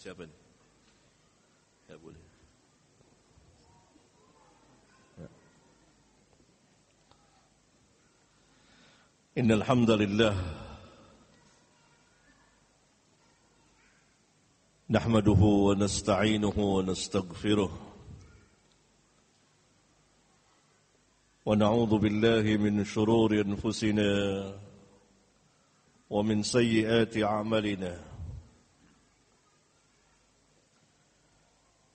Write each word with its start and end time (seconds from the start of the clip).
siapa 0.00 0.24
nih? 0.24 0.38
Ya 1.92 1.96
boleh. 2.00 2.24
Ya. 5.20 5.28
Innal 9.36 9.60
hamdalillah 9.60 10.32
nahmaduhu 14.88 15.68
wa 15.68 15.76
nasta'inuhu 15.76 16.80
wa 16.80 16.80
nastaghfiruh 16.80 17.68
wa 21.44 21.52
na'udzu 21.52 22.00
billahi 22.00 22.56
min 22.56 22.80
shururi 22.88 23.44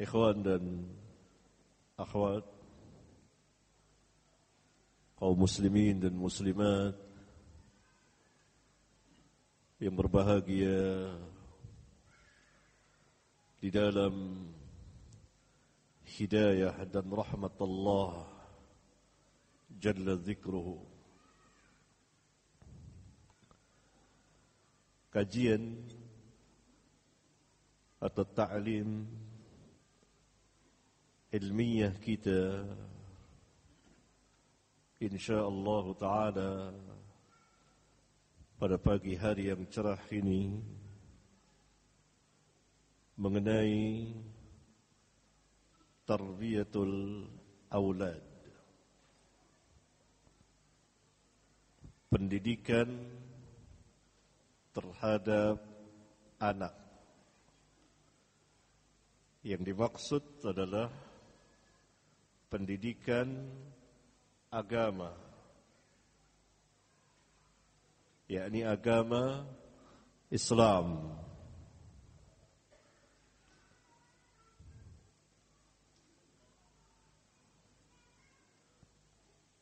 Ikhwan 0.00 0.40
dan 0.40 0.64
akhwat 2.00 2.48
kaum 5.20 5.36
muslimin 5.36 6.00
dan 6.00 6.16
muslimat 6.16 6.96
yang 9.76 9.92
berbahagia 9.92 11.12
di 13.60 13.68
dalam 13.68 14.48
hidayah 16.16 16.80
dan 16.88 17.04
rahmat 17.04 17.52
Allah 17.60 18.24
jalla 19.76 20.16
zikruhu 20.16 20.80
kajian 25.12 25.76
atau 28.00 28.24
ta'lim 28.24 29.19
ilmiah 31.30 31.94
kita. 32.02 32.66
Insyaallah 35.00 35.84
taala 35.96 36.52
pada 38.58 38.76
pagi 38.76 39.14
hari 39.16 39.48
yang 39.48 39.64
cerah 39.70 40.02
ini 40.12 40.60
mengenai 43.16 44.10
tarbiyatul 46.04 47.24
aulad 47.70 48.20
pendidikan 52.10 52.90
terhadap 54.74 55.62
anak. 56.42 56.74
Yang 59.40 59.62
dimaksud 59.72 60.24
adalah 60.44 61.09
pendidikan 62.50 63.46
agama. 64.50 65.14
Yakni 68.26 68.66
agama 68.66 69.46
Islam. 70.28 71.14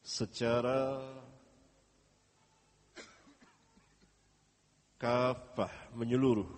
Secara 0.01 1.05
kafah 4.99 5.71
menyeluruh. 5.95 6.49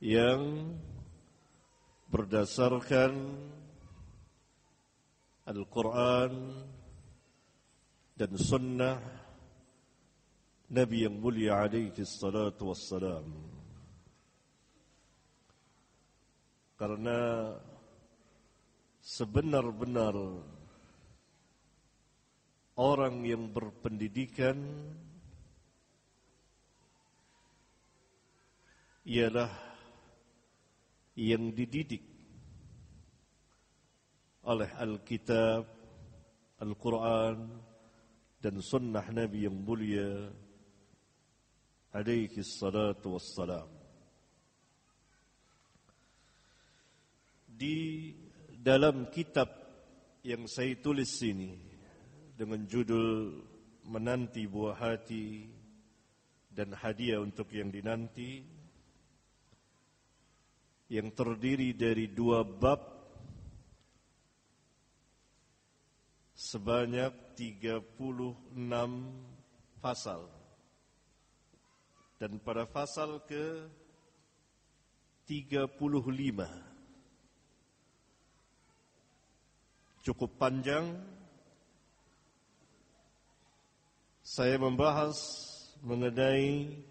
Yang 0.00 0.74
berdasarkan 2.10 3.38
Al-Quran 5.46 6.32
dan 8.18 8.30
Sunnah 8.34 8.98
Nabi 10.70 11.06
yang 11.06 11.22
mulia 11.22 11.62
alaihi 11.62 12.02
salatu 12.02 12.74
wassalam. 12.74 13.26
Karena 16.74 17.50
sebenar-benar 19.02 20.14
orang 22.74 23.22
yang 23.22 23.50
berpendidikan 23.54 24.58
ialah 29.06 29.69
yang 31.20 31.52
dididik 31.52 32.00
oleh 34.48 34.72
Alkitab, 34.72 35.68
Al-Quran 36.64 37.60
dan 38.40 38.54
Sunnah 38.64 39.04
Nabi 39.12 39.44
yang 39.44 39.52
mulia 39.52 40.32
alaihi 41.92 42.40
salatu 42.40 43.20
wassalam. 43.20 43.68
Di 47.52 48.08
dalam 48.56 49.12
kitab 49.12 49.52
yang 50.24 50.48
saya 50.48 50.72
tulis 50.80 51.20
ini 51.20 51.52
dengan 52.32 52.64
judul 52.64 53.36
Menanti 53.84 54.48
Buah 54.48 54.80
Hati 54.80 55.44
dan 56.48 56.72
Hadiah 56.72 57.20
untuk 57.20 57.52
yang 57.52 57.68
dinanti 57.68 58.59
yang 60.90 61.14
terdiri 61.14 61.70
dari 61.70 62.10
dua 62.10 62.42
bab 62.42 62.82
sebanyak 66.34 67.14
36 67.38 68.58
pasal. 69.78 70.26
Dan 72.18 72.42
pada 72.42 72.66
pasal 72.66 73.22
ke 73.24 73.64
35 75.30 75.78
cukup 80.00 80.30
panjang 80.40 80.96
saya 84.26 84.58
membahas 84.58 85.16
mengenai 85.86 86.82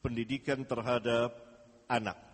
pendidikan 0.00 0.64
terhadap 0.64 1.36
anak. 1.84 2.29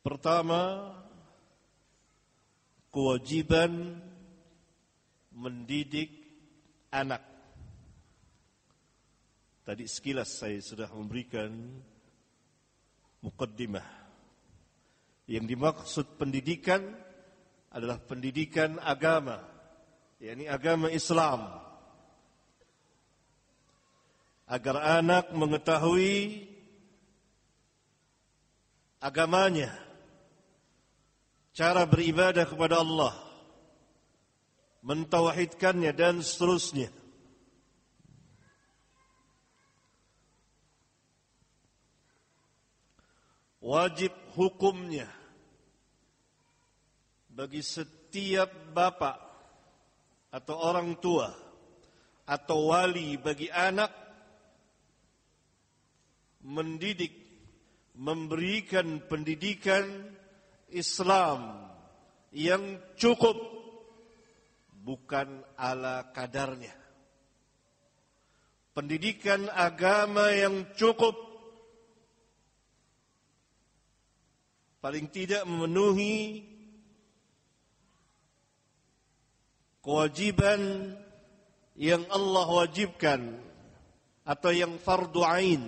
Pertama, 0.00 0.96
kewajiban 2.88 4.00
mendidik 5.36 6.08
anak. 6.88 7.20
Tadi 9.60 9.84
sekilas 9.84 10.40
saya 10.40 10.56
sudah 10.64 10.88
memberikan 10.88 11.52
mukaddimah. 13.20 13.84
Yang 15.28 15.44
dimaksud 15.52 16.06
pendidikan 16.16 16.80
adalah 17.68 18.00
pendidikan 18.00 18.80
agama, 18.80 19.44
yakni 20.16 20.48
agama 20.48 20.88
Islam. 20.88 21.60
Agar 24.48 24.98
anak 24.98 25.30
mengetahui 25.30 26.48
agamanya 28.98 29.89
cara 31.50 31.82
beribadah 31.86 32.46
kepada 32.46 32.82
Allah, 32.82 33.14
mentauhidkannya 34.86 35.92
dan 35.94 36.22
seterusnya. 36.22 36.90
Wajib 43.60 44.10
hukumnya 44.34 45.06
bagi 47.28 47.60
setiap 47.60 48.48
bapak 48.72 49.20
atau 50.32 50.56
orang 50.56 50.96
tua 50.96 51.28
atau 52.24 52.72
wali 52.72 53.20
bagi 53.20 53.52
anak 53.52 53.92
mendidik 56.40 57.12
memberikan 58.00 59.04
pendidikan 59.04 59.84
Islam 60.70 61.70
yang 62.30 62.78
cukup 62.94 63.36
bukan 64.80 65.42
ala 65.58 66.10
kadarnya. 66.14 66.74
Pendidikan 68.70 69.50
agama 69.50 70.30
yang 70.30 70.72
cukup 70.78 71.12
paling 74.80 75.10
tidak 75.12 75.44
memenuhi 75.44 76.46
kewajiban 79.84 80.94
yang 81.76 82.04
Allah 82.08 82.46
wajibkan 82.48 83.36
atau 84.24 84.50
yang 84.54 84.78
fardu 84.80 85.20
ain. 85.26 85.62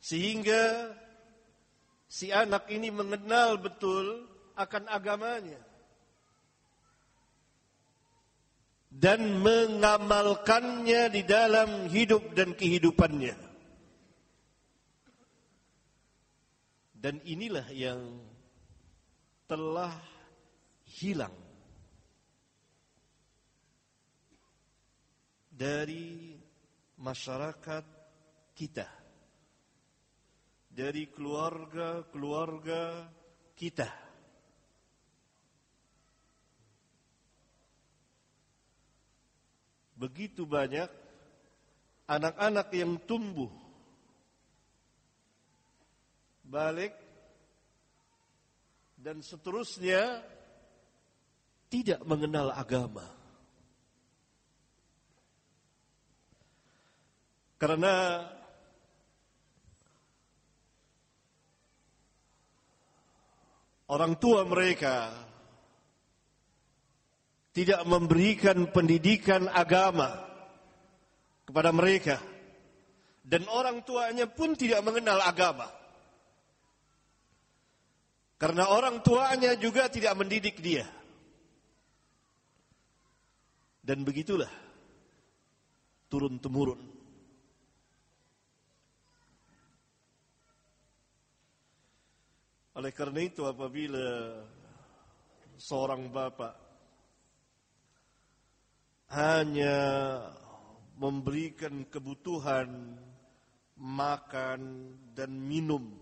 Sehingga 0.00 0.90
si 2.10 2.34
anak 2.34 2.66
ini 2.66 2.90
mengenal 2.90 3.54
betul 3.62 4.26
akan 4.58 4.90
agamanya. 4.90 5.62
Dan 8.90 9.38
mengamalkannya 9.38 11.14
di 11.14 11.22
dalam 11.22 11.86
hidup 11.86 12.34
dan 12.34 12.58
kehidupannya. 12.58 13.38
Dan 16.98 17.22
inilah 17.22 17.70
yang 17.70 18.18
telah 19.46 19.94
hilang. 20.98 21.32
Dari 25.54 26.34
masyarakat 26.98 27.84
kita 28.58 28.99
dari 30.70 31.10
keluarga-keluarga 31.10 33.10
kita 33.58 33.90
begitu 40.00 40.48
banyak 40.48 40.88
anak-anak 42.08 42.72
yang 42.72 42.96
tumbuh 43.04 43.52
balik 46.48 46.96
dan 48.96 49.20
seterusnya 49.20 50.24
tidak 51.70 52.02
mengenal 52.02 52.50
agama. 52.50 53.06
Karena 57.56 58.26
orang 63.90 64.14
tua 64.22 64.46
mereka 64.46 65.10
tidak 67.50 67.82
memberikan 67.82 68.70
pendidikan 68.70 69.50
agama 69.50 70.14
kepada 71.42 71.74
mereka 71.74 72.22
dan 73.30 73.46
orang 73.46 73.86
tuanya 73.86 74.26
pun 74.26 74.58
tidak 74.58 74.82
mengenal 74.82 75.22
agama. 75.22 75.70
Karena 78.40 78.66
orang 78.72 79.04
tuanya 79.06 79.54
juga 79.54 79.86
tidak 79.86 80.18
mendidik 80.18 80.58
dia. 80.58 80.82
Dan 83.86 84.02
begitulah 84.02 84.50
turun 86.10 86.42
temurun. 86.42 86.89
Oleh 92.80 92.96
karena 92.96 93.20
itu 93.20 93.44
apabila 93.44 94.40
seorang 95.60 96.08
bapak 96.08 96.56
hanya 99.12 99.76
memberikan 100.96 101.84
kebutuhan 101.92 102.96
makan 103.76 104.60
dan 105.12 105.28
minum 105.28 105.92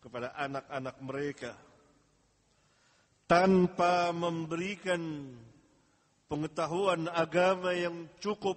kepada 0.00 0.32
anak-anak 0.40 0.96
mereka 1.04 1.52
tanpa 3.28 4.08
memberikan 4.16 5.36
pengetahuan 6.32 7.12
agama 7.12 7.76
yang 7.76 8.08
cukup 8.24 8.56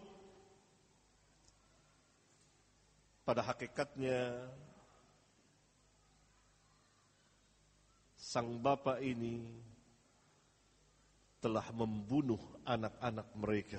pada 3.28 3.44
hakikatnya 3.44 4.48
sang 8.34 8.58
bapak 8.58 8.98
ini 8.98 9.46
telah 11.38 11.70
membunuh 11.70 12.42
anak-anak 12.66 13.30
mereka 13.38 13.78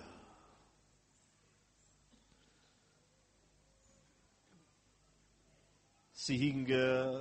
sehingga 6.15 7.19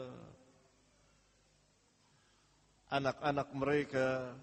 anak-anak 2.94 3.50
mereka 3.58 4.38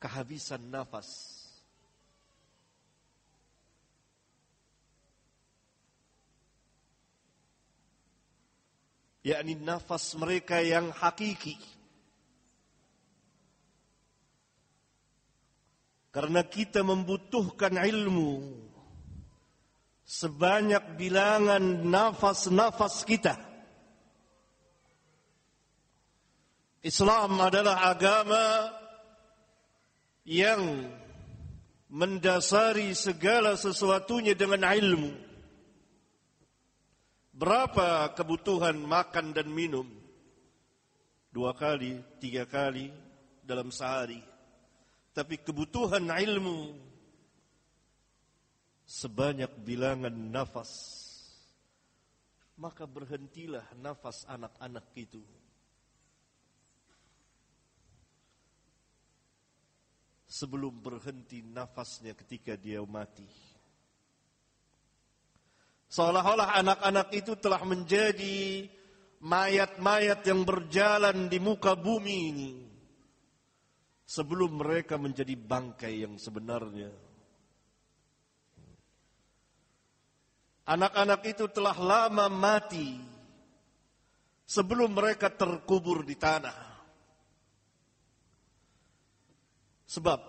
kehabisan 0.00 0.72
nafas. 0.72 1.41
Yakni 9.22 9.54
nafas 9.58 10.14
mereka 10.18 10.58
yang 10.58 10.90
hakiki. 10.90 11.58
Karena 16.12 16.44
kita 16.44 16.84
membutuhkan 16.84 17.72
ilmu 17.72 18.52
sebanyak 20.04 21.00
bilangan 21.00 21.88
nafas-nafas 21.88 23.00
kita. 23.08 23.40
Islam 26.84 27.38
adalah 27.40 27.88
agama 27.88 28.76
yang 30.28 30.92
mendasari 31.88 32.92
segala 32.92 33.56
sesuatunya 33.56 34.36
dengan 34.36 34.68
ilmu. 34.68 35.31
Berapa 37.32 38.12
kebutuhan 38.12 38.76
makan 38.76 39.32
dan 39.32 39.48
minum? 39.48 39.88
Dua 41.32 41.56
kali, 41.56 41.96
tiga 42.20 42.44
kali 42.44 42.92
dalam 43.40 43.72
sehari. 43.72 44.20
Tapi 45.16 45.40
kebutuhan 45.40 46.12
ilmu 46.12 46.76
sebanyak 48.84 49.48
bilangan 49.64 50.12
nafas. 50.12 50.72
Maka 52.60 52.84
berhentilah 52.84 53.64
nafas 53.80 54.28
anak-anak 54.28 54.84
itu. 54.92 55.24
sebelum 60.32 60.80
berhenti 60.80 61.44
nafasnya 61.44 62.16
ketika 62.16 62.56
dia 62.56 62.80
mati. 62.88 63.28
Seolah-olah 65.92 66.56
anak-anak 66.56 67.12
itu 67.12 67.36
telah 67.36 67.60
menjadi 67.68 68.64
mayat-mayat 69.20 70.24
yang 70.24 70.40
berjalan 70.40 71.28
di 71.28 71.36
muka 71.36 71.76
bumi 71.76 72.16
ini. 72.32 72.52
Sebelum 74.08 74.56
mereka 74.56 74.96
menjadi 74.96 75.36
bangkai 75.36 76.08
yang 76.08 76.16
sebenarnya. 76.16 76.88
Anak-anak 80.64 81.20
itu 81.28 81.44
telah 81.52 81.76
lama 81.76 82.24
mati 82.32 82.96
sebelum 84.48 84.96
mereka 84.96 85.28
terkubur 85.28 86.08
di 86.08 86.16
tanah. 86.16 86.56
Sebab 89.92 90.20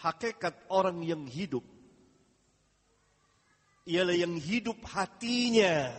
hakikat 0.00 0.72
orang 0.72 1.04
yang 1.04 1.28
hidup 1.28 1.79
ialah 3.88 4.16
yang 4.16 4.36
hidup 4.36 4.80
hatinya. 4.84 5.92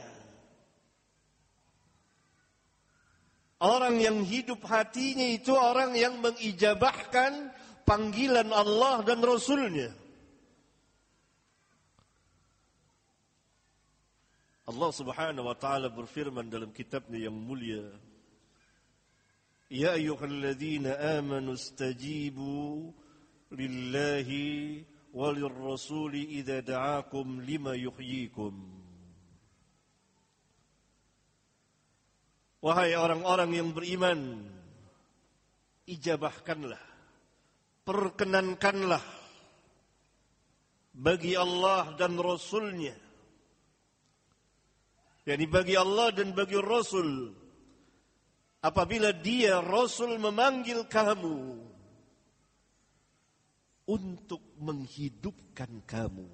Orang 3.62 4.02
yang 4.02 4.26
hidup 4.26 4.66
hatinya 4.66 5.26
itu 5.26 5.54
orang 5.54 5.94
yang 5.94 6.18
mengijabahkan 6.18 7.54
panggilan 7.86 8.50
Allah 8.50 9.06
dan 9.06 9.22
Rasulnya. 9.22 9.94
Allah 14.66 14.92
subhanahu 14.96 15.46
wa 15.46 15.58
ta'ala 15.58 15.94
berfirman 15.94 16.48
dalam 16.50 16.74
kitabnya 16.74 17.30
yang 17.30 17.36
mulia. 17.36 17.86
Ya 19.70 19.94
ayuhalladzina 19.94 21.20
amanu 21.22 21.54
stajibu 21.60 22.90
lillahi 23.52 24.82
walirrasuli 25.12 26.40
idza 26.40 26.64
da'akum 26.64 27.44
lima 27.44 27.76
yuhyikum. 27.76 28.54
Wahai 32.62 32.94
orang-orang 32.94 33.52
yang 33.58 33.70
beriman 33.74 34.46
ijabahkanlah 35.90 36.92
perkenankanlah 37.82 39.02
bagi 40.94 41.34
Allah 41.34 41.98
dan 41.98 42.20
Rasulnya. 42.22 42.94
Yakni 45.26 45.46
bagi 45.50 45.76
Allah 45.78 46.14
dan 46.14 46.34
bagi 46.34 46.58
Rasul 46.58 47.30
apabila 48.62 49.14
dia 49.14 49.62
Rasul 49.62 50.18
memanggil 50.18 50.86
kamu 50.90 51.71
untuk 53.86 54.42
menghidupkan 54.62 55.82
kamu. 55.86 56.30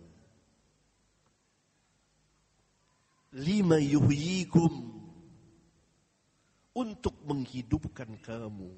Lima 3.37 3.77
yuhyikum 3.77 4.71
untuk 6.73 7.15
menghidupkan 7.27 8.09
kamu. 8.23 8.71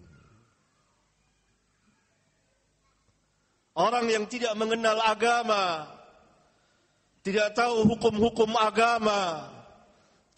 Orang 3.79 4.11
yang 4.11 4.27
tidak 4.27 4.51
mengenal 4.59 4.99
agama 4.99 5.87
tidak 7.23 7.53
tahu 7.55 7.87
hukum-hukum 7.87 8.57
agama 8.59 9.47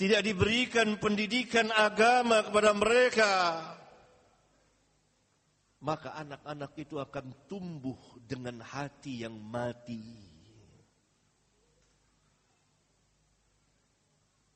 tidak 0.02 0.26
diberikan 0.26 0.98
pendidikan 0.98 1.70
agama 1.70 2.42
kepada 2.42 2.74
mereka, 2.74 3.34
maka 5.82 6.14
anak-anak 6.14 6.78
itu 6.78 7.02
akan 7.02 7.34
tumbuh 7.50 7.98
dengan 8.22 8.62
hati 8.62 9.26
yang 9.26 9.34
mati. 9.34 10.30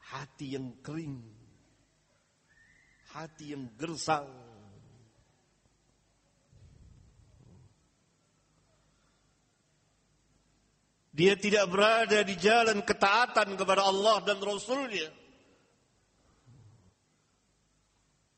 Hati 0.05 0.53
yang 0.53 0.69
kering, 0.85 1.17
hati 3.09 3.57
yang 3.57 3.73
gersang. 3.73 4.29
Dia 11.15 11.33
tidak 11.39 11.71
berada 11.73 12.21
di 12.21 12.35
jalan 12.37 12.85
ketaatan 12.85 13.57
kepada 13.57 13.87
Allah 13.87 14.21
dan 14.21 14.37
Rasulnya. 14.43 15.09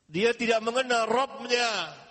Dia 0.08 0.32
tidak 0.32 0.64
mengenal 0.64 1.04
Rabbnya. 1.04 2.07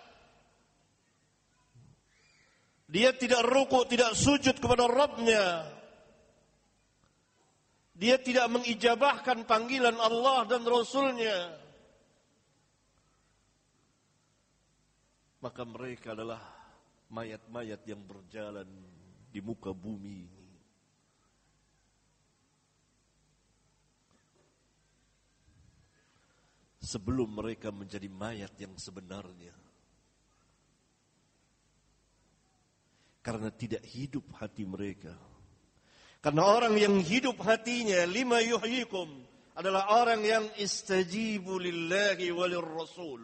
Dia 2.88 3.12
tidak 3.12 3.44
rukuk, 3.44 3.92
tidak 3.92 4.16
sujud 4.16 4.56
kepada 4.64 4.88
Rabbnya. 4.88 5.68
Dia 7.98 8.16
tidak 8.16 8.48
mengijabahkan 8.48 9.44
panggilan 9.44 10.00
Allah 10.00 10.48
dan 10.48 10.64
Rasulnya. 10.64 11.52
Maka 15.44 15.62
mereka 15.68 16.16
adalah 16.16 16.40
mayat-mayat 17.12 17.84
yang 17.84 18.00
berjalan 18.08 18.68
di 19.28 19.40
muka 19.44 19.76
bumi 19.76 20.38
sebelum 26.88 27.36
mereka 27.36 27.68
menjadi 27.68 28.08
mayat 28.08 28.56
yang 28.56 28.72
sebenarnya. 28.80 29.67
Karena 33.28 33.52
tidak 33.52 33.84
hidup 33.84 34.24
hati 34.40 34.64
mereka. 34.64 35.12
Karena 36.24 36.48
orang 36.48 36.80
yang 36.80 36.96
hidup 37.04 37.36
hatinya 37.44 38.08
lima 38.08 38.40
yuhyikum 38.40 39.12
adalah 39.52 40.00
orang 40.00 40.24
yang 40.24 40.48
istajibu 40.56 41.60
lillahi 41.60 42.32
rasul. 42.64 43.20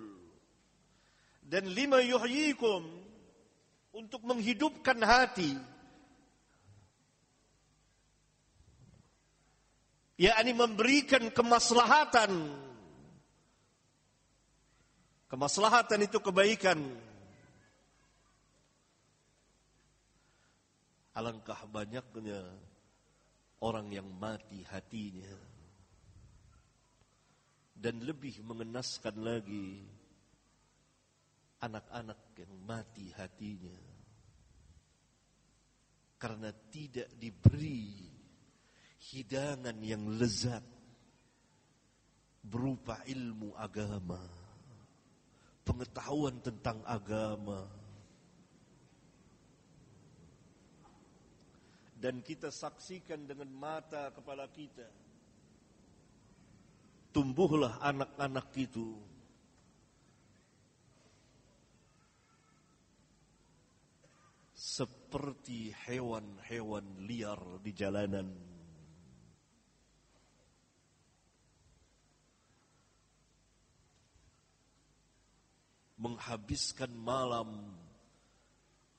Dan 1.39 1.71
lima 1.71 2.03
yuhyikum 2.03 2.83
untuk 3.95 4.27
menghidupkan 4.27 4.99
hati. 4.99 5.55
yakni 10.13 10.53
memberikan 10.53 11.33
kemaslahatan 11.33 12.31
Kemaslahatan 15.33 16.05
itu 16.05 16.21
kebaikan. 16.21 16.77
Alangkah 21.13 21.69
banyaknya 21.69 22.41
orang 23.61 23.87
yang 23.93 24.09
mati 24.17 24.65
hatinya. 24.65 25.33
Dan 27.73 28.01
lebih 28.01 28.41
mengenaskan 28.45 29.15
lagi 29.21 29.83
anak-anak 31.61 32.19
yang 32.37 32.53
mati 32.65 33.13
hatinya. 33.13 33.77
Karena 36.17 36.49
tidak 36.71 37.11
diberi 37.19 38.09
hidangan 39.11 39.75
yang 39.83 40.07
lezat 40.15 40.63
berupa 42.43 43.03
ilmu 43.03 43.51
agama 43.59 44.43
pengetahuan 45.63 46.37
tentang 46.43 46.83
agama. 46.83 47.82
Dan 52.03 52.19
kita 52.19 52.51
saksikan 52.51 53.23
dengan 53.23 53.47
mata 53.47 54.11
kepala 54.11 54.43
kita. 54.51 54.83
Tumbuhlah 57.15 57.79
anak-anak 57.79 58.51
itu. 58.59 58.99
Seperti 64.51 65.71
hewan-hewan 65.87 67.07
liar 67.07 67.39
di 67.63 67.71
jalanan. 67.71 68.51
menghabiskan 76.03 76.91
malam 76.91 77.79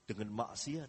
dengan 0.09 0.33
maksiat. 0.33 0.89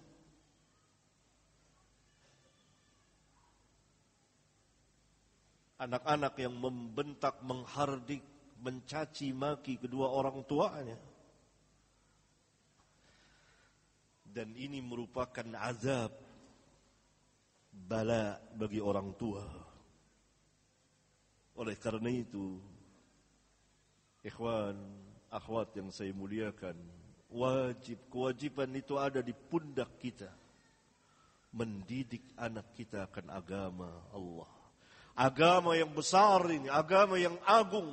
Anak-anak 5.75 6.39
yang 6.39 6.55
membentak, 6.55 7.43
menghardik, 7.43 8.23
mencaci 8.63 9.35
maki 9.35 9.75
kedua 9.75 10.07
orang 10.07 10.39
tuanya. 10.47 10.95
Dan 14.23 14.55
ini 14.55 14.79
merupakan 14.79 15.47
azab 15.59 16.11
bala 17.71 18.39
bagi 18.55 18.79
orang 18.79 19.11
tua. 19.19 19.43
Oleh 21.55 21.75
karena 21.79 22.11
itu, 22.11 22.59
ikhwan, 24.23 24.75
akhwat 25.31 25.75
yang 25.75 25.91
saya 25.91 26.11
muliakan, 26.15 26.75
wajib 27.31 27.99
kewajiban 28.07 28.71
itu 28.75 28.95
ada 28.95 29.19
di 29.19 29.31
pundak 29.35 29.91
kita. 29.99 30.31
Mendidik 31.55 32.23
anak 32.35 32.75
kita 32.75 33.07
akan 33.07 33.31
agama 33.31 33.91
Allah. 34.11 34.54
Agama 35.16 35.76
yang 35.76 35.92
besar 35.92 36.48
ini, 36.48 36.70
agama 36.72 37.20
yang 37.20 37.36
agung. 37.44 37.92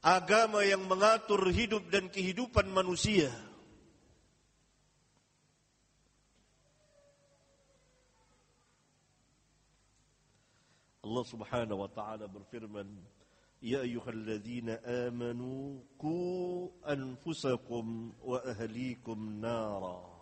Agama 0.00 0.64
yang 0.64 0.88
mengatur 0.88 1.44
hidup 1.52 1.92
dan 1.92 2.08
kehidupan 2.08 2.72
manusia. 2.72 3.28
Allah 11.04 11.24
Subhanahu 11.26 11.84
wa 11.84 11.90
taala 11.92 12.24
berfirman, 12.30 12.88
يا 13.62 13.80
أيها 13.80 14.10
الذين 14.10 14.68
آمنوا 14.70 15.80
قوا 15.98 16.68
أنفسكم 16.88 18.12
وأهليكم 18.24 19.40
نارا 19.40 20.20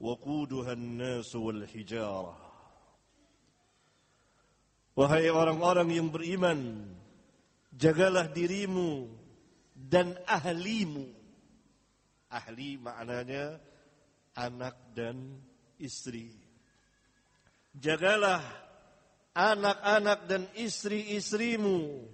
وقودها 0.00 0.72
الناس 0.72 1.36
والحجارة 1.36 2.43
Wahai 4.95 5.27
orang-orang 5.27 5.91
yang 5.91 6.07
beriman, 6.07 6.87
jagalah 7.75 8.31
dirimu 8.31 9.11
dan 9.75 10.15
ahlimu. 10.23 11.11
Ahli 12.31 12.79
maknanya 12.79 13.59
anak 14.39 14.95
dan 14.95 15.35
istri. 15.83 16.31
Jagalah 17.75 18.39
anak-anak 19.35 20.31
dan 20.31 20.47
istri-istrimu 20.55 22.07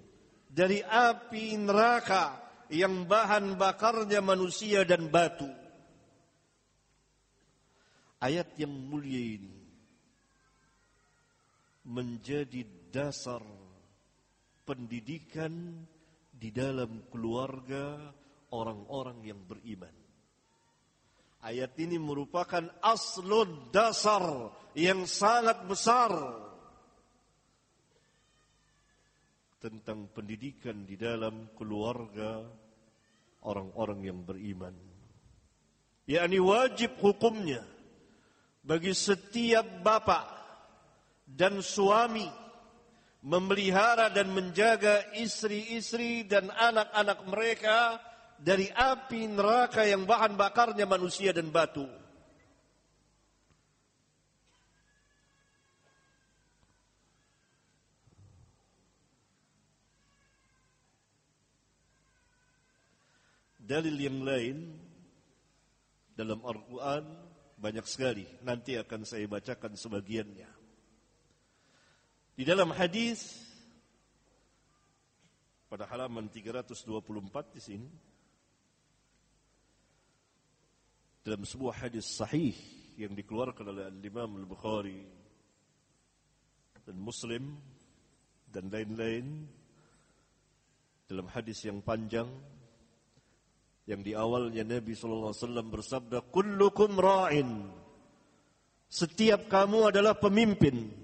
dari 0.50 0.82
api 0.82 1.54
neraka 1.62 2.34
yang 2.66 3.06
bahan 3.06 3.54
bakarnya 3.54 4.18
manusia 4.18 4.82
dan 4.82 5.06
batu. 5.06 5.46
Ayat 8.18 8.50
yang 8.58 8.74
mulia 8.74 9.38
ini 9.38 9.61
menjadi 11.86 12.62
dasar 12.94 13.42
pendidikan 14.62 15.82
di 16.30 16.54
dalam 16.54 17.06
keluarga 17.10 17.98
orang-orang 18.54 19.18
yang 19.26 19.40
beriman. 19.42 19.94
Ayat 21.42 21.74
ini 21.82 21.98
merupakan 21.98 22.62
aslun 22.78 23.74
dasar 23.74 24.54
yang 24.78 25.02
sangat 25.10 25.66
besar 25.66 26.14
tentang 29.58 30.06
pendidikan 30.14 30.86
di 30.86 30.94
dalam 30.94 31.50
keluarga 31.58 32.42
orang-orang 33.42 34.00
yang 34.06 34.18
beriman. 34.22 34.74
yakni 36.02 36.42
wajib 36.42 36.98
hukumnya 36.98 37.62
bagi 38.66 38.90
setiap 38.90 39.82
bapak 39.86 40.41
dan 41.32 41.64
suami 41.64 42.28
memelihara 43.22 44.10
dan 44.10 44.34
menjaga 44.34 45.14
istri-istri 45.14 46.26
dan 46.26 46.50
anak-anak 46.50 47.18
mereka 47.30 47.78
dari 48.42 48.66
api 48.68 49.30
neraka 49.30 49.86
yang 49.86 50.02
bahan 50.02 50.34
bakarnya 50.34 50.84
manusia 50.84 51.30
dan 51.30 51.48
batu. 51.54 51.86
Dalil 63.62 63.96
yang 63.96 64.20
lain 64.20 64.56
dalam 66.12 66.44
Al-Quran 66.44 67.04
banyak 67.56 67.86
sekali. 67.88 68.26
Nanti 68.44 68.76
akan 68.76 69.06
saya 69.08 69.24
bacakan 69.30 69.78
sebagiannya. 69.78 70.51
Di 72.32 72.48
dalam 72.48 72.72
hadis 72.72 73.44
pada 75.68 75.84
halaman 75.84 76.32
324 76.32 76.80
di 77.52 77.60
sini 77.60 77.90
dalam 81.20 81.44
sebuah 81.44 81.84
hadis 81.84 82.08
sahih 82.08 82.56
yang 82.96 83.12
dikeluarkan 83.12 83.68
oleh 83.68 83.84
Imam 84.00 84.32
Al-Bukhari 84.40 85.04
dan 86.88 86.96
Muslim 86.96 87.52
dan 88.48 88.72
lain-lain 88.72 89.44
dalam 91.04 91.28
hadis 91.28 91.68
yang 91.68 91.84
panjang 91.84 92.32
yang 93.84 94.00
di 94.00 94.16
awalnya 94.16 94.64
Nabi 94.64 94.96
sallallahu 94.96 95.36
alaihi 95.36 95.44
wasallam 95.44 95.68
bersabda 95.68 96.18
kullukum 96.32 96.96
ra'in. 96.96 97.68
Setiap 98.88 99.52
kamu 99.52 99.92
adalah 99.92 100.16
pemimpin 100.16 101.01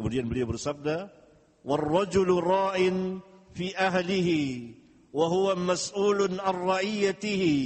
kemudian 0.00 0.24
beliau 0.24 0.48
bersabda 0.48 1.12
warrajulu 1.60 2.40
ra'in 2.40 3.20
fi 3.52 3.76
ahlihi 3.76 4.72
wa 5.12 5.28
huwa 5.28 5.52
mas'ulun 5.60 6.40
ar 6.40 6.56
ra'iyatihi 6.56 7.60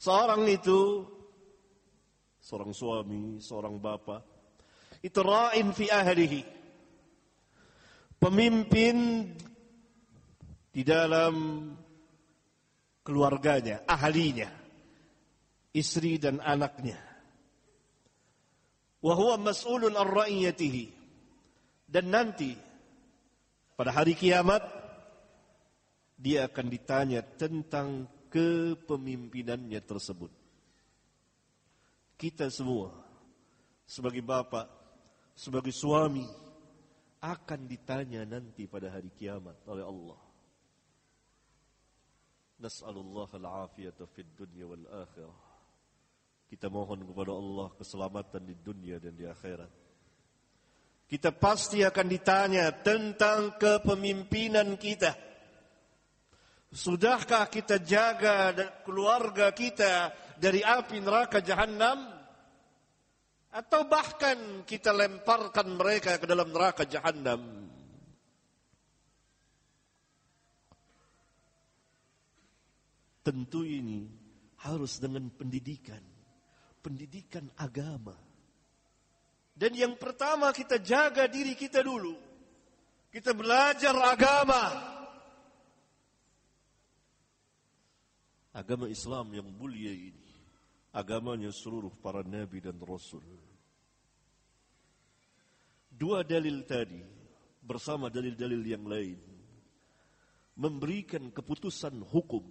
seorang 0.00 0.48
itu 0.48 1.04
seorang 2.40 2.72
suami 2.72 3.36
seorang 3.44 3.76
bapak 3.76 4.32
itu 5.02 5.18
ra'in 5.18 5.74
fi 5.74 5.90
ahlihi. 5.90 6.42
Pemimpin 8.22 9.26
di 10.70 10.82
dalam 10.86 11.34
keluarganya, 13.02 13.82
ahlinya, 13.82 14.46
istri 15.72 16.20
dan 16.20 16.38
anaknya. 16.44 17.00
Wa 19.02 19.12
huwa 19.18 19.40
mas'ulun 19.40 19.96
ar 19.98 20.08
ra'iyatihi. 20.08 20.84
Dan 21.88 22.08
nanti 22.08 22.54
pada 23.76 23.92
hari 23.92 24.16
kiamat 24.16 24.62
dia 26.16 26.46
akan 26.46 26.66
ditanya 26.70 27.20
tentang 27.20 28.06
kepemimpinannya 28.30 29.80
tersebut. 29.82 30.30
Kita 32.16 32.46
semua 32.48 32.94
sebagai 33.82 34.22
bapak 34.22 34.70
sebagai 35.34 35.74
suami 35.74 36.24
akan 37.18 37.60
ditanya 37.66 38.22
nanti 38.22 38.70
pada 38.70 38.88
hari 38.88 39.10
kiamat 39.10 39.58
oleh 39.66 39.84
Allah. 39.84 40.20
Nas'alullah 42.62 43.26
al-afiyata 43.26 44.06
dunya 44.38 44.64
wal 44.70 44.86
akhirah. 44.86 45.51
Kita 46.52 46.68
mohon 46.68 47.00
kepada 47.00 47.32
Allah 47.32 47.72
keselamatan 47.80 48.44
di 48.44 48.52
dunia 48.60 49.00
dan 49.00 49.16
di 49.16 49.24
akhirat. 49.24 49.72
Kita 51.08 51.32
pasti 51.32 51.80
akan 51.80 52.04
ditanya 52.12 52.68
tentang 52.76 53.56
kepemimpinan 53.56 54.76
kita. 54.76 55.16
Sudahkah 56.68 57.48
kita 57.48 57.80
jaga 57.80 58.52
keluarga 58.84 59.48
kita 59.56 60.12
dari 60.36 60.60
api 60.60 61.00
neraka 61.00 61.40
jahanam? 61.40 62.20
Atau 63.48 63.88
bahkan 63.88 64.68
kita 64.68 64.92
lemparkan 64.92 65.72
mereka 65.72 66.20
ke 66.20 66.28
dalam 66.28 66.52
neraka 66.52 66.84
jahanam. 66.84 67.64
Tentu 73.24 73.64
ini 73.64 74.04
harus 74.60 75.00
dengan 75.00 75.32
pendidikan. 75.32 76.11
Pendidikan 76.82 77.46
agama. 77.54 78.18
Dan 79.54 79.78
yang 79.78 79.94
pertama 79.94 80.50
kita 80.50 80.82
jaga 80.82 81.30
diri 81.30 81.54
kita 81.54 81.80
dulu. 81.80 82.18
Kita 83.12 83.30
belajar 83.30 83.94
agama. 83.94 84.64
Agama 88.52 88.90
Islam 88.90 89.32
yang 89.32 89.48
mulia 89.48 89.94
ini 89.94 90.22
agamanya 90.92 91.48
seluruh 91.48 91.92
para 92.04 92.20
nabi 92.20 92.60
dan 92.60 92.76
rasul. 92.84 93.24
Dua 95.88 96.20
dalil 96.24 96.64
tadi 96.68 97.00
bersama 97.64 98.12
dalil-dalil 98.12 98.62
yang 98.64 98.84
lain 98.84 99.20
memberikan 100.52 101.32
keputusan 101.32 101.96
hukum 102.12 102.44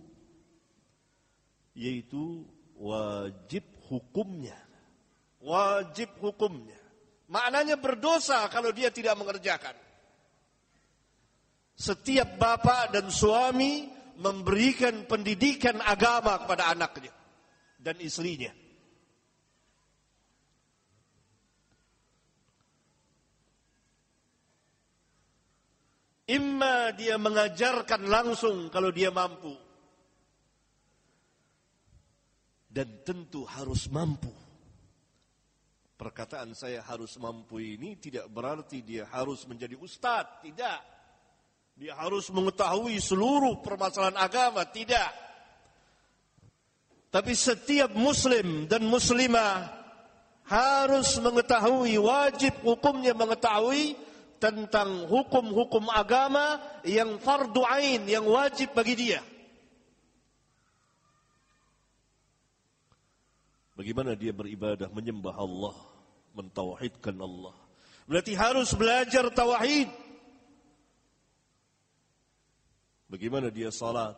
yaitu 1.78 2.46
wajib 2.80 3.62
hukumnya. 3.92 4.56
Wajib 5.44 6.16
hukumnya. 6.24 6.80
Maknanya 7.28 7.76
berdosa 7.76 8.48
kalau 8.48 8.72
dia 8.72 8.88
tidak 8.88 9.20
mengerjakan. 9.20 9.76
Setiap 11.76 12.40
bapak 12.40 12.96
dan 12.96 13.12
suami 13.12 13.90
memberikan 14.22 15.04
pendidikan 15.10 15.82
agama 15.84 16.40
kepada 16.46 16.72
anaknya 16.72 17.12
dan 17.82 17.98
istrinya. 18.00 18.54
Imma 26.32 26.96
dia 26.96 27.20
mengajarkan 27.20 28.08
langsung 28.08 28.72
kalau 28.72 28.94
dia 28.94 29.12
mampu. 29.12 29.52
Dan 32.72 33.04
tentu 33.04 33.44
harus 33.44 33.92
mampu. 33.92 34.32
Perkataan 36.00 36.56
saya 36.56 36.80
harus 36.82 37.20
mampu 37.20 37.60
ini 37.60 38.00
tidak 38.00 38.32
berarti 38.32 38.80
dia 38.80 39.04
harus 39.12 39.44
menjadi 39.44 39.76
ustadz. 39.76 40.40
Tidak. 40.40 40.80
Dia 41.76 41.94
harus 42.00 42.32
mengetahui 42.32 42.96
seluruh 43.04 43.60
permasalahan 43.60 44.18
agama. 44.18 44.64
Tidak. 44.64 45.12
Tapi 47.12 47.36
setiap 47.36 47.92
muslim 47.92 48.72
dan 48.72 48.88
muslimah 48.88 49.68
harus 50.48 51.20
mengetahui, 51.20 52.00
wajib 52.00 52.56
hukumnya 52.64 53.12
mengetahui 53.12 54.00
tentang 54.40 55.06
hukum-hukum 55.08 55.92
agama 55.92 56.60
yang 56.88 57.20
fardu 57.20 57.62
ain, 57.68 58.04
yang 58.08 58.26
wajib 58.26 58.72
bagi 58.76 58.96
dia. 58.96 59.22
Bagaimana 63.82 64.14
dia 64.14 64.30
beribadah, 64.30 64.94
menyembah 64.94 65.34
Allah, 65.42 65.74
mentauhidkan 66.38 67.18
Allah. 67.18 67.58
Berarti 68.06 68.38
harus 68.38 68.78
belajar 68.78 69.34
tauhid. 69.34 69.90
Bagaimana 73.10 73.50
dia 73.50 73.74
salat, 73.74 74.14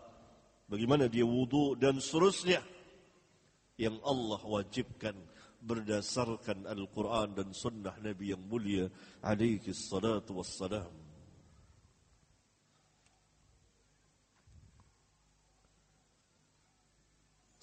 bagaimana 0.67 1.07
dia 1.07 1.23
wudu 1.23 1.79
dan 1.79 2.03
seterusnya. 2.03 2.59
yang 3.73 3.97
Allah 4.05 4.37
wajibkan 4.43 5.17
berdasarkan 5.63 6.69
Al-Quran 6.69 7.33
dan 7.33 7.55
Sunnah 7.55 7.97
Nabi 8.03 8.35
yang 8.35 8.43
mulia 8.45 8.85
alaihi 9.23 9.71
salatu 9.73 10.43
wassalam. 10.43 10.91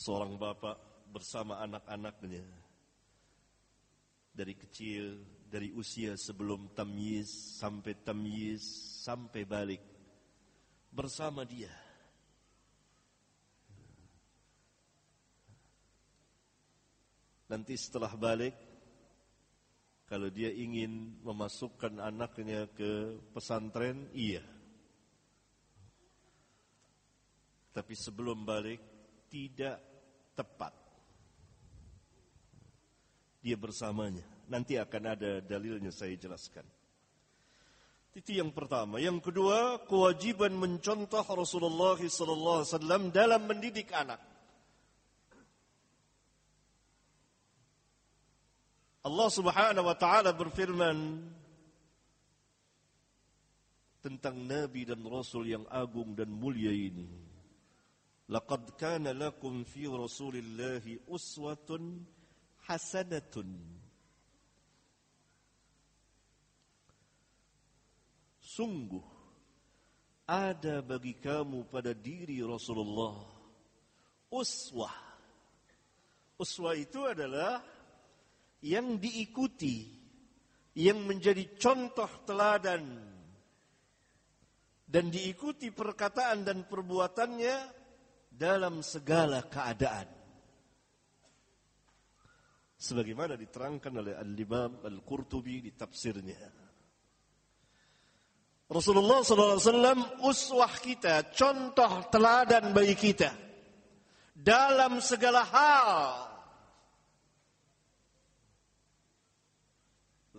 Seorang 0.01 0.35
bapak 0.35 0.89
bersama 1.11 1.59
anak-anaknya 1.66 2.46
dari 4.31 4.55
kecil, 4.55 5.20
dari 5.51 5.75
usia 5.75 6.14
sebelum 6.14 6.70
tamyiz 6.73 7.59
sampai 7.59 7.99
tamyiz 8.07 8.62
sampai 9.03 9.42
balik 9.42 9.83
bersama 10.94 11.42
dia. 11.42 11.75
Nanti 17.51 17.75
setelah 17.75 18.14
balik, 18.14 18.55
kalau 20.07 20.31
dia 20.31 20.55
ingin 20.55 21.18
memasukkan 21.27 21.99
anaknya 21.99 22.70
ke 22.70 23.18
pesantren, 23.35 24.07
iya. 24.14 24.42
Tapi 27.75 27.94
sebelum 27.99 28.46
balik, 28.46 28.79
tidak 29.27 29.83
tepat. 30.38 30.80
Dia 33.40 33.57
bersamanya. 33.57 34.24
Nanti 34.48 34.76
akan 34.76 35.03
ada 35.16 35.40
dalilnya 35.40 35.88
saya 35.88 36.12
jelaskan. 36.16 36.64
Itu 38.11 38.35
yang 38.35 38.50
pertama. 38.50 38.98
Yang 38.98 39.31
kedua, 39.31 39.87
kewajiban 39.87 40.50
mencontoh 40.53 41.22
Rasulullah 41.22 41.96
SAW 41.96 43.14
dalam 43.14 43.46
mendidik 43.46 43.94
anak. 43.94 44.18
Allah 49.00 49.29
Subhanahu 49.33 49.87
wa 49.88 49.96
taala 49.96 50.37
berfirman 50.37 51.24
tentang 54.05 54.37
nabi 54.44 54.85
dan 54.85 55.00
rasul 55.09 55.48
yang 55.48 55.64
agung 55.72 56.12
dan 56.12 56.29
mulia 56.29 56.68
ini. 56.68 57.09
Laqad 58.29 58.76
kana 58.76 59.16
lakum 59.16 59.64
fi 59.64 59.88
Rasulillahi 59.88 61.09
uswatun 61.09 62.05
hasanatun. 62.66 63.49
Sungguh 68.40 69.07
ada 70.27 70.83
bagi 70.83 71.16
kamu 71.18 71.70
pada 71.70 71.94
diri 71.96 72.42
Rasulullah 72.42 73.18
uswah. 74.31 74.94
Uswah 76.40 76.75
itu 76.79 77.05
adalah 77.05 77.61
yang 78.64 78.96
diikuti, 78.96 79.88
yang 80.77 81.05
menjadi 81.05 81.59
contoh 81.59 82.09
teladan 82.29 82.85
dan 84.90 85.05
diikuti 85.11 85.70
perkataan 85.70 86.42
dan 86.42 86.66
perbuatannya 86.66 87.57
dalam 88.31 88.83
segala 88.83 89.46
keadaan. 89.46 90.20
Sebagaimana 92.81 93.37
diterangkan 93.37 93.93
oleh 94.01 94.16
Al-Imam 94.16 94.81
Al-Qurtubi 94.81 95.61
di 95.61 95.77
tafsirnya. 95.77 96.40
Rasulullah 98.71 99.21
SAW 99.21 100.25
uswah 100.25 100.73
kita, 100.81 101.29
contoh 101.29 102.09
teladan 102.09 102.73
bagi 102.73 102.97
kita. 102.97 103.37
Dalam 104.33 105.05
segala 105.05 105.45
hal. 105.45 105.93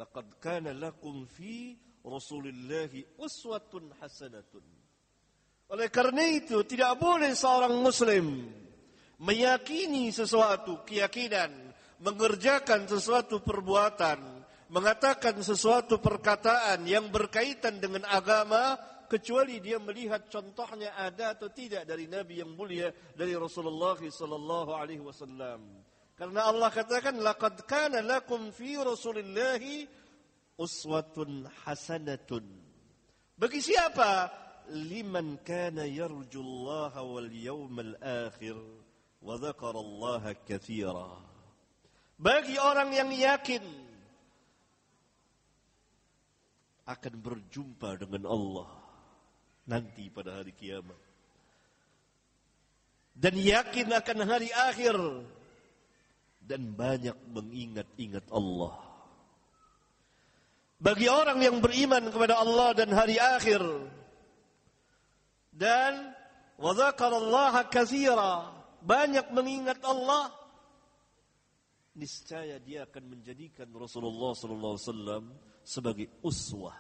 Laqad 0.01 0.41
kana 0.41 0.73
lakum 0.73 1.30
fi 1.30 1.77
Rasulillahi 2.01 3.21
uswatun 3.21 3.93
hasanatun. 4.01 4.65
Oleh 5.69 5.93
karena 5.93 6.25
itu 6.25 6.65
tidak 6.65 6.97
boleh 6.97 7.38
seorang 7.38 7.77
muslim 7.77 8.49
meyakini 9.21 10.10
sesuatu 10.10 10.82
keyakinan, 10.82 11.70
mengerjakan 12.01 12.89
sesuatu 12.89 13.45
perbuatan, 13.45 14.19
mengatakan 14.73 15.37
sesuatu 15.45 16.01
perkataan 16.01 16.83
yang 16.89 17.13
berkaitan 17.13 17.77
dengan 17.77 18.09
agama 18.09 18.75
kecuali 19.05 19.59
dia 19.59 19.77
melihat 19.77 20.31
contohnya 20.31 20.95
ada 20.95 21.35
atau 21.35 21.51
tidak 21.51 21.83
dari 21.83 22.07
Nabi 22.07 22.41
yang 22.41 22.55
mulia 22.55 22.89
dari 23.13 23.35
Rasulullah 23.37 23.99
sallallahu 23.99 24.71
alaihi 24.73 25.03
wasallam. 25.03 25.61
Karena 26.15 26.47
Allah 26.47 26.69
katakan 26.71 27.19
laqad 27.19 27.65
kana 27.67 27.99
lakum 27.99 28.55
fi 28.55 28.77
Rasulillahi 28.79 29.85
uswatun 30.57 31.49
hasanatun. 31.65 32.45
Bagi 33.35 33.59
siapa? 33.59 34.29
Liman 34.71 35.41
kana 35.43 35.83
yarjullaha 35.83 37.01
wal 37.03 37.27
yawmal 37.33 37.97
akhir 37.99 38.55
wa 39.19 39.35
dzakarallaha 39.35 40.37
katsira. 40.45 41.31
Bagi 42.21 42.53
orang 42.62 42.93
yang 42.93 43.10
yakin 43.10 43.65
akan 46.86 47.13
berjumpa 47.17 47.97
dengan 47.97 48.29
Allah 48.29 48.69
nanti 49.65 50.05
pada 50.13 50.38
hari 50.38 50.53
kiamat. 50.53 50.97
Dan 53.17 53.41
yakin 53.41 53.89
akan 53.89 54.17
hari 54.29 54.53
akhir 54.53 54.97
dan 56.45 56.77
banyak 56.77 57.17
mengingat-ingat 57.34 58.29
Allah. 58.29 58.77
Bagi 60.81 61.10
orang 61.10 61.41
yang 61.41 61.57
beriman 61.57 62.10
kepada 62.10 62.38
Allah 62.38 62.73
dan 62.73 62.89
hari 62.93 63.17
akhir 63.17 63.62
dan 65.53 66.13
wadzakarallaha 66.57 67.69
katsira, 67.69 68.49
banyak 68.81 69.29
mengingat 69.29 69.77
Allah, 69.86 70.34
niscaya 71.97 72.58
dia 72.60 72.88
akan 72.88 73.04
menjadikan 73.17 73.67
Rasulullah 73.75 74.32
sallallahu 74.36 74.80
sebagai 75.65 76.08
uswah. 76.23 76.77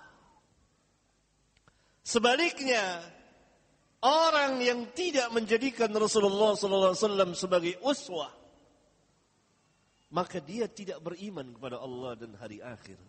Sebaliknya, 2.01 3.03
orang 4.01 4.57
yang 4.63 4.89
tidak 4.95 5.29
menjadikan 5.35 5.91
Rasulullah 5.93 6.55
sallallahu 6.57 7.35
sebagai 7.35 7.77
uswah 7.83 8.41
maka 10.11 10.43
dia 10.43 10.67
tidak 10.67 10.99
beriman 10.99 11.55
kepada 11.55 11.79
Allah 11.79 12.19
dan 12.19 12.35
hari 12.35 12.59
akhir. 12.59 12.99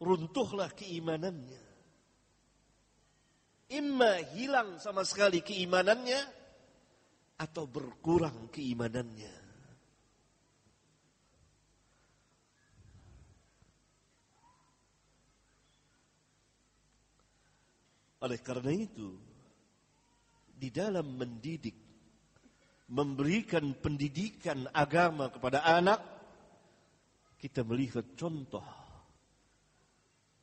Runtuhlah 0.00 0.72
keimanannya. 0.72 1.64
Imma 3.70 4.18
hilang 4.34 4.80
sama 4.80 5.04
sekali 5.04 5.44
keimanannya 5.44 6.20
atau 7.36 7.68
berkurang 7.68 8.48
keimanannya. 8.48 9.39
Oleh 18.20 18.36
karena 18.44 18.68
itu, 18.76 19.16
di 20.52 20.68
dalam 20.68 21.16
mendidik 21.16 21.72
memberikan 22.90 23.70
pendidikan 23.78 24.66
agama 24.74 25.30
kepada 25.30 25.62
anak, 25.62 26.02
kita 27.40 27.64
melihat 27.64 28.04
contoh 28.18 28.66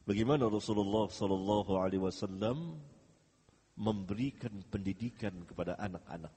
bagaimana 0.08 0.48
Rasulullah 0.50 1.12
Sallallahu 1.12 1.78
Alaihi 1.78 2.02
Wasallam 2.02 2.80
memberikan 3.78 4.63
pendidikan 4.74 5.46
kepada 5.46 5.78
anak-anak. 5.78 6.34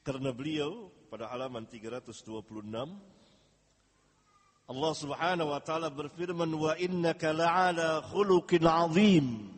Karena 0.00 0.32
beliau 0.32 0.88
pada 1.12 1.28
halaman 1.28 1.68
326 1.68 3.17
Allah 4.68 4.92
Subhanahu 4.92 5.48
wa 5.48 5.60
taala 5.64 5.88
berfirman 5.88 6.52
wa 6.52 6.76
innaka 6.76 7.32
la'ala 7.32 8.04
khuluqin 8.04 8.68
azim. 8.68 9.48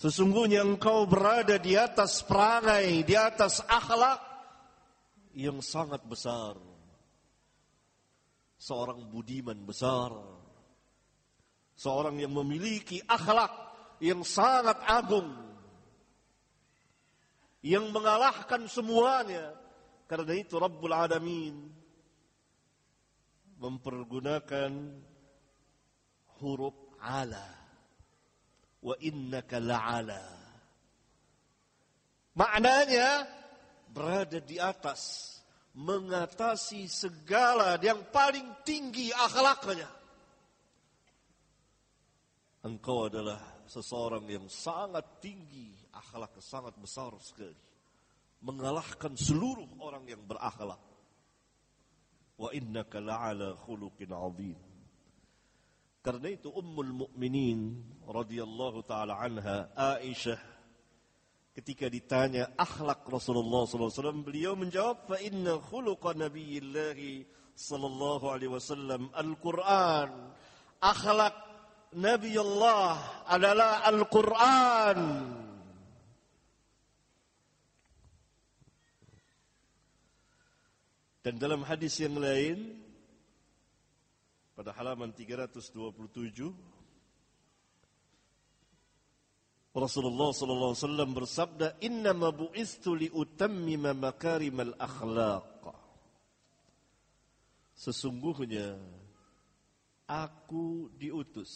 Sesungguhnya 0.00 0.64
engkau 0.64 1.04
berada 1.04 1.60
di 1.60 1.76
atas 1.76 2.24
perangai, 2.24 3.04
di 3.04 3.12
atas 3.12 3.60
akhlak 3.68 4.22
yang 5.36 5.60
sangat 5.60 6.00
besar. 6.08 6.56
Seorang 8.56 9.04
budiman 9.12 9.58
besar. 9.68 10.16
Seorang 11.76 12.16
yang 12.16 12.32
memiliki 12.32 13.04
akhlak 13.04 13.52
yang 14.00 14.24
sangat 14.24 14.80
agung. 14.88 15.36
Yang 17.60 17.92
mengalahkan 17.92 18.64
semuanya. 18.70 19.52
Karena 20.08 20.32
itu 20.32 20.56
Rabbul 20.56 20.94
Alamin 20.94 21.78
mempergunakan 23.58 24.72
huruf 26.40 26.76
ala. 27.02 27.46
Wa 28.78 28.94
innaka 29.02 29.58
la'ala. 29.58 30.22
Maknanya 32.38 33.26
berada 33.90 34.38
di 34.38 34.62
atas, 34.62 35.34
mengatasi 35.74 36.86
segala 36.86 37.74
yang 37.82 38.06
paling 38.14 38.62
tinggi 38.62 39.10
akhlaknya. 39.10 39.90
Engkau 42.62 43.06
adalah 43.06 43.38
seseorang 43.70 44.26
yang 44.26 44.46
sangat 44.50 45.22
tinggi, 45.22 45.74
akhlak 45.94 46.34
sangat 46.42 46.74
besar 46.78 47.14
sekali. 47.22 47.58
Mengalahkan 48.42 49.18
seluruh 49.18 49.66
orang 49.82 50.06
yang 50.06 50.22
berakhlak. 50.22 50.78
Innaka 52.54 53.02
la'ala 53.02 53.58
khuluqin 53.58 54.14
azim. 54.14 54.58
Karena 55.98 56.30
itu 56.30 56.48
Ummul 56.54 56.94
Mukminin 56.94 57.82
radhiyallahu 58.06 58.86
taala 58.86 59.18
anha 59.18 59.66
Aisyah 59.74 60.38
ketika 61.58 61.90
ditanya 61.90 62.54
akhlak 62.54 63.02
Rasulullah 63.10 63.66
SAW 63.66 64.22
beliau 64.22 64.54
menjawab 64.54 65.10
fa 65.10 65.18
inna 65.18 65.58
khuluqa 65.58 66.14
nabiyillah 66.14 66.94
sallallahu 67.58 68.30
alaihi 68.30 68.54
wasallam 68.54 69.10
Al-Qur'an 69.10 70.30
akhlak 70.78 71.34
Nabi 71.98 72.38
Allah 72.38 72.94
adalah 73.26 73.82
Al-Qur'an 73.90 74.98
dan 81.22 81.34
dalam 81.36 81.66
hadis 81.66 81.98
yang 81.98 82.14
lain 82.16 82.78
pada 84.54 84.74
halaman 84.74 85.10
327 85.14 85.74
Rasulullah 89.78 90.34
sallallahu 90.34 90.74
alaihi 90.74 90.84
wasallam 90.84 91.10
bersabda 91.14 91.66
inna 91.86 92.10
ma 92.10 92.34
li 92.98 93.08
utammima 93.14 93.94
makarimal 93.94 94.74
akhlaq. 94.74 95.70
Sesungguhnya 97.78 98.74
aku 100.10 100.90
diutus. 100.98 101.52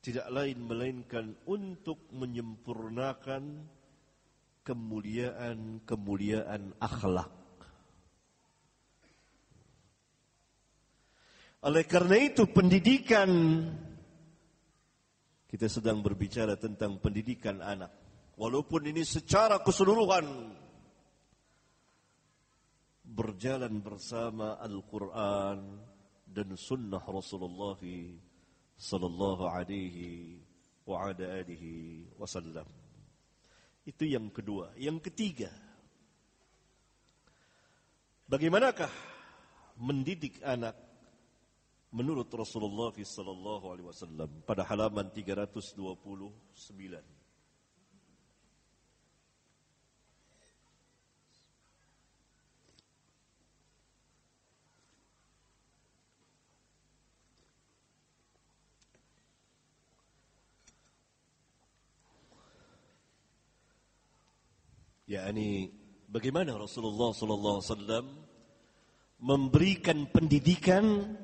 Tidak 0.00 0.30
lain 0.32 0.64
melainkan 0.64 1.34
untuk 1.44 2.08
menyempurnakan 2.14 3.42
kemuliaan-kemuliaan 4.70 6.78
akhlak 6.78 7.40
Oleh 11.60 11.84
karena 11.84 12.16
itu 12.16 12.48
pendidikan 12.48 13.28
kita 15.44 15.68
sedang 15.68 16.00
berbicara 16.00 16.56
tentang 16.56 16.96
pendidikan 17.04 17.60
anak. 17.60 17.92
Walaupun 18.40 18.88
ini 18.88 19.04
secara 19.04 19.60
keseluruhan 19.60 20.24
berjalan 23.04 23.76
bersama 23.84 24.56
Al-Quran 24.56 25.84
dan 26.24 26.48
Sunnah 26.56 27.04
Rasulullah 27.04 27.76
Sallallahu 28.80 29.44
Alaihi 29.44 30.40
Wasallam. 32.16 32.79
Itu 33.84 34.04
yang 34.04 34.28
kedua. 34.28 34.76
Yang 34.76 35.10
ketiga, 35.10 35.50
bagaimanakah 38.28 38.92
mendidik 39.80 40.36
anak 40.44 40.76
menurut 41.90 42.30
Rasulullah 42.30 42.94
wasallam 43.82 44.30
pada 44.46 44.62
halaman 44.62 45.10
329 45.10 45.74
yakni 65.10 65.74
bagaimana 66.06 66.54
Rasulullah 66.54 67.10
sallallahu 67.10 67.58
alaihi 67.58 67.70
wasallam 67.74 68.06
memberikan 69.18 70.06
pendidikan 70.14 71.18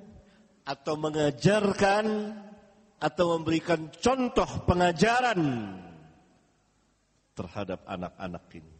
atau 0.66 0.98
mengajarkan 0.98 2.34
atau 2.98 3.24
memberikan 3.38 3.86
contoh 4.02 4.66
pengajaran 4.66 5.40
terhadap 7.38 7.86
anak-anak 7.86 8.44
ini. 8.58 8.74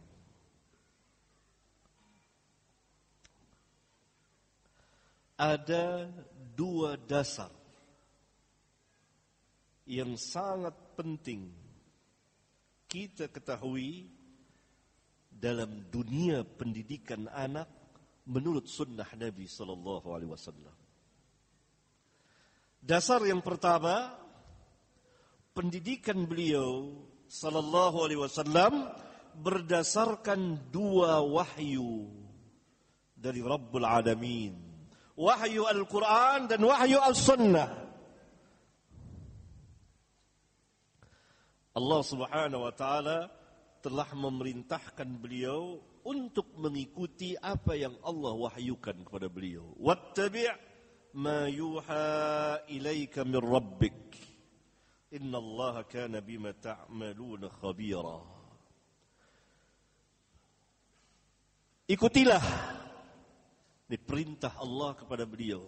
Ada 5.37 6.11
dua 6.57 6.97
dasar 6.97 7.53
yang 9.87 10.19
sangat 10.19 10.73
penting 10.97 11.53
kita 12.89 13.29
ketahui 13.29 14.16
dalam 15.37 15.89
dunia 15.93 16.43
pendidikan 16.43 17.29
anak 17.29 17.69
menurut 18.27 18.67
sunnah 18.67 19.07
Nabi 19.15 19.45
Sallallahu 19.47 20.09
Alaihi 20.11 20.33
Wasallam. 20.33 20.77
Dasar 22.87 23.19
yang 23.27 23.43
pertama, 23.43 24.15
pendidikan 25.51 26.23
beliau 26.23 26.95
sallallahu 27.27 28.07
alaihi 28.07 28.23
wasallam 28.23 28.87
berdasarkan 29.41 30.71
dua 30.71 31.19
wahyu 31.25 32.07
dari 33.17 33.43
Rabbul 33.43 33.83
Alamin. 33.83 34.55
Wahyu 35.17 35.65
Al-Quran 35.65 36.47
dan 36.47 36.61
wahyu 36.61 37.01
Al-Sunnah. 37.01 37.69
Allah 41.77 42.01
subhanahu 42.05 42.63
wa 42.69 42.73
ta'ala 42.73 43.29
telah 43.87 44.11
memerintahkan 44.19 45.07
beliau 45.23 45.79
untuk 46.03 46.51
mengikuti 46.59 47.39
apa 47.39 47.79
yang 47.79 47.95
Allah 48.03 48.35
wahyukan 48.35 49.07
kepada 49.07 49.31
beliau. 49.31 49.63
Wattabi' 49.79 50.51
ma 51.15 51.47
yuha 51.47 52.67
ilaika 52.67 53.23
min 53.23 53.39
rabbik. 53.39 53.95
Innallaha 55.15 55.87
kana 55.87 56.19
bima 56.19 56.51
ta'maluna 56.51 57.47
khabira. 57.63 58.27
Ikutilah 61.87 62.43
ini 63.87 63.99
perintah 64.03 64.51
Allah 64.59 64.99
kepada 64.99 65.23
beliau. 65.23 65.63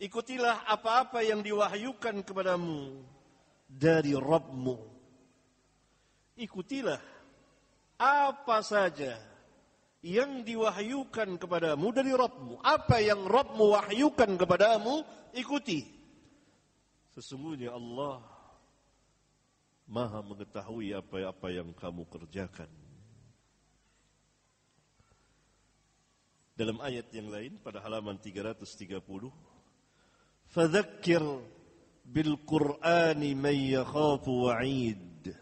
Ikutilah 0.00 0.64
apa-apa 0.64 1.20
yang 1.20 1.44
diwahyukan 1.44 2.24
kepadamu 2.24 3.04
dari 3.68 4.16
Rabbmu. 4.16 4.76
Ikutilah 6.40 7.13
apa 7.98 8.58
saja 8.60 9.16
yang 10.04 10.44
diwahyukan 10.44 11.40
kepadamu 11.40 11.88
dari 11.96 12.12
Rabbmu. 12.12 12.60
Apa 12.60 13.00
yang 13.00 13.24
Rabbmu 13.24 13.64
wahyukan 13.72 14.36
kepadamu, 14.36 15.00
ikuti. 15.32 15.88
Sesungguhnya 17.16 17.72
Allah 17.72 18.20
maha 19.88 20.20
mengetahui 20.20 20.92
apa-apa 20.92 21.48
yang 21.48 21.72
kamu 21.72 22.04
kerjakan. 22.10 22.68
Dalam 26.54 26.78
ayat 26.84 27.10
yang 27.10 27.32
lain 27.32 27.58
pada 27.58 27.82
halaman 27.82 28.20
330, 28.20 29.00
Fadhakkir 30.52 31.24
bil 32.06 32.38
Qur'ani 32.46 33.34
man 33.34 33.56
yakhafu 33.56 34.52
wa'id. 34.52 35.34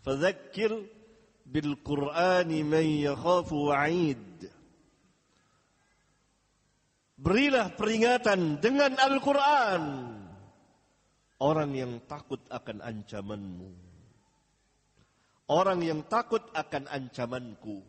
Fadhakkir 0.00 1.01
Qur'ani 1.84 2.64
man 2.64 2.86
yakhafu 2.86 3.68
wa'id. 3.68 4.48
Berilah 7.22 7.70
peringatan 7.78 8.58
dengan 8.58 8.98
Al-Quran 8.98 9.82
orang 11.38 11.70
yang 11.76 11.92
takut 12.08 12.42
akan 12.48 12.82
ancamanmu. 12.82 13.70
Orang 15.52 15.84
yang 15.84 16.02
takut 16.08 16.42
akan 16.56 16.88
ancamanku. 16.88 17.84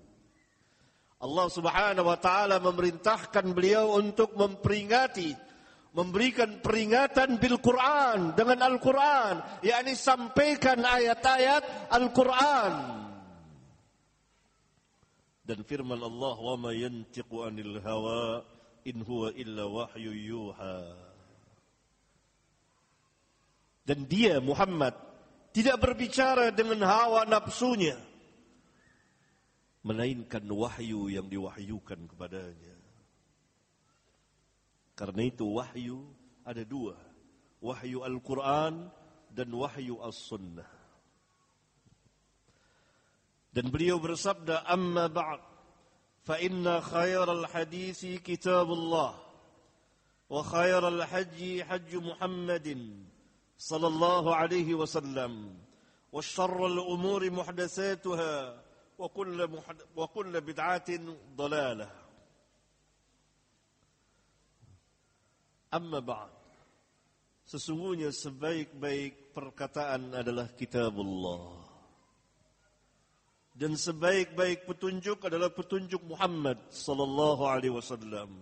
Allah 1.23 1.47
Subhanahu 1.47 2.11
wa 2.11 2.19
taala 2.19 2.59
memerintahkan 2.59 3.55
beliau 3.55 3.95
untuk 3.95 4.35
memperingati 4.35 5.31
memberikan 5.93 6.59
peringatan 6.59 7.37
bil 7.37 7.61
Quran 7.61 8.33
dengan 8.33 8.65
Al-Quran 8.65 9.61
yakni 9.61 9.93
sampaikan 9.93 10.81
ayat-ayat 10.81 11.93
Al-Quran 11.93 13.02
dan 15.43 15.59
firman 15.67 15.99
Allah 15.99 16.35
wa 16.39 16.55
ma 16.55 16.71
yantiqu 16.71 17.43
anil 17.43 17.79
hawa 17.83 18.43
in 18.87 19.03
huwa 19.03 19.31
illa 19.35 19.67
wahyu 19.67 20.11
yuha 20.11 20.79
Dan 23.83 24.07
dia 24.07 24.39
Muhammad 24.39 24.95
tidak 25.51 25.75
berbicara 25.83 26.55
dengan 26.55 26.87
hawa 26.87 27.27
nafsunya 27.27 27.99
melainkan 29.83 30.47
wahyu 30.47 31.11
yang 31.11 31.27
diwahyukan 31.27 32.07
kepadanya. 32.07 32.75
Karena 34.95 35.27
itu 35.27 35.43
wahyu 35.43 36.07
ada 36.47 36.63
dua, 36.63 36.95
wahyu 37.59 38.07
Al-Quran 38.07 38.87
dan 39.27 39.49
wahyu 39.51 39.99
As-Sunnah. 39.99 40.82
Dan 43.53 43.69
beliau 43.69 44.01
bersabda, 44.01 44.65
Amma 44.65 45.05
ba'd, 45.13 45.37
fa 46.25 46.41
inna 46.41 46.81
khairal 46.81 47.45
hadithi 47.45 48.17
kitabullah, 48.17 49.13
wa 50.33 50.41
khairal 50.41 51.05
haji 51.05 51.61
haji 51.61 51.97
Muhammadin, 52.01 53.05
sallallahu 53.53 54.33
alaihi 54.33 54.73
wasallam, 54.73 55.53
wa 56.09 56.17
syarral 56.17 56.81
umuri 56.81 57.29
muhdasatuha, 57.29 58.57
wa 58.97 59.07
kulla, 59.13 59.45
wa 59.45 60.05
kulla 60.09 60.41
bid'atin 60.41 61.13
dalalah. 61.37 61.93
Amma 65.69 66.01
ba'd, 66.01 66.33
sesungguhnya 67.45 68.09
sebaik-baik 68.09 69.29
perkataan 69.37 70.17
adalah 70.17 70.49
kitabullah. 70.57 71.62
Dan 73.53 73.77
sebaik-baik 73.77 74.65
petunjuk 74.65 75.29
adalah 75.29 75.53
petunjuk 75.53 76.01
Muhammad 76.09 76.57
sallallahu 76.73 77.45
alaihi 77.45 77.77
wasallam. 77.77 78.33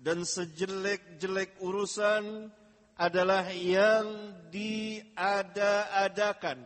Dan 0.00 0.24
sejelek-jelek 0.24 1.60
urusan 1.60 2.48
adalah 2.96 3.52
yang 3.52 4.32
diada-adakan 4.48 6.64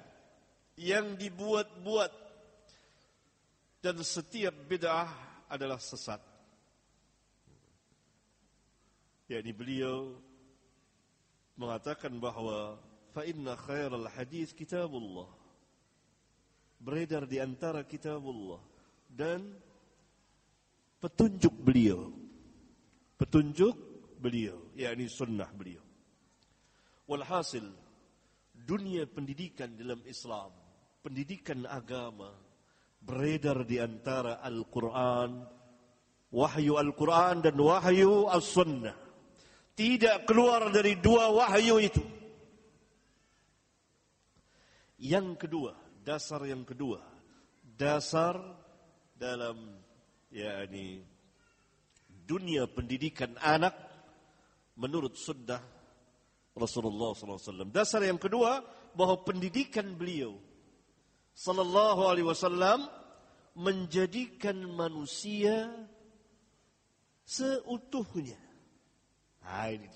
yang 0.78 1.18
dibuat-buat. 1.18 2.30
Dan 3.78 4.02
setiap 4.02 4.54
bid'ah 4.66 5.06
adalah 5.50 5.78
sesat. 5.82 6.22
Yakni 9.30 9.52
beliau 9.54 10.18
mengatakan 11.58 12.18
bahawa 12.22 12.78
fa 13.14 13.22
inna 13.26 13.54
khairal 13.54 14.06
hadis 14.10 14.50
kitabullah 14.54 15.37
beredar 16.78 17.26
di 17.26 17.42
antara 17.42 17.82
kitabullah 17.82 18.62
dan 19.10 19.42
petunjuk 21.02 21.54
beliau. 21.58 22.10
Petunjuk 23.18 23.74
beliau, 24.22 24.70
yakni 24.78 25.10
sunnah 25.10 25.50
beliau. 25.50 25.82
Walhasil, 27.10 27.66
dunia 28.54 29.10
pendidikan 29.10 29.74
dalam 29.74 29.98
Islam, 30.06 30.54
pendidikan 31.02 31.66
agama, 31.66 32.30
beredar 33.02 33.66
di 33.66 33.82
antara 33.82 34.38
Al-Quran, 34.38 35.42
wahyu 36.30 36.78
Al-Quran 36.78 37.42
dan 37.42 37.56
wahyu 37.58 38.30
As-Sunnah. 38.30 38.94
Tidak 39.74 40.26
keluar 40.26 40.70
dari 40.74 40.98
dua 40.98 41.30
wahyu 41.30 41.78
itu. 41.82 42.02
Yang 44.98 45.46
kedua, 45.46 45.72
dasar 46.08 46.40
yang 46.48 46.64
kedua, 46.64 47.04
dasar 47.76 48.40
dalam 49.12 49.76
yakni 50.32 51.04
dunia 52.08 52.64
pendidikan 52.64 53.36
anak 53.44 53.76
menurut 54.80 55.20
sunnah 55.20 55.60
Rasulullah 56.56 57.12
SAW. 57.12 57.68
Dasar 57.68 58.00
yang 58.08 58.16
kedua 58.16 58.64
bahwa 58.96 59.20
pendidikan 59.20 59.92
beliau 60.00 60.40
Sallallahu 61.36 62.08
Alaihi 62.08 62.26
Wasallam 62.26 62.88
menjadikan 63.52 64.56
manusia 64.64 65.68
seutuhnya. 67.28 68.40
Nah, 69.44 69.70
ini 69.70 69.86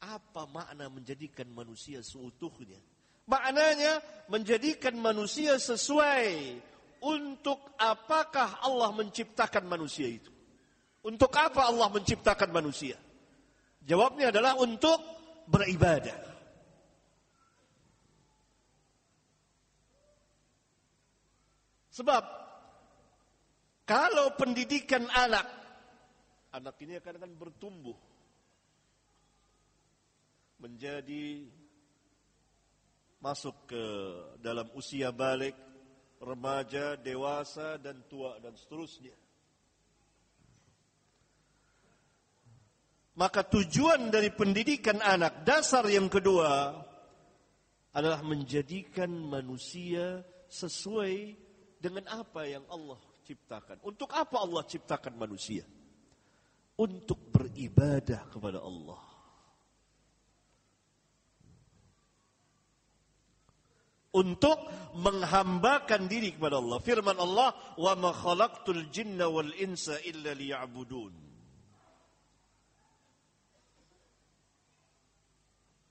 apa 0.00 0.48
makna 0.48 0.88
menjadikan 0.88 1.46
manusia 1.52 2.00
seutuhnya? 2.00 2.80
Maknanya 3.28 4.00
menjadikan 4.32 4.96
manusia 4.96 5.60
sesuai 5.60 6.56
untuk 7.04 7.60
apakah 7.76 8.64
Allah 8.64 8.90
menciptakan 8.96 9.68
manusia 9.68 10.08
itu. 10.08 10.32
Untuk 11.04 11.30
apa 11.36 11.68
Allah 11.68 11.92
menciptakan 11.92 12.48
manusia? 12.48 12.96
Jawabnya 13.84 14.32
adalah 14.32 14.56
untuk 14.56 14.96
beribadah. 15.44 16.28
Sebab 21.92 22.22
kalau 23.88 24.36
pendidikan 24.38 25.04
anak, 25.10 25.48
anak 26.54 26.76
ini 26.80 26.96
akan 26.96 27.32
bertumbuh 27.34 27.96
menjadi 30.62 31.42
masuk 33.18 33.70
ke 33.70 33.84
dalam 34.38 34.70
usia 34.78 35.10
balik, 35.10 35.54
remaja, 36.22 36.94
dewasa 36.98 37.78
dan 37.78 38.02
tua 38.06 38.38
dan 38.38 38.54
seterusnya. 38.54 39.14
Maka 43.18 43.42
tujuan 43.42 44.14
dari 44.14 44.30
pendidikan 44.30 45.02
anak 45.02 45.42
dasar 45.42 45.82
yang 45.90 46.06
kedua 46.06 46.70
adalah 47.90 48.22
menjadikan 48.22 49.10
manusia 49.10 50.22
sesuai 50.46 51.34
dengan 51.82 52.06
apa 52.06 52.46
yang 52.46 52.62
Allah 52.70 52.98
ciptakan. 53.26 53.82
Untuk 53.82 54.14
apa 54.14 54.38
Allah 54.38 54.62
ciptakan 54.62 55.18
manusia? 55.18 55.66
Untuk 56.78 57.18
beribadah 57.34 58.30
kepada 58.30 58.62
Allah. 58.62 59.17
Untuk 64.18 64.58
menghambakan 64.98 66.10
diri 66.10 66.34
kepada 66.34 66.58
Allah. 66.58 66.82
Firman 66.82 67.14
Allah, 67.14 67.54
"Wa 67.78 67.94
ma 67.94 68.10
khalaqtul 68.10 68.90
jinna 68.90 69.30
wal 69.30 69.54
insa 69.54 69.94
illa 70.02 70.34
liya'budun." 70.34 71.14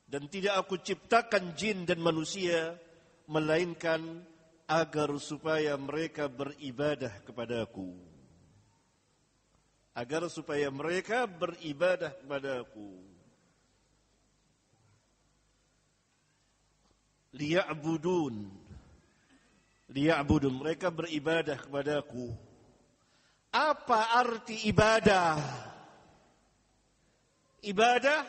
Dan 0.08 0.32
tidak 0.32 0.56
aku 0.64 0.80
ciptakan 0.80 1.56
jin 1.56 1.84
dan 1.84 2.00
manusia 2.00 2.80
melainkan 3.28 4.24
agar 4.68 5.12
supaya 5.20 5.76
mereka 5.76 6.32
beribadah 6.32 7.24
kepadaku. 7.24 7.96
Agar 9.96 10.28
supaya 10.32 10.72
mereka 10.72 11.28
beribadah 11.28 12.16
kepadaku. 12.24 13.07
Liya'budun. 17.34 18.36
Liya'budun. 19.92 20.54
Mereka 20.62 20.94
beribadah 20.94 21.58
kepadaku. 21.60 22.32
Apa 23.52 24.20
arti 24.22 24.70
ibadah? 24.70 25.40
Ibadah 27.64 28.22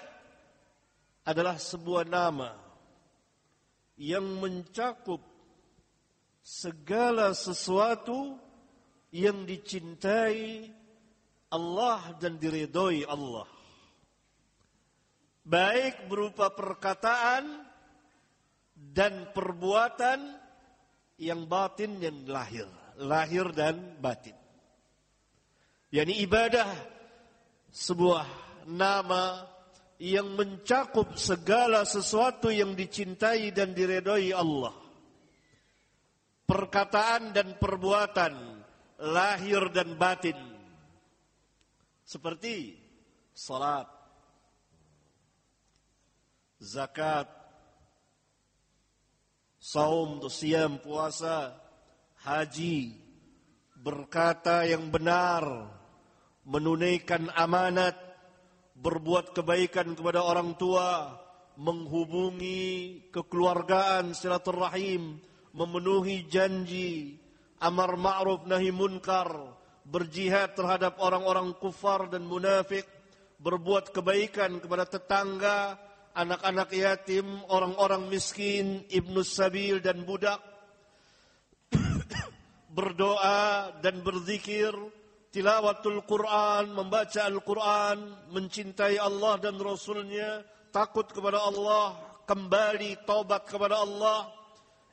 adalah 1.28 1.60
sebuah 1.60 2.08
nama 2.08 2.56
yang 4.00 4.24
mencakup 4.40 5.20
segala 6.40 7.36
sesuatu 7.36 8.40
yang 9.12 9.44
dicintai 9.44 10.72
Allah 11.52 12.16
dan 12.16 12.40
diridhoi 12.40 13.04
Allah. 13.04 13.44
Baik 15.44 16.08
berupa 16.08 16.48
perkataan 16.52 17.67
dan 18.98 19.30
perbuatan 19.30 20.34
yang 21.22 21.46
batin 21.46 22.02
yang 22.02 22.26
lahir, 22.26 22.66
lahir 22.98 23.46
dan 23.54 23.94
batin. 24.02 24.34
Yani 25.94 26.18
ibadah 26.18 26.66
sebuah 27.70 28.26
nama 28.66 29.46
yang 30.02 30.34
mencakup 30.34 31.14
segala 31.14 31.86
sesuatu 31.86 32.50
yang 32.50 32.74
dicintai 32.74 33.54
dan 33.54 33.70
diredoi 33.70 34.34
Allah. 34.34 34.74
Perkataan 36.42 37.30
dan 37.30 37.54
perbuatan 37.54 38.34
lahir 38.98 39.70
dan 39.70 39.94
batin. 39.94 40.38
Seperti 42.02 42.74
salat, 43.30 43.86
zakat, 46.58 47.37
saum, 49.58 50.22
siam, 50.30 50.78
puasa, 50.78 51.54
haji, 52.22 52.94
berkata 53.78 54.66
yang 54.66 54.90
benar, 54.90 55.44
menunaikan 56.46 57.30
amanat, 57.34 57.94
berbuat 58.78 59.34
kebaikan 59.34 59.98
kepada 59.98 60.22
orang 60.22 60.54
tua, 60.54 61.18
menghubungi 61.58 63.02
kekeluargaan 63.10 64.14
silaturahim, 64.14 65.18
memenuhi 65.50 66.30
janji, 66.30 67.18
amar 67.58 67.98
ma'ruf 67.98 68.46
nahi 68.46 68.70
munkar, 68.70 69.58
berjihad 69.82 70.54
terhadap 70.54 71.02
orang-orang 71.02 71.50
kufar 71.58 72.06
dan 72.06 72.22
munafik, 72.22 72.86
berbuat 73.42 73.90
kebaikan 73.90 74.62
kepada 74.62 74.86
tetangga, 74.86 75.87
anak-anak 76.18 76.74
yatim, 76.74 77.26
orang-orang 77.46 78.10
miskin, 78.10 78.82
ibnu 78.90 79.22
sabil 79.22 79.78
dan 79.78 80.02
budak, 80.02 80.42
berdoa 82.76 83.70
dan 83.78 84.02
berzikir, 84.02 84.74
tilawatul 85.30 86.02
Quran, 86.02 86.74
membaca 86.74 87.22
Al-Quran, 87.22 88.26
mencintai 88.34 88.98
Allah 88.98 89.38
dan 89.38 89.62
Rasulnya, 89.62 90.42
takut 90.74 91.06
kepada 91.06 91.38
Allah, 91.38 91.94
kembali 92.26 93.06
taubat 93.06 93.46
kepada 93.46 93.78
Allah, 93.78 94.26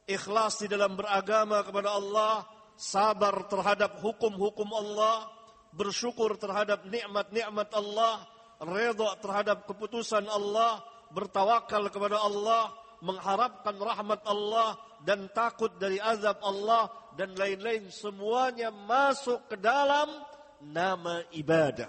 ikhlas 0.06 0.62
di 0.62 0.70
dalam 0.70 0.94
beragama 0.94 1.66
kepada 1.66 1.98
Allah, 1.98 2.46
sabar 2.78 3.50
terhadap 3.50 3.98
hukum-hukum 3.98 4.70
Allah, 4.78 5.26
bersyukur 5.74 6.38
terhadap 6.38 6.86
nikmat-nikmat 6.86 7.74
Allah, 7.74 8.22
redha 8.62 9.10
terhadap 9.20 9.66
keputusan 9.68 10.30
Allah, 10.30 10.86
bertawakal 11.16 11.88
kepada 11.88 12.20
Allah, 12.20 12.76
mengharapkan 13.00 13.80
rahmat 13.80 14.20
Allah 14.28 14.76
dan 15.08 15.32
takut 15.32 15.72
dari 15.80 15.96
azab 16.04 16.44
Allah 16.44 16.92
dan 17.16 17.32
lain-lain 17.40 17.88
semuanya 17.88 18.76
masuk 18.76 19.48
ke 19.48 19.56
dalam 19.56 20.12
nama 20.60 21.24
ibadah. 21.32 21.88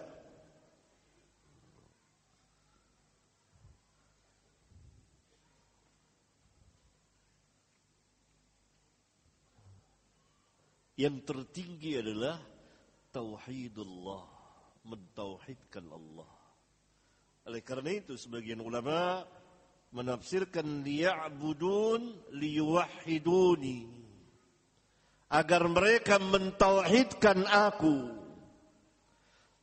Yang 10.97 11.29
tertinggi 11.29 12.01
adalah 12.01 12.41
tauhidullah, 13.12 14.24
mentauhidkan 14.89 15.85
Allah. 15.93 16.36
Oleh 17.47 17.62
karena 17.62 17.94
itu 17.94 18.18
sebagian 18.18 18.59
ulama 18.59 19.22
menafsirkan 19.94 20.82
liya'budun 20.82 22.34
liyuwahhiduni 22.34 23.86
agar 25.30 25.62
mereka 25.70 26.18
mentauhidkan 26.18 27.47
aku. 27.47 28.18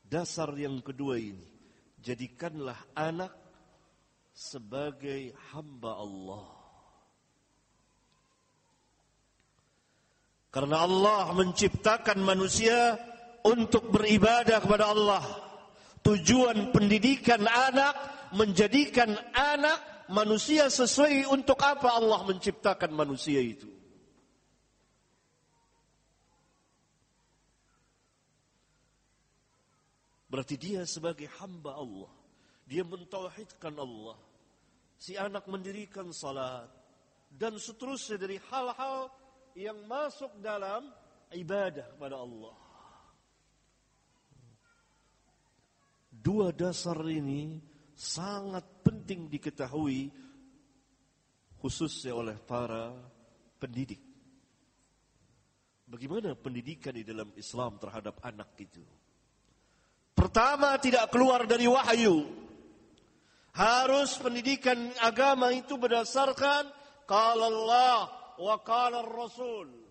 Dasar 0.07 0.55
yang 0.55 0.79
kedua 0.79 1.19
ini, 1.19 1.43
jadikanlah 1.99 2.77
anak 2.95 3.35
sebagai 4.31 5.35
hamba 5.51 5.91
Allah. 5.99 6.47
Karena 10.53 10.85
Allah 10.85 11.33
menciptakan 11.33 12.21
manusia 12.21 12.95
untuk 13.43 13.89
beribadah 13.89 14.61
kepada 14.61 14.93
Allah. 14.93 15.52
Tujuan 16.03 16.75
pendidikan 16.75 17.47
anak 17.47 17.95
menjadikan 18.35 19.15
anak 19.31 20.07
manusia 20.11 20.67
sesuai 20.67 21.31
untuk 21.31 21.55
apa 21.63 21.95
Allah 21.95 22.27
menciptakan 22.27 22.91
manusia 22.91 23.39
itu. 23.39 23.69
Berarti 30.33 30.57
dia 30.57 30.81
sebagai 30.89 31.29
hamba 31.37 31.77
Allah. 31.77 32.09
Dia 32.65 32.81
mentauhidkan 32.81 33.77
Allah. 33.77 34.17
Si 34.97 35.13
anak 35.13 35.45
mendirikan 35.45 36.09
salat. 36.09 36.65
Dan 37.29 37.61
seterusnya 37.61 38.17
dari 38.17 38.41
hal-hal 38.49 39.13
yang 39.53 39.77
masuk 39.85 40.33
dalam 40.41 40.89
ibadah 41.37 41.85
kepada 41.93 42.17
Allah. 42.17 42.62
Dua 46.23 46.55
dasar 46.55 46.95
ini 47.03 47.59
sangat 47.91 48.63
penting 48.79 49.27
diketahui 49.27 50.07
khususnya 51.59 52.15
oleh 52.15 52.39
para 52.39 52.95
pendidik. 53.59 53.99
Bagaimana 55.83 56.31
pendidikan 56.39 56.95
di 56.95 57.03
dalam 57.03 57.27
Islam 57.35 57.75
terhadap 57.75 58.23
anak 58.23 58.55
itu? 58.55 58.79
Pertama 60.15 60.79
tidak 60.79 61.11
keluar 61.11 61.43
dari 61.43 61.67
wahyu. 61.67 62.23
Harus 63.51 64.15
pendidikan 64.15 64.95
agama 65.03 65.51
itu 65.51 65.75
berdasarkan 65.75 66.71
kalau 67.03 67.51
Allah 67.51 67.99
wa 68.39 68.55
qala 68.63 69.05
rasul 69.05 69.83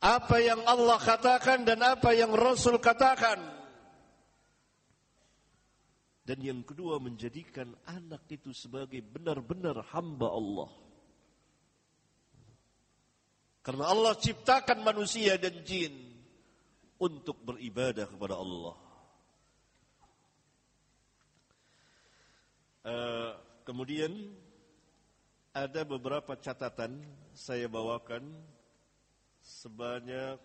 apa 0.00 0.40
yang 0.40 0.64
Allah 0.64 0.96
katakan 0.96 1.64
dan 1.64 1.84
apa 1.84 2.16
yang 2.16 2.32
Rasul 2.32 2.80
katakan 2.80 3.36
dan 6.24 6.38
yang 6.44 6.60
kedua 6.60 7.00
menjadikan 7.00 7.72
anak 7.88 8.28
itu 8.28 8.52
sebagai 8.52 9.00
benar-benar 9.00 9.80
hamba 9.90 10.28
Allah. 10.28 10.70
Karena 13.60 13.92
Allah 13.92 14.14
ciptakan 14.16 14.80
manusia 14.80 15.36
dan 15.36 15.60
jin 15.64 15.92
untuk 17.00 17.36
beribadah 17.44 18.08
kepada 18.08 18.36
Allah. 18.36 18.76
Uh, 22.80 23.32
kemudian 23.68 24.12
ada 25.52 25.84
beberapa 25.84 26.32
catatan 26.40 27.04
saya 27.36 27.68
bawakan 27.68 28.24
sebanyak 29.44 30.40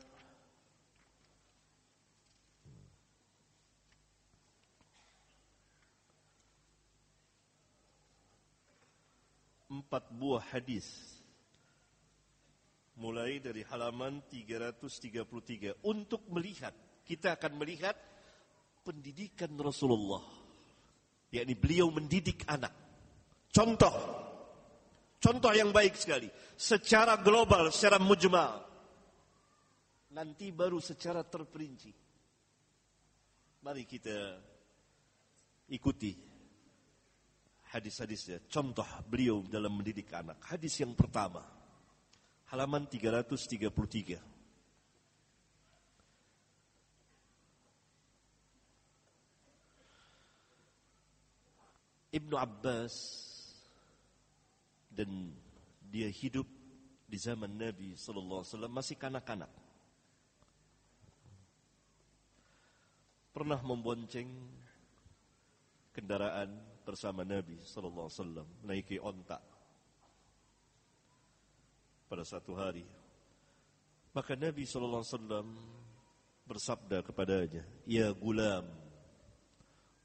empat 9.72 10.10
buah 10.14 10.44
hadis 10.54 10.86
mulai 12.96 13.44
dari 13.44 13.66
halaman 13.68 14.24
333 14.30 15.84
untuk 15.84 16.24
melihat 16.32 16.72
kita 17.04 17.36
akan 17.36 17.60
melihat 17.60 17.98
pendidikan 18.86 19.52
Rasulullah 19.60 20.24
yakni 21.34 21.58
beliau 21.58 21.92
mendidik 21.92 22.46
anak 22.48 22.72
contoh 23.52 24.26
Contoh 25.26 25.50
yang 25.58 25.74
baik 25.74 25.98
sekali. 25.98 26.30
Secara 26.54 27.18
global, 27.18 27.74
secara 27.74 27.98
mujmal. 27.98 28.62
Nanti 30.14 30.54
baru 30.54 30.78
secara 30.78 31.26
terperinci. 31.26 31.90
Mari 33.66 33.90
kita 33.90 34.38
ikuti 35.74 36.14
hadis-hadisnya. 37.76 38.40
Contoh 38.48 38.88
beliau 39.04 39.44
dalam 39.44 39.76
mendidik 39.76 40.08
anak. 40.16 40.40
Hadis 40.48 40.80
yang 40.80 40.96
pertama. 40.96 41.44
Halaman 42.48 42.88
333. 42.88 44.24
Ibnu 52.16 52.40
Abbas 52.40 52.96
dan 54.88 55.36
dia 55.92 56.08
hidup 56.08 56.48
di 57.04 57.20
zaman 57.20 57.60
Nabi 57.60 57.92
wasallam 58.00 58.72
masih 58.72 58.96
kanak-kanak. 58.96 59.52
Pernah 63.36 63.60
membonceng 63.60 64.32
kendaraan 65.92 66.56
bersama 66.86 67.26
Nabi 67.26 67.58
sallallahu 67.66 68.08
alaihi 68.08 68.20
wasallam 68.22 68.48
naiki 68.62 68.96
onta 69.02 69.42
pada 72.06 72.22
satu 72.22 72.54
hari. 72.54 72.86
Maka 74.14 74.38
Nabi 74.38 74.64
sallallahu 74.64 75.02
alaihi 75.02 75.18
wasallam 75.18 75.48
bersabda 76.46 77.02
kepadanya, 77.02 77.66
"Ya 77.90 78.14
gulam, 78.14 78.70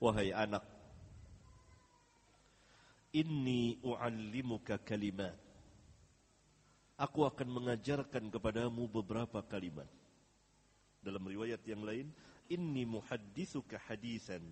wahai 0.00 0.32
anak 0.32 0.64
Inni 3.10 3.74
u'allimuka 3.82 4.78
kalimat. 4.86 5.34
Aku 6.94 7.26
akan 7.26 7.48
mengajarkan 7.50 8.30
kepadamu 8.30 8.86
beberapa 8.86 9.42
kalimat. 9.42 9.90
Dalam 11.02 11.26
riwayat 11.26 11.58
yang 11.66 11.82
lain, 11.82 12.06
inni 12.46 12.86
muhaddithuka 12.86 13.82
hadisan. 13.90 14.46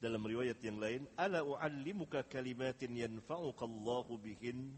Dalam 0.00 0.24
riwayat 0.24 0.56
yang 0.64 0.80
lain, 0.80 1.04
ala 1.12 1.44
u'allimuka 1.44 2.24
kalimatin 2.24 2.96
yanfa'uka 2.96 3.68
Allahu 3.68 4.16
bihin. 4.16 4.72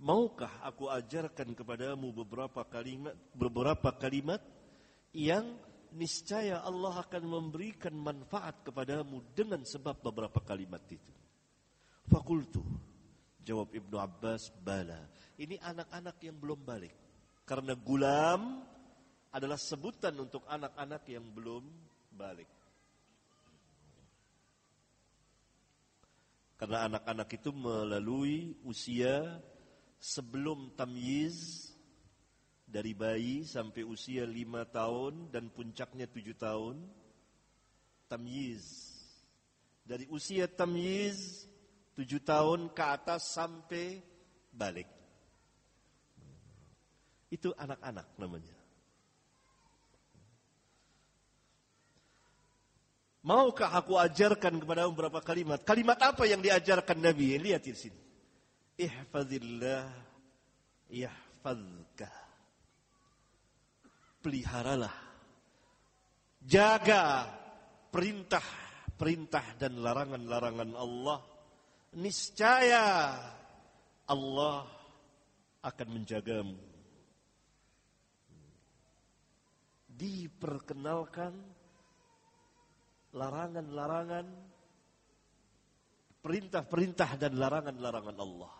Maukah 0.00 0.64
aku 0.64 0.88
ajarkan 0.88 1.52
kepadamu 1.52 2.08
beberapa 2.12 2.64
kalimat 2.64 3.12
beberapa 3.36 3.92
kalimat 3.96 4.40
yang 5.12 5.60
niscaya 5.92 6.60
Allah 6.64 7.04
akan 7.04 7.24
memberikan 7.24 7.92
manfaat 7.92 8.64
kepadamu 8.64 9.24
dengan 9.36 9.60
sebab 9.64 10.00
beberapa 10.00 10.40
kalimat 10.40 10.80
itu. 10.88 11.12
Fakultu. 12.08 12.64
Jawab 13.46 13.76
Ibnu 13.76 13.96
Abbas, 14.00 14.50
bala. 14.58 15.04
Ini 15.36 15.60
anak-anak 15.60 16.16
yang 16.24 16.36
belum 16.40 16.60
balik. 16.66 16.96
Karena 17.46 17.78
gulam 17.78 18.64
adalah 19.30 19.60
sebutan 19.60 20.16
untuk 20.18 20.42
anak-anak 20.50 21.06
yang 21.06 21.28
belum 21.30 21.62
balik. 22.10 22.50
Karena 26.56 26.88
anak-anak 26.88 27.28
itu 27.36 27.52
melalui 27.52 28.56
usia 28.64 29.44
sebelum 30.00 30.72
tamyiz 30.72 31.68
dari 32.64 32.96
bayi 32.96 33.44
sampai 33.44 33.84
usia 33.84 34.24
lima 34.24 34.64
tahun 34.64 35.28
dan 35.28 35.52
puncaknya 35.52 36.08
tujuh 36.08 36.32
tahun 36.32 36.80
tamyiz. 38.08 38.64
Dari 39.84 40.08
usia 40.08 40.48
tamyiz 40.48 41.44
tujuh 41.92 42.24
tahun 42.24 42.72
ke 42.72 42.84
atas 42.88 43.36
sampai 43.36 44.00
balik. 44.48 44.88
Itu 47.28 47.52
anak-anak 47.52 48.16
namanya 48.16 48.55
Maukah 53.26 53.74
aku 53.74 53.98
ajarkan 53.98 54.62
kepada 54.62 54.86
beberapa 54.86 55.18
kalimat? 55.18 55.58
Kalimat 55.66 55.98
apa 55.98 56.30
yang 56.30 56.38
diajarkan 56.38 57.02
Nabi? 57.02 57.34
Lihat 57.42 57.66
di 57.66 57.74
sini. 57.74 58.00
Ihfazillah 58.78 59.90
yahfazka. 60.86 62.06
Peliharalah. 64.22 64.94
Jaga 66.38 67.26
perintah-perintah 67.90 69.58
dan 69.58 69.82
larangan-larangan 69.82 70.70
Allah. 70.78 71.18
Niscaya 71.98 72.86
Allah 74.06 74.70
akan 75.66 75.88
menjagamu. 75.90 76.62
Diperkenalkan 79.90 81.55
larangan-larangan, 83.16 84.26
perintah-perintah 86.20 87.10
dan 87.16 87.32
larangan-larangan 87.40 88.16
Allah. 88.20 88.54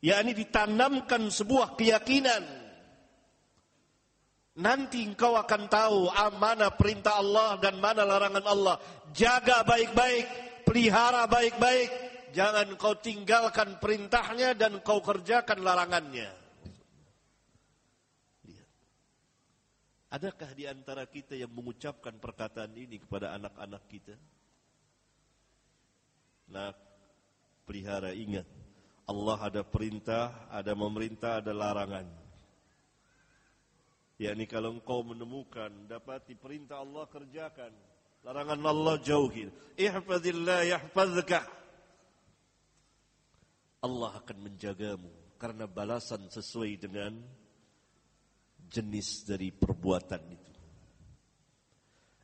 Ya 0.00 0.20
ini 0.20 0.32
ditanamkan 0.36 1.28
sebuah 1.28 1.76
keyakinan. 1.76 2.44
Nanti 4.54 5.02
engkau 5.02 5.34
akan 5.34 5.62
tahu 5.66 6.12
mana 6.38 6.70
perintah 6.76 7.18
Allah 7.18 7.58
dan 7.58 7.80
mana 7.80 8.06
larangan 8.06 8.44
Allah. 8.46 8.76
Jaga 9.10 9.64
baik-baik, 9.66 10.26
pelihara 10.68 11.26
baik-baik. 11.26 11.90
Jangan 12.36 12.74
kau 12.76 12.98
tinggalkan 12.98 13.78
perintahnya 13.78 14.54
dan 14.54 14.78
kau 14.84 15.02
kerjakan 15.02 15.62
larangannya. 15.62 16.43
Adakah 20.14 20.54
di 20.54 20.62
antara 20.70 21.02
kita 21.10 21.34
yang 21.34 21.50
mengucapkan 21.50 22.14
perkataan 22.22 22.70
ini 22.78 23.02
kepada 23.02 23.34
anak-anak 23.34 23.82
kita? 23.90 24.14
Nah, 26.54 26.70
pelihara 27.66 28.14
ingat, 28.14 28.46
Allah 29.10 29.38
ada 29.42 29.66
perintah, 29.66 30.46
ada 30.54 30.70
memerintah, 30.78 31.42
ada 31.42 31.50
larangan. 31.50 32.06
yakni 34.14 34.46
kalau 34.46 34.78
engkau 34.78 35.02
menemukan 35.02 35.90
dapati 35.90 36.38
perintah 36.38 36.78
Allah 36.78 37.10
kerjakan, 37.10 37.74
larangan 38.22 38.62
Allah 38.70 38.94
jauhi. 39.02 39.50
Ihfazillah 39.74 40.62
yahfazka. 40.78 41.42
Allah 43.82 44.14
akan 44.22 44.38
menjagamu 44.46 45.10
karena 45.42 45.66
balasan 45.66 46.30
sesuai 46.30 46.78
dengan 46.78 47.18
jenis 48.68 49.28
dari 49.28 49.52
perbuatan 49.52 50.22
itu. 50.32 50.52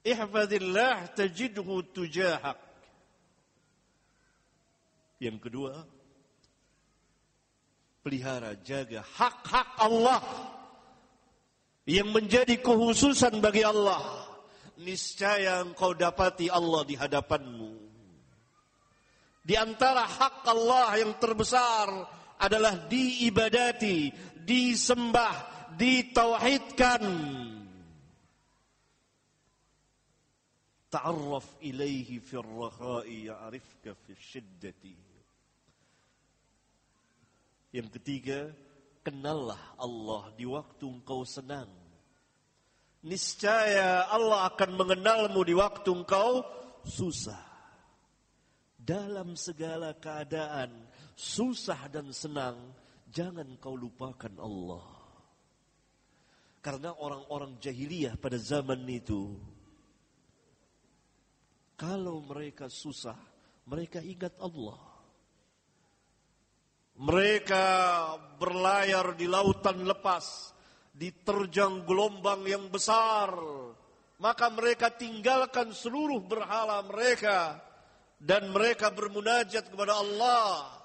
Ihfadillah 0.00 1.12
tajidhu 1.12 1.92
tujahak. 1.92 2.56
Yang 5.20 5.38
kedua, 5.44 5.74
pelihara 8.00 8.56
jaga 8.64 9.04
hak-hak 9.04 9.68
Allah 9.76 10.24
yang 11.84 12.08
menjadi 12.08 12.56
khususan 12.60 13.44
bagi 13.44 13.60
Allah. 13.60 14.28
Niscaya 14.80 15.60
engkau 15.60 15.92
dapati 15.92 16.48
Allah 16.48 16.82
di 16.88 16.96
hadapanmu. 16.96 17.72
Di 19.44 19.52
antara 19.56 20.08
hak 20.08 20.46
Allah 20.48 21.04
yang 21.04 21.12
terbesar 21.20 21.88
adalah 22.40 22.88
diibadati, 22.88 24.08
disembah, 24.40 25.49
ditauhidkan. 25.80 27.02
Ta'arraf 30.92 31.48
ilaihi 31.64 32.20
fil 32.20 32.44
rakhai 32.44 33.32
ya'rifka 33.32 33.96
fil 34.04 34.20
syiddati. 34.20 34.96
Yang 37.70 37.88
ketiga, 37.96 38.50
kenallah 39.06 39.78
Allah 39.80 40.28
di 40.34 40.44
waktu 40.44 40.84
engkau 40.84 41.22
senang. 41.24 41.70
Niscaya 43.00 44.10
Allah 44.12 44.50
akan 44.52 44.76
mengenalmu 44.76 45.40
di 45.46 45.54
waktu 45.56 45.88
engkau 45.88 46.44
susah. 46.84 47.48
Dalam 48.76 49.38
segala 49.38 49.94
keadaan, 49.94 50.74
susah 51.14 51.86
dan 51.88 52.10
senang, 52.10 52.58
jangan 53.08 53.46
kau 53.62 53.78
lupakan 53.78 54.34
Allah. 54.42 54.99
Karena 56.60 56.92
orang-orang 56.92 57.56
jahiliyah 57.56 58.20
pada 58.20 58.36
zaman 58.36 58.84
itu, 58.84 59.32
kalau 61.80 62.20
mereka 62.20 62.68
susah, 62.68 63.16
mereka 63.64 64.04
ingat 64.04 64.36
Allah. 64.36 64.76
Mereka 67.00 67.64
berlayar 68.36 69.16
di 69.16 69.24
lautan 69.24 69.88
lepas, 69.88 70.52
diterjang 70.92 71.88
gelombang 71.88 72.44
yang 72.44 72.68
besar, 72.68 73.32
maka 74.20 74.52
mereka 74.52 74.92
tinggalkan 74.92 75.72
seluruh 75.72 76.20
berhala 76.20 76.84
mereka 76.84 77.56
dan 78.20 78.52
mereka 78.52 78.92
bermunajat 78.92 79.72
kepada 79.72 79.96
Allah. 79.96 80.76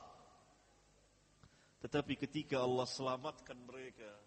Tetapi 1.84 2.15
ketika 2.15 2.63
Allah 2.63 2.88
selamatkan 2.88 3.59
mereka, 3.67 4.24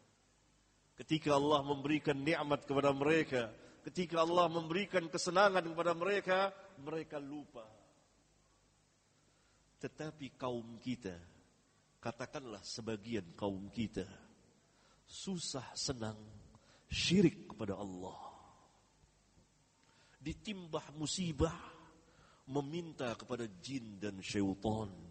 Ketika 0.98 1.38
Allah 1.38 1.62
memberikan 1.62 2.18
nikmat 2.18 2.66
kepada 2.66 2.90
mereka, 2.90 3.54
ketika 3.86 4.26
Allah 4.26 4.50
memberikan 4.50 5.06
kesenangan 5.06 5.62
kepada 5.62 5.94
mereka, 5.94 6.50
mereka 6.82 7.22
lupa. 7.22 7.62
Tetapi 9.78 10.34
kaum 10.34 10.74
kita, 10.82 11.14
katakanlah 12.02 12.58
sebagian 12.66 13.30
kaum 13.38 13.70
kita, 13.70 14.02
susah 15.06 15.70
senang 15.78 16.18
syirik 16.90 17.54
kepada 17.54 17.78
Allah. 17.78 18.18
Ditimbah 20.18 20.98
musibah, 20.98 21.54
meminta 22.50 23.14
kepada 23.14 23.46
jin 23.62 24.02
dan 24.02 24.18
syaitan 24.18 25.07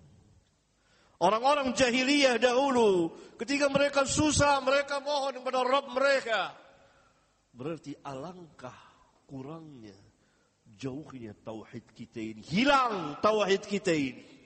Orang-orang 1.18 1.74
jahiliyah 1.74 2.38
dahulu, 2.38 3.10
ketika 3.42 3.74
mereka 3.74 4.06
susah, 4.06 4.62
mereka 4.62 5.02
mohon 5.02 5.42
kepada 5.42 5.66
Rabb 5.66 5.90
mereka. 5.90 6.54
Berarti 7.58 7.98
alangkah 8.06 8.78
kurangnya, 9.26 9.98
jauhnya 10.78 11.34
tauhid 11.42 11.90
kita 11.98 12.22
ini. 12.22 12.42
Hilang 12.46 13.18
tauhid 13.18 13.66
kita 13.66 13.98
ini. 13.98 14.38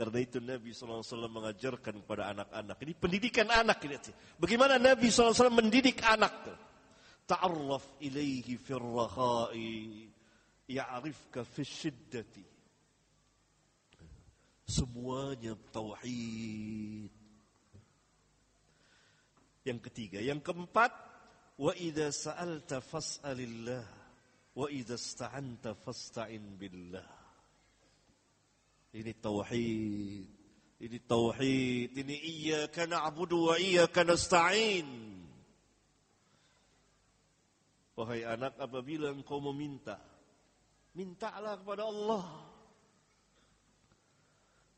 Karena 0.00 0.16
itu 0.24 0.40
Nabi 0.40 0.72
SAW 0.72 1.28
mengajarkan 1.28 2.00
kepada 2.00 2.32
anak-anak. 2.32 2.76
Ini 2.80 2.92
pendidikan 2.96 3.48
anak. 3.52 3.84
Ini. 3.84 4.00
Bagaimana 4.40 4.80
Nabi 4.80 5.12
SAW 5.12 5.52
mendidik 5.52 6.00
anak. 6.00 6.48
Ta'arraf 7.28 8.00
ilaihi 8.00 8.56
firrahai. 8.56 10.08
Ya'rifka 10.72 11.44
fi 11.44 11.62
syiddati. 11.68 12.49
Semuanya 14.70 15.58
tauhid. 15.74 17.10
Yang 19.66 19.80
ketiga, 19.90 20.22
yang 20.22 20.38
keempat, 20.38 20.94
wa 21.58 21.74
idza 21.74 22.14
sa'alta 22.14 22.78
fas'alillah 22.78 23.82
wa 24.54 24.66
idza 24.70 24.94
ista'anta 24.94 25.74
fasta'in 25.74 26.54
billah. 26.54 27.08
Ini 28.94 29.12
tauhid. 29.18 30.26
Ini 30.80 30.98
tauhid. 31.02 31.90
Ini 31.98 32.16
iyyaka 32.16 32.86
na'budu 32.86 33.50
wa 33.50 33.56
iyyaka 33.58 34.06
nasta'in. 34.06 34.86
Wahai 37.98 38.22
anak, 38.22 38.54
apabila 38.56 39.12
engkau 39.12 39.42
meminta, 39.50 39.98
Mintalah 40.90 41.54
kepada 41.54 41.86
Allah. 41.86 42.49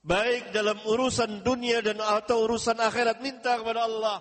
Baik 0.03 0.51
dalam 0.51 0.83
urusan 0.83 1.47
dunia 1.47 1.79
dan 1.79 2.03
atau 2.03 2.51
urusan 2.51 2.75
akhirat 2.75 3.23
minta 3.23 3.55
kepada 3.55 3.87
Allah. 3.87 4.19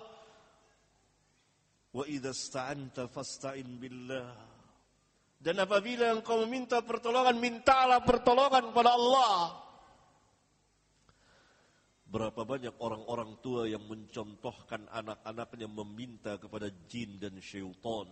Wa 1.90 2.06
idza 2.06 2.30
sta'anta 2.30 3.10
fasta'in 3.10 3.66
billah. 3.82 4.30
Dan 5.42 5.58
apabila 5.58 6.14
engkau 6.14 6.46
meminta 6.46 6.78
pertolongan, 6.86 7.34
mintalah 7.42 7.98
pertolongan 8.06 8.70
kepada 8.70 8.94
Allah. 8.94 9.58
Berapa 12.06 12.46
banyak 12.46 12.78
orang-orang 12.78 13.42
tua 13.42 13.66
yang 13.66 13.82
mencontohkan 13.82 14.86
anak-anaknya 14.86 15.66
meminta 15.66 16.38
kepada 16.38 16.70
jin 16.86 17.18
dan 17.18 17.34
syaitan. 17.42 18.06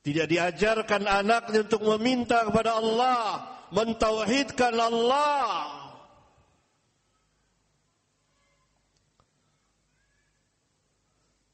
Tidak 0.00 0.24
diajarkan 0.24 1.04
anaknya 1.04 1.60
untuk 1.60 1.84
meminta 1.84 2.40
kepada 2.48 2.80
Allah, 2.80 3.44
mentauhidkan 3.68 4.72
Allah. 4.72 5.76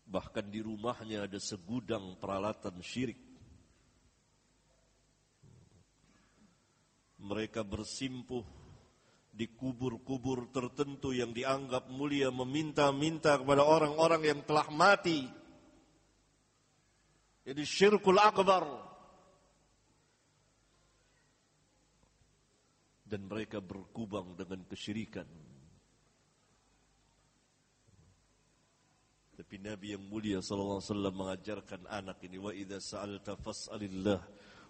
Bahkan 0.06 0.46
di 0.46 0.62
rumahnya 0.62 1.26
ada 1.26 1.42
segudang 1.42 2.14
peralatan 2.22 2.78
syirik. 2.78 3.18
Mereka 7.18 7.66
bersimpuh 7.66 8.46
di 9.36 9.50
kubur-kubur 9.52 10.48
tertentu 10.48 11.12
yang 11.12 11.34
dianggap 11.34 11.92
mulia 11.92 12.32
meminta-minta 12.32 13.36
kepada 13.36 13.66
orang-orang 13.66 14.22
yang 14.22 14.40
telah 14.46 14.70
mati. 14.70 15.26
Jadi 17.46 17.62
syirkul 17.62 18.18
akbar. 18.18 18.66
Dan 23.06 23.30
mereka 23.30 23.62
berkubang 23.62 24.34
dengan 24.34 24.66
kesyirikan. 24.66 25.30
Tapi 29.36 29.62
Nabi 29.62 29.94
yang 29.94 30.02
mulia 30.10 30.42
sallallahu 30.42 30.82
alaihi 30.82 30.90
wasallam 30.90 31.14
mengajarkan 31.14 31.82
anak 31.86 32.18
ini 32.26 32.40
wa 32.40 32.50
idza 32.50 32.82
sa'alta 32.82 33.38
fas'alillah 33.38 34.20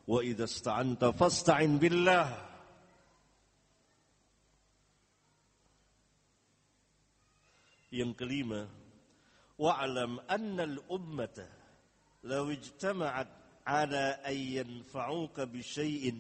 wa 0.05 0.21
idza 0.21 0.45
ista'anta 0.45 1.17
fasta'in 1.17 1.81
billah. 1.81 2.29
Yang 7.89 8.13
kelima, 8.21 8.69
wa'lam 9.57 10.21
anna 10.29 10.69
al-ummata 10.69 11.66
لو 12.27 12.51
اجتمعت 12.51 13.29
على 13.67 14.19
أن 14.27 14.37
ينفعوك 14.37 15.41
بشيء 15.41 16.15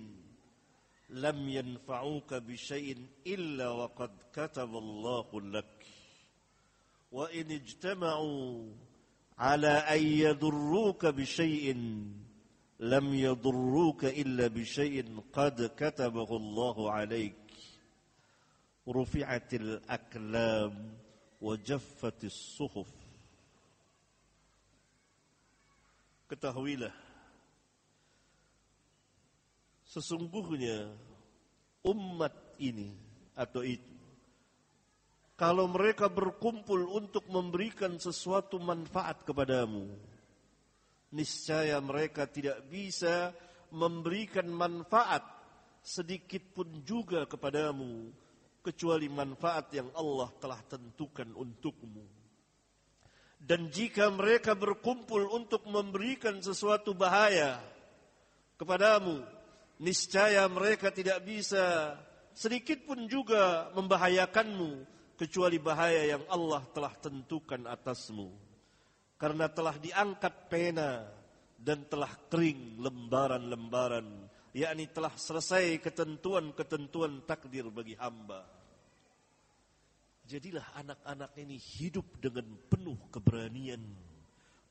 لم 1.11 1.49
ينفعوك 1.49 2.35
بشيء 2.35 3.07
إلا 3.27 3.69
وقد 3.69 4.11
كتب 4.33 4.77
الله 4.77 5.41
لك. 5.41 5.87
وإن 7.13 7.51
اجتمعوا 7.51 8.73
على 9.39 9.69
أن 9.69 10.07
يضروك 10.07 11.07
بشيء 11.07 11.75
لم 12.81 13.15
يضروك 13.15 14.05
إلا 14.05 14.47
بشيء 14.47 15.21
قد 15.33 15.71
كتبه 15.77 16.37
الله 16.37 16.93
عليك. 16.93 17.53
رفعت 18.89 19.55
الأكلام 19.55 20.99
وجفت 21.41 22.25
الصحف. 22.25 23.06
Ketahuilah 26.27 26.95
Sesungguhnya 29.87 30.91
Umat 31.87 32.35
ini 32.59 32.91
Atau 33.39 33.63
itu 33.63 33.95
Kalau 35.39 35.71
mereka 35.71 36.11
berkumpul 36.11 36.91
Untuk 36.91 37.31
memberikan 37.31 37.97
sesuatu 37.97 38.59
manfaat 38.59 39.23
kepadamu 39.23 39.87
Niscaya 41.15 41.79
mereka 41.79 42.27
tidak 42.27 42.67
bisa 42.67 43.31
Memberikan 43.71 44.51
manfaat 44.51 45.23
Sedikit 45.87 46.43
pun 46.51 46.83
juga 46.83 47.31
kepadamu 47.31 48.11
kecuali 48.67 49.07
manfaat 49.07 49.71
yang 49.79 49.95
Allah 49.95 50.27
telah 50.43 50.59
tentukan 50.67 51.31
untukmu. 51.39 52.03
Dan 53.47 53.71
jika 53.71 54.11
mereka 54.11 54.59
berkumpul 54.59 55.31
untuk 55.31 55.63
memberikan 55.71 56.43
sesuatu 56.43 56.99
bahaya 56.99 57.63
kepadamu, 58.59 59.23
niscaya 59.79 60.43
mereka 60.51 60.91
tidak 60.91 61.23
bisa 61.23 61.95
sedikit 62.35 62.83
pun 62.83 63.07
juga 63.07 63.71
membahayakanmu 63.79 64.83
kecuali 65.15 65.63
bahaya 65.63 66.19
yang 66.19 66.27
Allah 66.27 66.67
telah 66.75 66.91
tentukan 66.99 67.71
atasmu. 67.71 68.35
Karena 69.15 69.47
telah 69.47 69.79
diangkat 69.79 70.51
pena 70.51 71.07
dan 71.55 71.87
telah 71.87 72.11
kering 72.27 72.83
lembaran-lembaran 72.83 74.27
yakni 74.57 74.89
telah 74.89 75.13
selesai 75.13 75.77
ketentuan-ketentuan 75.85 77.29
takdir 77.29 77.69
bagi 77.69 77.93
hamba. 78.01 78.56
Jadilah 80.27 80.75
anak-anak 80.75 81.39
ini 81.39 81.55
hidup 81.55 82.19
dengan 82.19 82.51
penuh 82.67 82.99
keberanian 83.15 83.79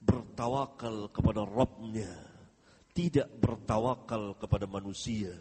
bertawakal 0.03 1.07
kepada 1.15 1.47
Rabbnya, 1.47 2.11
tidak 2.91 3.31
bertawakal 3.39 4.35
kepada 4.35 4.67
manusia. 4.67 5.31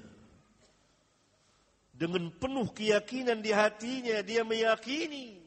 Dengan 1.91 2.31
penuh 2.31 2.71
keyakinan 2.71 3.43
di 3.43 3.51
hatinya 3.51 4.23
dia 4.23 4.47
meyakini 4.47 5.43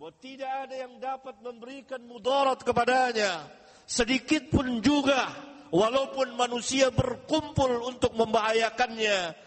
bahwa 0.00 0.12
tidak 0.24 0.52
ada 0.64 0.76
yang 0.88 0.96
dapat 0.96 1.44
memberikan 1.44 2.00
mudarat 2.08 2.64
kepadanya 2.64 3.44
sedikit 3.84 4.48
pun 4.48 4.80
juga 4.80 5.28
walaupun 5.68 6.40
manusia 6.40 6.88
berkumpul 6.88 7.84
untuk 7.84 8.16
membahayakannya 8.16 9.43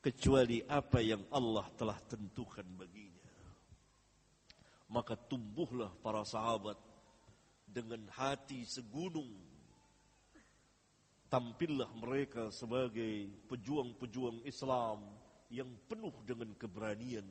kecuali 0.00 0.64
apa 0.64 0.98
yang 1.04 1.20
Allah 1.28 1.68
telah 1.76 1.96
tentukan 2.08 2.64
baginya. 2.76 3.28
Maka 4.90 5.14
tumbuhlah 5.14 5.92
para 6.02 6.24
sahabat 6.26 6.74
dengan 7.68 8.08
hati 8.16 8.66
segunung. 8.66 9.30
Tampillah 11.30 11.86
mereka 11.94 12.50
sebagai 12.50 13.30
pejuang-pejuang 13.46 14.42
Islam 14.42 14.98
yang 15.52 15.70
penuh 15.86 16.10
dengan 16.26 16.50
keberanian. 16.58 17.28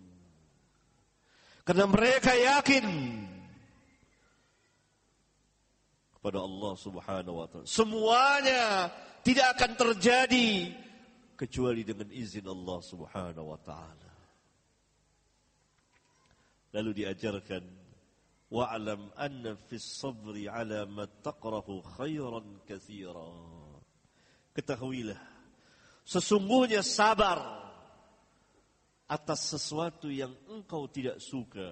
Karena 1.67 1.83
mereka 1.83 2.31
yakin 2.31 2.85
kepada 6.15 6.39
Allah 6.39 6.73
Subhanahu 6.79 7.35
wa 7.43 7.47
taala. 7.51 7.67
Semuanya 7.67 8.87
tidak 9.23 9.59
akan 9.59 9.71
terjadi 9.75 10.71
kecuali 11.39 11.87
dengan 11.87 12.11
izin 12.11 12.43
Allah 12.51 12.79
Subhanahu 12.83 13.47
wa 13.47 13.59
taala. 13.63 14.11
Lalu 16.75 16.91
diajarkan 16.99 17.63
wa'lam 18.51 19.15
anna 19.15 19.55
fis 19.55 19.87
sabri 20.03 20.51
ala 20.51 20.83
ma 20.83 21.07
taqrahu 21.07 21.79
khairan 21.95 22.59
katsira. 22.67 23.31
Ketahuilah 24.51 25.21
sesungguhnya 26.03 26.83
sabar 26.83 27.39
atas 29.07 29.55
sesuatu 29.55 30.11
yang 30.11 30.35
engkau 30.51 30.91
tidak 30.91 31.23
suka 31.23 31.71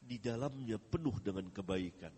di 0.00 0.16
dalamnya 0.16 0.80
penuh 0.80 1.20
dengan 1.20 1.44
kebaikan. 1.52 2.14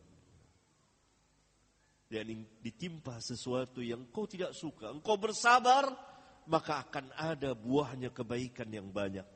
Dan 2.12 2.44
ditimpa 2.60 3.18
sesuatu 3.24 3.80
yang 3.80 4.04
engkau 4.04 4.28
tidak 4.28 4.52
suka, 4.52 4.92
engkau 4.92 5.16
bersabar 5.16 6.11
maka 6.46 6.82
akan 6.88 7.14
ada 7.14 7.54
buahnya 7.54 8.10
kebaikan 8.10 8.70
yang 8.72 8.90
banyak. 8.90 9.26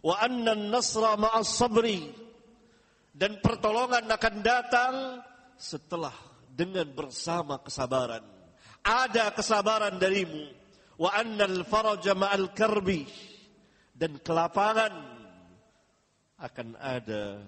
Wa 0.00 0.24
anna 0.24 0.56
nasra 0.56 1.14
ma'as 1.14 1.46
sabri 1.46 2.08
dan 3.12 3.38
pertolongan 3.44 4.08
akan 4.08 4.34
datang 4.40 4.94
setelah 5.60 6.14
dengan 6.48 6.88
bersama 6.88 7.60
kesabaran. 7.60 8.24
Ada 8.80 9.36
kesabaran 9.36 10.00
darimu. 10.00 10.56
Wa 11.00 11.16
annal 11.16 11.64
faraja 11.64 12.12
ma'al 12.12 12.52
karbi 12.52 13.08
dan 13.96 14.20
kelapangan 14.20 14.92
akan 16.40 16.68
ada 16.76 17.40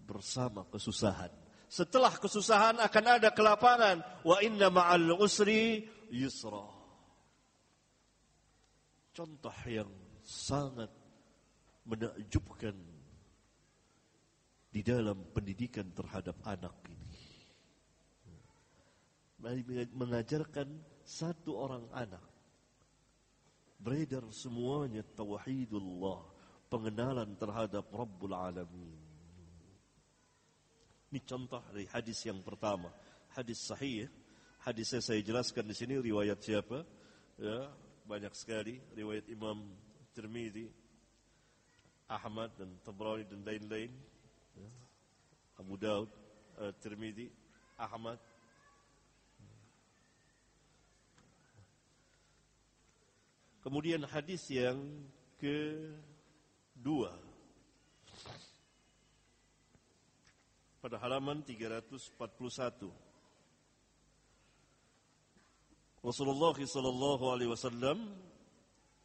bersama 0.00 0.64
kesusahan. 0.68 1.28
Setelah 1.68 2.12
kesusahan 2.16 2.80
akan 2.80 3.04
ada 3.20 3.32
kelapangan. 3.32 4.00
Wa 4.24 4.40
inna 4.40 4.72
ma'al 4.72 5.12
usri 5.16 5.84
yusra 6.12 6.75
contoh 9.16 9.56
yang 9.64 9.88
sangat 10.20 10.92
menakjubkan 11.88 12.76
di 14.68 14.84
dalam 14.84 15.32
pendidikan 15.32 15.88
terhadap 15.96 16.36
anak 16.44 16.76
ini. 16.92 17.08
mengajarkan 19.96 20.68
satu 21.00 21.56
orang 21.56 21.88
anak. 21.96 22.20
Beredar 23.80 24.26
semuanya 24.34 25.00
tauhidullah, 25.16 26.20
pengenalan 26.68 27.38
terhadap 27.40 27.88
Rabbul 27.88 28.34
Alamin. 28.36 29.00
Ini 31.08 31.20
contoh 31.22 31.62
dari 31.70 31.86
hadis 31.88 32.18
yang 32.26 32.42
pertama, 32.42 32.92
hadis 33.32 33.64
sahih. 33.64 34.10
Hadisnya 34.66 34.98
saya 34.98 35.22
jelaskan 35.22 35.70
di 35.70 35.74
sini 35.78 35.94
riwayat 36.02 36.42
siapa? 36.42 36.82
Ya, 37.38 37.70
banyak 38.06 38.30
sekali 38.38 38.78
riwayat 38.94 39.26
Imam 39.26 39.66
Tirmidzi, 40.14 40.70
Ahmad 42.06 42.54
dan 42.54 42.78
Tabrani 42.86 43.26
dan 43.26 43.42
lain-lain. 43.42 43.90
Ya. 44.54 44.70
Abu 45.58 45.74
Daud, 45.74 46.06
uh, 46.62 46.70
Tirmidzi, 46.78 47.26
Ahmad. 47.74 48.22
Kemudian 53.66 54.06
hadis 54.06 54.46
yang 54.46 54.78
kedua 55.42 57.18
pada 60.78 61.02
halaman 61.02 61.42
341. 61.42 63.05
Rasulullah 66.06 66.54
sallallahu 66.54 67.24
alaihi 67.34 67.50
wasallam 67.50 68.14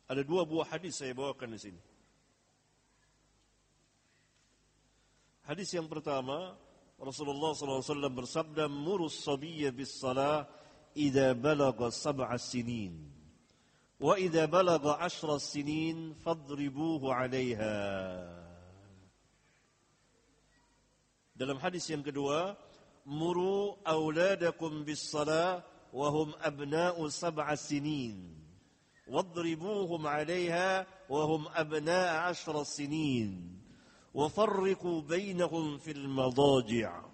ada 0.06 0.22
dua 0.22 0.46
buah 0.46 0.70
hadis 0.70 1.02
saya 1.02 1.18
bawakan 1.18 1.58
di 1.58 1.60
sini. 1.60 1.82
Hadis 5.42 5.74
yang 5.74 5.90
pertama 5.90 6.54
Rasulullah 7.02 7.58
sallallahu 7.58 7.82
alaihi 7.82 7.94
wasallam 7.98 8.14
bersabda 8.14 8.64
murus 8.70 9.18
sabiyya 9.26 9.74
bis 9.74 9.98
salah 9.98 10.46
idza 10.94 11.34
balagha 11.34 11.90
sab'a 11.90 12.38
sinin 12.38 12.94
wa 13.98 14.14
idza 14.22 14.46
balagha 14.46 15.02
'ashra 15.02 15.42
sinin 15.42 16.14
fadribuhu 16.22 17.10
'alayha 17.10 17.82
Dalam 21.34 21.58
hadis 21.58 21.90
yang 21.90 22.06
kedua, 22.06 22.54
muru 23.02 23.74
auladakum 23.82 24.86
bis 24.86 25.02
salah 25.10 25.66
wa 25.92 26.08
hum 26.12 26.32
abna'u 26.40 27.08
sab'a 27.12 27.56
sinin. 27.60 28.18
Wadribuhum 29.08 30.08
'alayha 30.08 30.88
wa 31.12 31.22
hum 31.28 31.48
abna'a 31.52 32.32
'ashra 32.32 32.64
sinin. 32.64 33.60
Wa 34.16 34.28
farriqu 34.32 35.04
bainahum 35.04 35.80
fil 35.80 36.08
madaji'. 36.08 37.12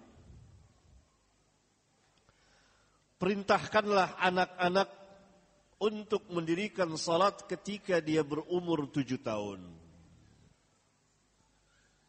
Perintahkanlah 3.18 4.14
anak-anak 4.22 4.88
untuk 5.82 6.26
mendirikan 6.30 6.94
salat 6.94 7.46
ketika 7.50 7.98
dia 7.98 8.22
berumur 8.22 8.86
tujuh 8.90 9.18
tahun. 9.18 9.58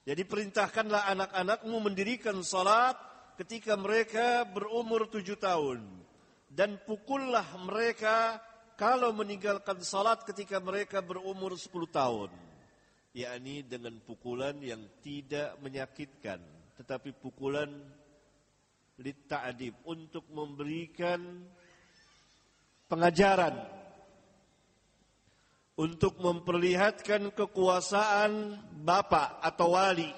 Jadi 0.10 0.26
perintahkanlah 0.26 1.06
anak-anakmu 1.18 1.78
mendirikan 1.86 2.42
salat 2.42 2.98
ketika 3.38 3.78
mereka 3.78 4.42
berumur 4.50 5.06
tujuh 5.06 5.38
tahun. 5.38 5.86
Dan 6.50 6.82
pukullah 6.82 7.46
mereka 7.62 8.42
kalau 8.74 9.14
meninggalkan 9.14 9.86
salat 9.86 10.26
ketika 10.26 10.58
mereka 10.58 11.00
berumur 11.06 11.54
sepuluh 11.56 11.90
tahun. 11.90 12.32
yakni 13.10 13.66
dengan 13.66 13.98
pukulan 14.06 14.54
yang 14.62 14.86
tidak 15.02 15.58
menyakitkan. 15.66 16.38
Tetapi 16.78 17.10
pukulan 17.18 17.68
litta'adib 19.02 19.74
untuk 19.90 20.30
memberikan 20.30 21.18
pengajaran 22.86 23.58
untuk 25.80 26.20
memperlihatkan 26.20 27.32
kekuasaan 27.32 28.60
bapak 28.84 29.40
atau 29.40 29.80
wali. 29.80 30.12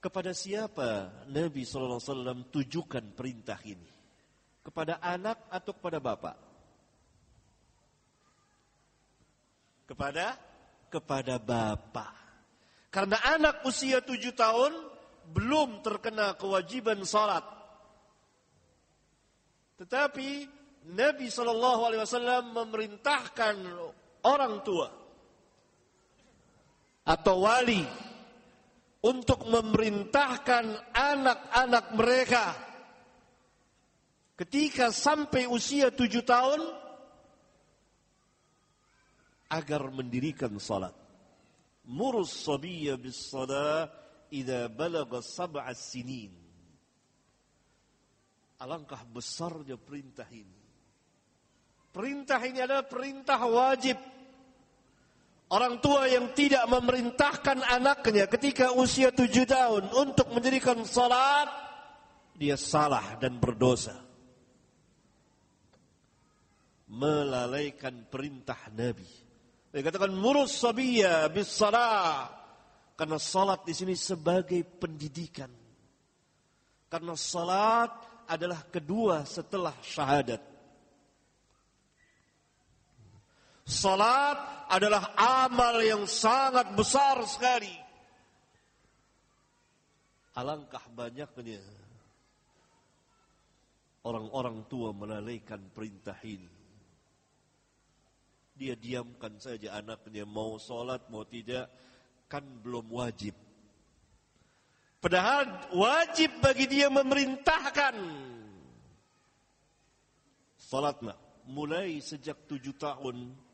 Kepada 0.00 0.32
siapa 0.32 1.12
Nabi 1.28 1.60
SAW 1.68 2.00
tujukan 2.48 3.04
perintah 3.12 3.60
ini? 3.68 3.84
Kepada 4.64 4.96
anak 5.04 5.44
atau 5.52 5.76
kepada 5.76 6.00
bapak? 6.00 6.36
Kepada 9.84 10.40
kepada 10.88 11.36
bapak. 11.36 12.12
Karena 12.88 13.20
anak 13.36 13.62
usia 13.68 14.00
tujuh 14.00 14.32
tahun 14.32 14.72
belum 15.30 15.84
terkena 15.84 16.34
kewajiban 16.34 17.04
salat. 17.06 17.44
Tetapi 19.78 20.48
Nabi 20.90 21.28
Shallallahu 21.28 21.80
Alaihi 21.86 22.02
Wasallam 22.02 22.44
memerintahkan 22.56 23.56
orang 24.24 24.64
tua 24.64 24.88
atau 27.04 27.36
wali 27.44 28.09
untuk 29.00 29.48
memerintahkan 29.48 30.92
anak-anak 30.92 31.86
mereka 31.96 32.44
ketika 34.36 34.92
sampai 34.92 35.48
usia 35.48 35.92
tujuh 35.92 36.24
tahun 36.24 36.60
agar 39.50 39.82
mendirikan 39.90 40.52
salat. 40.60 40.94
Murus 41.90 42.46
sabiyya 42.46 42.94
bis 43.00 43.18
salat 43.32 43.90
idza 44.30 44.70
balagha 44.70 45.24
sab'a 45.24 45.72
sinin. 45.74 46.30
Alangkah 48.60 49.00
besarnya 49.08 49.80
perintah 49.80 50.28
ini. 50.28 50.60
Perintah 51.90 52.38
ini 52.46 52.60
adalah 52.62 52.86
perintah 52.86 53.40
wajib. 53.48 53.98
Orang 55.50 55.82
tua 55.82 56.06
yang 56.06 56.30
tidak 56.30 56.62
memerintahkan 56.70 57.66
anaknya 57.66 58.30
ketika 58.30 58.70
usia 58.70 59.10
tujuh 59.10 59.50
tahun 59.50 59.90
untuk 59.90 60.30
mendirikan 60.30 60.86
salat, 60.86 61.50
dia 62.38 62.54
salah 62.54 63.18
dan 63.18 63.42
berdosa. 63.42 63.98
Melalaikan 66.86 68.06
perintah 68.06 68.70
Nabi. 68.70 69.10
Dia 69.74 69.82
katakan 69.82 70.14
murus 70.14 70.54
sabiya 70.54 71.26
bis 71.34 71.50
salat. 71.50 72.30
Karena 72.94 73.18
salat 73.18 73.66
di 73.66 73.74
sini 73.74 73.98
sebagai 73.98 74.62
pendidikan. 74.62 75.50
Karena 76.86 77.18
salat 77.18 77.90
adalah 78.30 78.62
kedua 78.70 79.26
setelah 79.26 79.74
syahadat. 79.82 80.49
Salat 83.70 84.66
adalah 84.66 85.14
amal 85.14 85.78
yang 85.78 86.02
sangat 86.10 86.74
besar 86.74 87.22
sekali. 87.22 87.70
Alangkah 90.34 90.82
banyaknya 90.90 91.62
orang-orang 94.02 94.66
tua 94.66 94.90
melalaikan 94.90 95.70
perintah 95.70 96.18
ini. 96.26 96.50
Dia 98.58 98.74
diamkan 98.74 99.38
saja 99.38 99.78
anaknya 99.78 100.26
mau 100.26 100.58
sholat 100.58 101.06
mau 101.06 101.22
tidak 101.22 101.70
kan 102.26 102.42
belum 102.42 102.90
wajib. 102.90 103.38
Padahal 104.98 105.70
wajib 105.72 106.42
bagi 106.42 106.66
dia 106.66 106.90
memerintahkan. 106.90 107.96
Salatlah 110.58 111.16
mulai 111.48 112.02
sejak 112.04 112.44
tujuh 112.50 112.76
tahun 112.76 113.49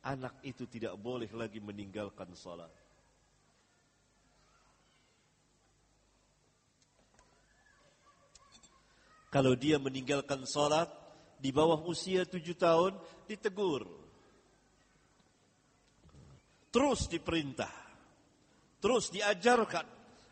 anak 0.00 0.40
itu 0.46 0.64
tidak 0.64 0.96
boleh 0.96 1.28
lagi 1.32 1.60
meninggalkan 1.60 2.32
salat. 2.32 2.72
Kalau 9.30 9.54
dia 9.54 9.78
meninggalkan 9.78 10.42
salat 10.42 10.90
di 11.38 11.54
bawah 11.54 11.78
usia 11.86 12.26
tujuh 12.26 12.58
tahun, 12.58 12.98
ditegur. 13.30 13.86
Terus 16.74 17.06
diperintah. 17.06 17.70
Terus 18.82 19.14
diajarkan. 19.14 19.86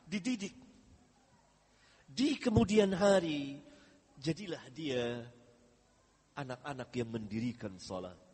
Dididik. 0.08 0.56
Di 2.08 2.40
kemudian 2.42 2.90
hari, 2.90 3.62
jadilah 4.18 4.64
dia 4.74 5.22
anak-anak 6.34 6.90
yang 6.98 7.10
mendirikan 7.14 7.78
salat. 7.78 8.27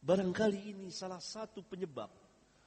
Barangkali 0.00 0.72
ini 0.72 0.88
salah 0.88 1.20
satu 1.20 1.60
penyebab, 1.60 2.08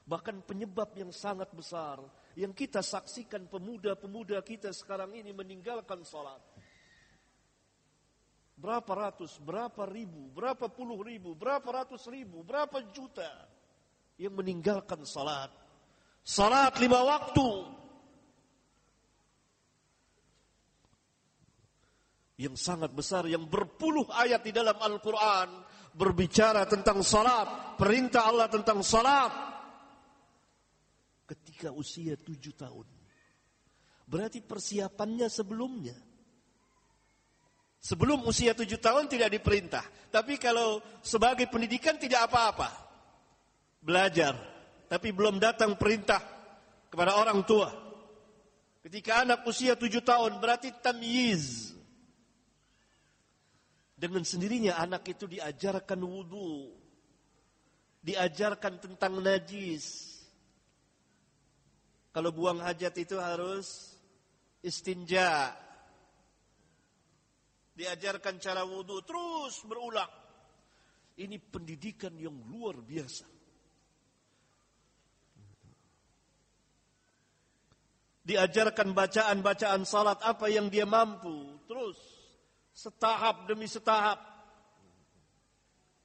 bahkan 0.06 0.38
penyebab 0.46 0.94
yang 0.94 1.10
sangat 1.10 1.50
besar 1.50 1.98
yang 2.38 2.54
kita 2.54 2.82
saksikan 2.82 3.50
pemuda-pemuda 3.50 4.42
kita 4.46 4.70
sekarang 4.70 5.18
ini 5.18 5.34
meninggalkan 5.34 6.02
salat. 6.06 6.42
Berapa 8.54 8.94
ratus, 8.94 9.42
berapa 9.42 9.90
ribu, 9.90 10.30
berapa 10.30 10.70
puluh 10.70 11.02
ribu, 11.02 11.34
berapa 11.34 11.66
ratus 11.66 12.06
ribu, 12.06 12.46
berapa 12.46 12.86
juta 12.94 13.50
yang 14.22 14.38
meninggalkan 14.38 15.02
salat. 15.02 15.50
Salat 16.22 16.78
lima 16.78 17.02
waktu. 17.02 17.82
yang 22.34 22.58
sangat 22.58 22.90
besar 22.92 23.30
yang 23.30 23.46
berpuluh 23.46 24.10
ayat 24.10 24.42
di 24.42 24.52
dalam 24.52 24.74
Al-Qur'an 24.76 25.54
berbicara 25.94 26.66
tentang 26.66 27.06
salat, 27.06 27.78
perintah 27.78 28.30
Allah 28.30 28.50
tentang 28.50 28.82
salat 28.82 29.32
ketika 31.30 31.74
usia 31.74 32.18
tujuh 32.20 32.54
tahun. 32.54 32.86
Berarti 34.04 34.44
persiapannya 34.44 35.32
sebelumnya. 35.32 35.96
Sebelum 37.84 38.24
usia 38.24 38.56
tujuh 38.56 38.80
tahun 38.80 39.12
tidak 39.12 39.34
diperintah. 39.40 39.84
Tapi 40.14 40.40
kalau 40.40 40.80
sebagai 41.04 41.50
pendidikan 41.52 42.00
tidak 42.00 42.32
apa-apa. 42.32 42.70
Belajar. 43.84 44.38
Tapi 44.88 45.12
belum 45.12 45.42
datang 45.42 45.76
perintah 45.76 46.22
kepada 46.88 47.18
orang 47.20 47.44
tua. 47.44 47.74
Ketika 48.84 49.24
anak 49.24 49.48
usia 49.48 49.76
tujuh 49.76 50.04
tahun 50.04 50.40
berarti 50.40 50.72
tamyiz. 50.84 51.76
Dengan 54.04 54.28
sendirinya 54.28 54.76
anak 54.84 55.16
itu 55.16 55.32
diajarkan 55.32 56.04
wudhu. 56.04 56.76
Diajarkan 58.04 58.84
tentang 58.84 59.24
najis. 59.24 60.20
Kalau 62.12 62.36
buang 62.36 62.60
hajat 62.60 63.00
itu 63.00 63.16
harus 63.16 63.96
istinja 64.60 65.56
diajarkan 67.80 68.44
cara 68.44 68.68
wudhu 68.68 69.08
terus 69.08 69.64
berulang. 69.64 70.12
Ini 71.16 71.40
pendidikan 71.40 72.12
yang 72.20 72.36
luar 72.52 72.84
biasa. 72.84 73.24
Diajarkan 78.28 78.92
bacaan-bacaan 78.92 79.88
salat 79.88 80.20
apa 80.28 80.52
yang 80.52 80.68
dia 80.68 80.84
mampu. 80.84 81.56
Terus 81.72 82.13
setahap 82.74 83.46
demi 83.46 83.70
setahap. 83.70 84.20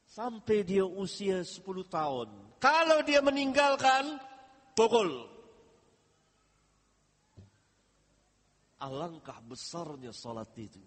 Sampai 0.09 0.65
dia 0.65 0.85
usia 0.85 1.41
10 1.41 1.65
tahun. 1.89 2.29
Kalau 2.61 2.99
dia 3.05 3.25
meninggalkan, 3.25 4.19
pukul. 4.77 5.29
Alangkah 8.79 9.43
besarnya 9.43 10.15
salat 10.15 10.55
itu. 10.55 10.81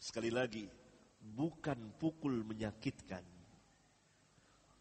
Sekali 0.00 0.30
lagi, 0.30 0.64
bukan 1.20 1.98
pukul 1.98 2.46
menyakitkan. 2.46 3.22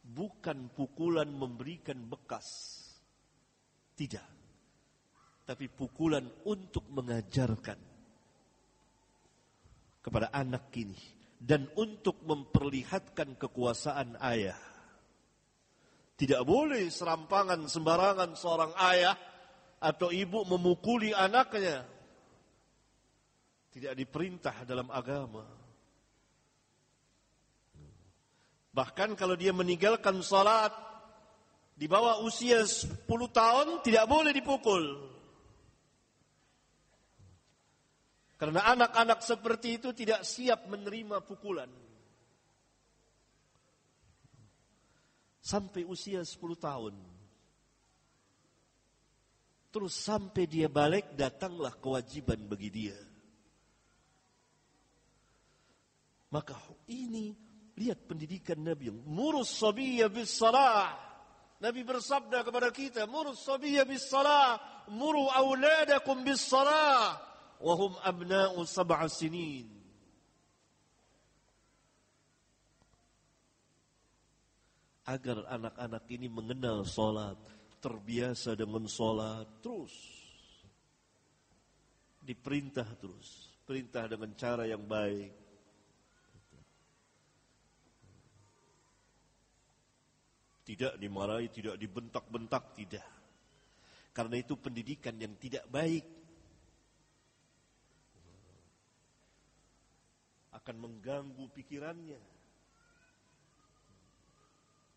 Bukan 0.09 0.73
pukulan 0.73 1.29
memberikan 1.29 1.99
bekas. 2.07 2.47
Tidak. 3.93 4.29
Tapi 5.43 5.65
pukulan 5.69 6.23
untuk 6.45 6.87
mengajarkan 6.89 7.88
kepada 9.99 10.31
anak 10.31 10.71
kini 10.71 10.97
dan 11.39 11.67
untuk 11.79 12.19
memperlihatkan 12.27 13.39
kekuasaan 13.39 14.19
ayah. 14.19 14.59
Tidak 16.19 16.43
boleh 16.43 16.91
serampangan 16.91 17.63
sembarangan 17.71 18.35
seorang 18.35 18.75
ayah 18.91 19.15
atau 19.79 20.11
ibu 20.11 20.43
memukuli 20.43 21.15
anaknya 21.15 21.87
tidak 23.71 23.95
diperintah 23.95 24.67
dalam 24.67 24.91
agama. 24.91 25.47
Bahkan 28.75 29.15
kalau 29.15 29.39
dia 29.39 29.55
meninggalkan 29.55 30.19
salat 30.19 30.75
di 31.79 31.87
bawah 31.87 32.19
usia 32.27 32.67
10 32.67 33.07
tahun 33.07 33.67
tidak 33.87 34.05
boleh 34.05 34.35
dipukul. 34.35 34.83
Karena 38.39 38.63
anak-anak 38.71 39.19
seperti 39.19 39.83
itu 39.83 39.91
tidak 39.91 40.23
siap 40.23 40.71
menerima 40.71 41.19
pukulan. 41.27 41.67
Sampai 45.43 45.83
usia 45.83 46.23
10 46.23 46.39
tahun. 46.55 46.95
Terus 49.69 49.91
sampai 49.91 50.47
dia 50.47 50.71
balik 50.71 51.19
datanglah 51.19 51.75
kewajiban 51.75 52.39
bagi 52.47 52.69
dia. 52.71 52.97
Maka 56.31 56.55
ini 56.87 57.35
lihat 57.75 58.07
pendidikan 58.07 58.63
Nabi. 58.63 58.87
Murus 58.87 59.51
sabiyya 59.51 60.07
bis 60.07 60.31
salah. 60.31 60.95
Nabi 61.59 61.83
bersabda 61.83 62.47
kepada 62.47 62.71
kita, 62.71 63.03
murus 63.03 63.43
sabiyya 63.43 63.83
bis 63.83 64.07
salah, 64.07 64.55
muru 64.87 65.27
auladakum 65.27 66.23
bis 66.23 66.39
salah, 66.39 67.19
wahum 67.59 67.93
abna'u 68.01 68.63
sab'a 68.63 69.05
sinin. 69.11 69.67
Agar 75.09 75.41
anak-anak 75.49 76.05
ini 76.13 76.29
mengenal 76.29 76.85
solat, 76.85 77.37
terbiasa 77.81 78.53
dengan 78.53 78.85
solat, 78.85 79.45
terus 79.59 79.93
diperintah 82.21 82.85
terus, 83.01 83.57
perintah 83.65 84.05
dengan 84.05 84.37
cara 84.37 84.69
yang 84.69 84.85
baik, 84.85 85.39
Tidak 90.69 91.01
dimarahi, 91.01 91.49
tidak 91.49 91.81
dibentak-bentak, 91.81 92.77
tidak. 92.77 93.09
Karena 94.13 94.37
itu 94.37 94.53
pendidikan 94.53 95.17
yang 95.17 95.33
tidak 95.41 95.65
baik. 95.65 96.18
Akan 100.69 100.85
mengganggu 100.85 101.49
pikirannya. 101.49 102.21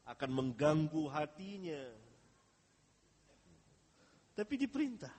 Akan 0.04 0.28
mengganggu 0.28 1.08
hatinya. 1.08 1.80
Tapi 4.36 4.60
diperintah. 4.60 5.16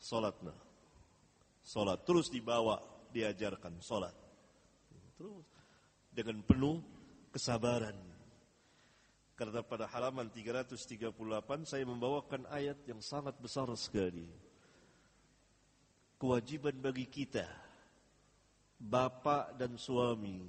Salatnya. 0.00 0.56
Salat 1.60 2.00
terus 2.08 2.32
dibawa, 2.32 2.80
diajarkan 3.12 3.84
salat. 3.84 4.16
Terus 5.20 5.44
dengan 6.16 6.40
penuh 6.40 6.80
kesabaran 7.28 8.00
karena 9.36 9.60
pada 9.60 9.84
halaman 9.92 10.32
338 10.32 11.12
saya 11.68 11.84
membawakan 11.84 12.48
ayat 12.48 12.80
yang 12.88 13.04
sangat 13.04 13.36
besar 13.36 13.68
sekali. 13.76 14.32
Kewajiban 16.16 16.72
bagi 16.80 17.04
kita, 17.04 17.63
bapak 18.84 19.56
dan 19.56 19.80
suami, 19.80 20.44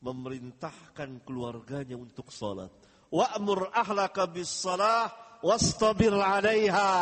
memerintahkan 0.00 1.20
keluarganya 1.28 2.00
untuk 2.00 2.32
salat. 2.32 2.72
Wa'mur 3.12 3.68
ahlaka 3.72 4.24
bis 4.24 4.48
salah 4.48 5.12
wastabir 5.44 6.16
'alaiha. 6.16 6.96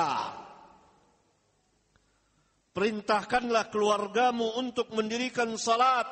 Perintahkanlah 2.74 3.72
keluargamu 3.72 4.60
untuk 4.60 4.92
mendirikan 4.92 5.56
salat 5.56 6.04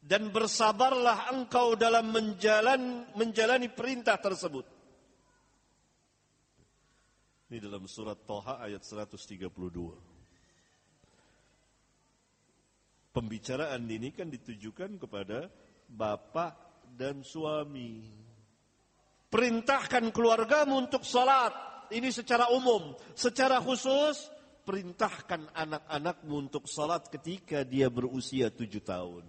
dan 0.00 0.32
bersabarlah 0.32 1.28
engkau 1.32 1.76
dalam 1.76 2.08
menjalan, 2.08 3.04
menjalani 3.12 3.68
perintah 3.68 4.16
tersebut. 4.16 4.64
Ini 7.52 7.60
dalam 7.60 7.84
surat 7.84 8.16
Toha 8.24 8.64
ayat 8.64 8.80
132. 8.80 10.13
Pembicaraan 13.14 13.86
ini 13.86 14.10
kan 14.10 14.26
ditujukan 14.26 14.98
kepada 14.98 15.46
bapak 15.86 16.82
dan 16.98 17.22
suami. 17.22 18.02
Perintahkan 19.30 20.10
keluargamu 20.10 20.82
untuk 20.82 21.06
salat. 21.06 21.54
Ini 21.94 22.10
secara 22.10 22.50
umum. 22.50 22.90
Secara 23.14 23.62
khusus, 23.62 24.18
perintahkan 24.66 25.46
anak-anakmu 25.54 26.50
untuk 26.50 26.66
salat 26.66 27.06
ketika 27.06 27.62
dia 27.62 27.86
berusia 27.86 28.50
tujuh 28.50 28.82
tahun. 28.82 29.22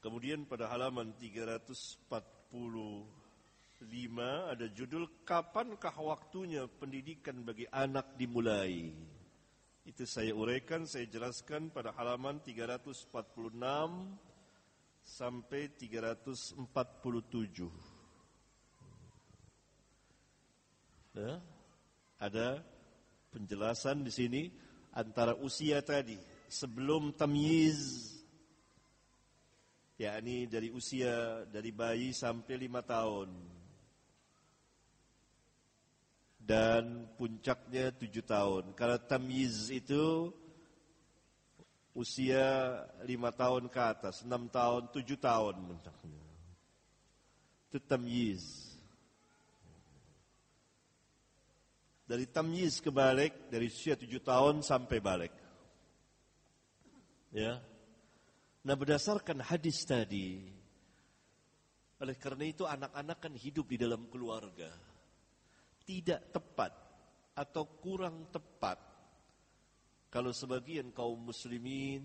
Kemudian 0.00 0.46
pada 0.46 0.70
halaman 0.70 1.12
345 3.80 4.52
ada 4.52 4.66
judul 4.76 5.24
Kapankah 5.24 5.96
waktunya 6.04 6.68
pendidikan 6.68 7.40
bagi 7.40 7.64
anak 7.72 8.12
dimulai? 8.20 8.92
Itu 9.88 10.04
saya 10.04 10.36
uraikan, 10.36 10.84
saya 10.84 11.08
jelaskan 11.08 11.72
pada 11.72 11.96
halaman 11.96 12.44
346 12.44 13.08
sampai 15.00 15.72
347. 15.80 16.60
Ya, 21.16 21.40
ada 22.20 22.60
penjelasan 23.32 24.04
di 24.04 24.12
sini 24.12 24.42
antara 24.92 25.34
usia 25.40 25.80
tadi 25.80 26.20
sebelum 26.52 27.16
tamyiz 27.16 28.12
yakni 29.98 30.46
dari 30.46 30.70
usia 30.70 31.42
dari 31.50 31.74
bayi 31.74 32.14
sampai 32.14 32.54
lima 32.54 32.78
tahun 32.86 33.49
dan 36.50 37.06
puncaknya 37.14 37.94
tujuh 37.94 38.26
tahun. 38.26 38.74
Karena 38.74 38.98
tamyiz 38.98 39.70
itu 39.70 40.34
usia 41.94 42.74
lima 43.06 43.30
tahun 43.30 43.70
ke 43.70 43.78
atas, 43.78 44.26
enam 44.26 44.50
tahun, 44.50 44.90
tujuh 44.90 45.14
tahun 45.14 45.54
puncaknya. 45.62 46.22
Itu 47.70 47.78
tamyiz. 47.86 48.66
Dari 52.10 52.26
tamyiz 52.26 52.82
ke 52.82 52.90
balik, 52.90 53.46
dari 53.46 53.70
usia 53.70 53.94
tujuh 53.94 54.18
tahun 54.18 54.66
sampai 54.66 54.98
balik. 54.98 55.34
Ya, 57.30 57.62
Nah 58.60 58.74
berdasarkan 58.76 59.40
hadis 59.40 59.86
tadi, 59.88 60.44
oleh 61.96 62.16
karena 62.18 62.44
itu 62.44 62.68
anak-anak 62.68 63.18
kan 63.22 63.32
hidup 63.38 63.70
di 63.70 63.80
dalam 63.80 64.04
keluarga. 64.12 64.89
Tidak 65.90 66.30
tepat 66.30 66.70
atau 67.34 67.66
kurang 67.82 68.30
tepat 68.30 68.78
kalau 70.10 70.30
sebagian 70.30 70.90
kaum 70.90 71.18
muslimin 71.18 72.02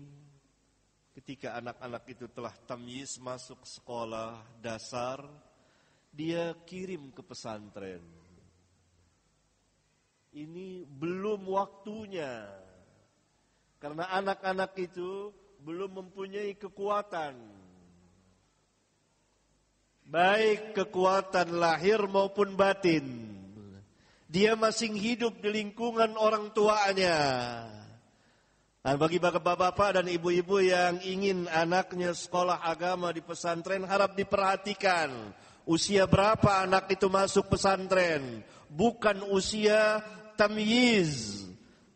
ketika 1.16 1.58
anak-anak 1.58 2.06
itu 2.06 2.30
telah 2.30 2.54
tamyiz 2.70 3.18
masuk 3.18 3.66
sekolah 3.66 4.46
dasar, 4.62 5.26
dia 6.14 6.54
kirim 6.62 7.10
ke 7.10 7.24
pesantren. 7.26 8.04
Ini 10.30 10.86
belum 10.86 11.48
waktunya. 11.50 12.46
Karena 13.82 14.06
anak-anak 14.12 14.76
itu 14.78 15.34
belum 15.64 16.04
mempunyai 16.04 16.54
kekuatan. 16.54 17.34
Baik 20.06 20.76
kekuatan 20.78 21.58
lahir 21.58 22.04
maupun 22.06 22.54
batin. 22.54 23.34
Dia 24.26 24.58
masih 24.58 24.90
hidup 24.90 25.38
di 25.38 25.62
lingkungan 25.62 26.18
orang 26.18 26.50
tuanya. 26.50 27.18
Dan 28.82 28.98
bagi 28.98 29.18
bapak-bapak 29.22 29.98
dan 29.98 30.06
ibu-ibu 30.06 30.62
yang 30.62 30.98
ingin 31.02 31.46
anaknya 31.50 32.14
sekolah 32.14 32.62
agama 32.62 33.10
di 33.14 33.22
pesantren 33.22 33.86
harap 33.86 34.14
diperhatikan. 34.18 35.10
Usia 35.66 36.06
berapa 36.06 36.62
anak 36.62 36.90
itu 36.94 37.10
masuk 37.10 37.50
pesantren? 37.50 38.42
Bukan 38.70 39.26
usia 39.30 40.02
tamyiz. 40.38 41.42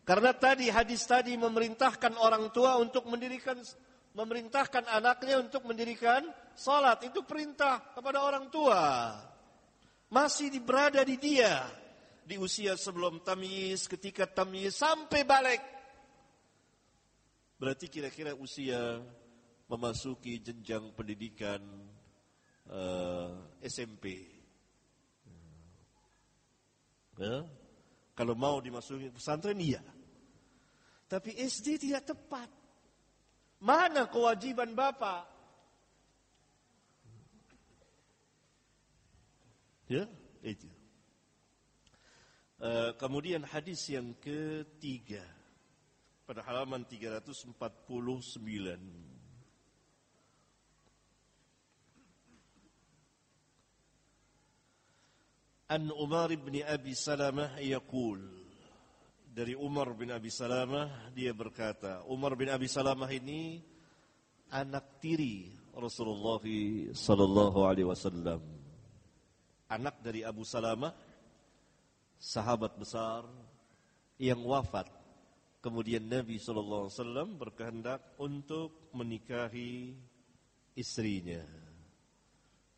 Karena 0.03 0.35
tadi 0.35 0.67
hadis 0.67 1.03
tadi 1.07 1.35
memerintahkan 1.39 2.15
orang 2.19 2.51
tua 2.51 2.75
untuk 2.79 3.07
mendirikan 3.07 3.59
memerintahkan 4.11 4.91
anaknya 4.91 5.39
untuk 5.39 5.63
mendirikan 5.63 6.27
salat 6.55 6.99
itu 7.07 7.23
perintah 7.23 7.79
kepada 7.95 8.19
orang 8.23 8.51
tua. 8.51 9.15
Masih 10.11 10.51
berada 10.59 10.99
di 11.07 11.15
dia 11.15 11.80
di 12.31 12.39
usia 12.39 12.79
sebelum 12.79 13.19
tamyiz, 13.19 13.91
ketika 13.91 14.23
tamyiz 14.23 14.79
sampai 14.79 15.27
balik. 15.27 15.59
Berarti 17.59 17.91
kira-kira 17.91 18.31
usia 18.39 19.03
memasuki 19.67 20.39
jenjang 20.39 20.95
pendidikan 20.95 21.59
uh, 22.71 23.35
eh, 23.59 23.67
SMP. 23.67 24.23
Ya? 27.19 27.43
Kalau 28.15 28.33
mau 28.39 28.63
dimasuki 28.63 29.11
pesantren 29.11 29.59
iya. 29.59 29.83
Tapi 31.11 31.35
SD 31.35 31.83
tidak 31.83 32.15
tepat. 32.15 32.47
Mana 33.59 34.07
kewajiban 34.07 34.71
Bapak? 34.71 35.27
Ya, 39.91 40.07
itu. 40.39 40.80
Uh, 42.61 42.93
kemudian 42.93 43.41
hadis 43.41 43.89
yang 43.89 44.13
ketiga 44.21 45.25
pada 46.29 46.45
halaman 46.45 46.85
349. 46.85 47.57
An 55.73 55.89
Umar 55.97 56.29
bin 56.37 56.61
Abi 56.61 56.93
Salamah 56.93 57.57
yaqul 57.57 58.21
dari 59.25 59.57
Umar 59.57 59.97
bin 59.97 60.13
Abi 60.13 60.29
Salamah 60.29 61.09
dia 61.17 61.33
berkata 61.33 62.05
Umar 62.05 62.37
bin 62.37 62.53
Abi 62.53 62.69
Salamah 62.69 63.09
ini 63.09 63.57
anak 64.53 65.01
tiri 65.01 65.49
Rasulullah 65.73 66.37
sallallahu 66.93 67.65
alaihi 67.65 67.89
wasallam 67.89 68.43
anak 69.65 69.97
dari 70.03 70.21
Abu 70.21 70.43
Salamah 70.43 70.91
sahabat 72.21 72.77
besar 72.77 73.25
yang 74.21 74.45
wafat 74.45 74.85
kemudian 75.65 76.05
Nabi 76.05 76.37
sallallahu 76.37 76.85
alaihi 76.85 76.97
wasallam 77.01 77.29
berkehendak 77.41 78.01
untuk 78.21 78.93
menikahi 78.93 79.97
istrinya 80.77 81.41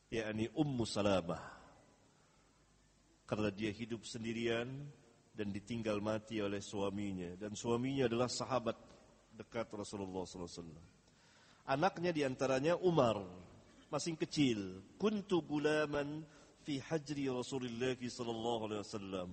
yakni 0.08 0.48
Ummu 0.56 0.88
Salamah 0.88 1.44
karena 3.28 3.52
dia 3.52 3.76
hidup 3.76 4.08
sendirian 4.08 4.72
dan 5.36 5.52
ditinggal 5.52 6.00
mati 6.00 6.40
oleh 6.40 6.64
suaminya 6.64 7.36
dan 7.36 7.52
suaminya 7.52 8.08
adalah 8.08 8.32
sahabat 8.32 8.78
dekat 9.34 9.66
Rasulullah 9.74 10.24
SAW. 10.24 10.78
Anaknya 11.66 12.14
di 12.14 12.22
antaranya 12.22 12.78
Umar 12.78 13.18
masih 13.90 14.14
kecil. 14.18 14.84
Kuntu 15.02 15.42
gulaman 15.42 16.22
fi 16.64 16.80
hajri 16.80 17.28
Rasulullah 17.28 18.00
Sallallahu 18.00 18.62
Alaihi 18.72 18.82
Wasallam. 18.88 19.30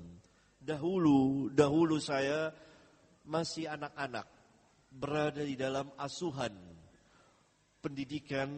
Dahulu, 0.61 1.49
dahulu 1.55 1.97
saya 2.03 2.51
masih 3.25 3.71
anak-anak 3.71 4.27
berada 4.91 5.41
di 5.41 5.55
dalam 5.55 5.89
asuhan 5.95 6.53
pendidikan 7.79 8.51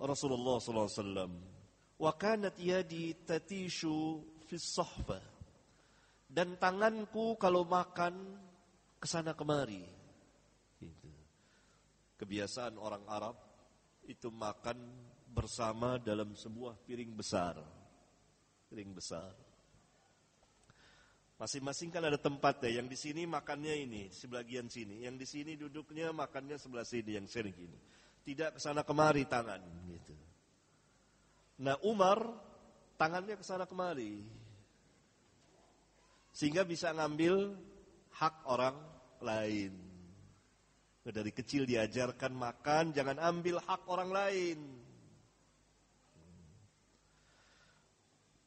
Rasulullah 0.00 0.56
Sallallahu 0.58 0.88
Alaihi 0.88 1.00
Wasallam. 1.04 1.32
Wa 2.00 2.12
kanat 2.16 2.56
yadi 2.56 3.12
tatishu 3.28 4.24
fi 4.48 4.56
sahfah 4.56 5.20
dan 6.30 6.56
tanganku 6.56 7.36
kalau 7.36 7.68
makan 7.68 8.16
ke 8.96 9.06
sana 9.06 9.36
kemari. 9.36 9.84
Gitu. 10.80 11.10
Kebiasaan 12.16 12.80
orang 12.80 13.04
Arab 13.04 13.36
itu 14.08 14.32
makan 14.32 14.78
bersama 15.30 15.96
dalam 16.02 16.34
sebuah 16.34 16.74
piring 16.82 17.14
besar. 17.14 17.62
Piring 18.66 18.90
besar. 18.90 19.30
Masing-masing 21.40 21.88
kan 21.88 22.04
ada 22.04 22.20
tempat 22.20 22.60
ya. 22.68 22.82
Yang 22.82 22.86
di 22.92 22.98
sini 22.98 23.22
makannya 23.24 23.72
ini, 23.88 24.02
sebagian 24.12 24.68
sini. 24.68 25.06
Yang 25.08 25.16
di 25.24 25.26
sini 25.26 25.52
duduknya 25.56 26.12
makannya 26.12 26.60
sebelah 26.60 26.84
sini, 26.84 27.16
yang 27.16 27.24
sering 27.24 27.56
gini. 27.56 27.78
Tidak 28.20 28.58
ke 28.58 28.60
sana 28.60 28.84
kemari 28.84 29.24
tangan, 29.24 29.64
gitu. 29.88 30.12
Nah 31.64 31.80
Umar 31.88 32.20
tangannya 33.00 33.40
ke 33.40 33.44
sana 33.46 33.64
kemari. 33.64 34.20
Sehingga 36.36 36.68
bisa 36.68 36.92
ngambil 36.92 37.56
hak 38.20 38.44
orang 38.44 38.76
lain. 39.24 39.72
Dari 41.00 41.32
kecil 41.32 41.64
diajarkan 41.64 42.36
makan, 42.36 42.92
jangan 42.92 43.16
ambil 43.16 43.58
hak 43.64 43.88
orang 43.88 44.12
lain. 44.12 44.58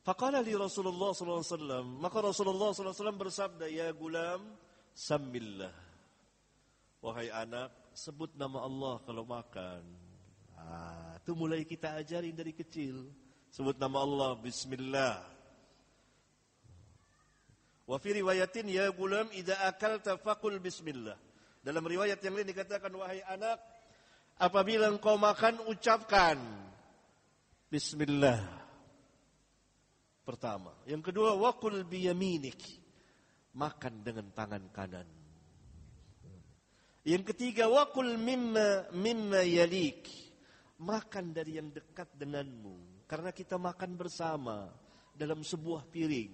Faqala 0.04 0.44
li 0.44 0.52
Rasulullah 0.52 1.16
SAW, 1.16 1.88
maka 1.96 2.20
Rasulullah 2.20 2.76
SAW 2.76 3.16
bersabda, 3.16 3.72
Ya 3.72 3.88
gulam, 3.96 4.44
sambillah. 4.92 5.72
Wahai 7.00 7.32
anak, 7.32 7.72
sebut 7.96 8.36
nama 8.36 8.68
Allah 8.68 9.00
kalau 9.08 9.24
makan. 9.24 9.84
Ah, 10.60 11.16
itu 11.24 11.32
mulai 11.36 11.64
kita 11.64 11.96
ajarin 12.04 12.36
dari 12.36 12.52
kecil. 12.52 13.08
Sebut 13.48 13.80
nama 13.80 14.04
Allah, 14.04 14.36
Bismillah. 14.40 15.34
Wa 17.84 18.00
fi 18.00 18.16
riwayatin 18.16 18.72
ya 18.72 18.88
gulam 18.96 19.28
idza 19.36 19.60
akalta 19.68 20.16
faqul 20.16 20.56
bismillah. 20.64 21.20
Dalam 21.60 21.84
riwayat 21.84 22.20
yang 22.24 22.36
lain 22.36 22.48
dikatakan 22.48 22.92
wahai 22.96 23.20
anak 23.28 23.60
apabila 24.40 24.88
engkau 24.88 25.20
makan 25.20 25.60
ucapkan 25.68 26.40
bismillah. 27.68 28.63
Pertama, 30.24 30.72
yang 30.88 31.04
kedua 31.04 31.36
waqul 31.36 31.84
bi 31.84 32.08
yaminik. 32.08 32.60
Makan 33.54 34.02
dengan 34.02 34.28
tangan 34.34 34.64
kanan. 34.74 35.06
Yang 37.04 37.36
ketiga 37.36 37.68
waqul 37.68 38.16
mimma 38.18 38.90
mimma 38.96 39.44
yalik. 39.44 40.08
Makan 40.80 41.36
dari 41.36 41.62
yang 41.62 41.70
dekat 41.70 42.10
denganmu 42.18 43.06
karena 43.08 43.30
kita 43.30 43.62
makan 43.62 43.94
bersama 43.94 44.74
dalam 45.14 45.46
sebuah 45.46 45.86
piring. 45.86 46.34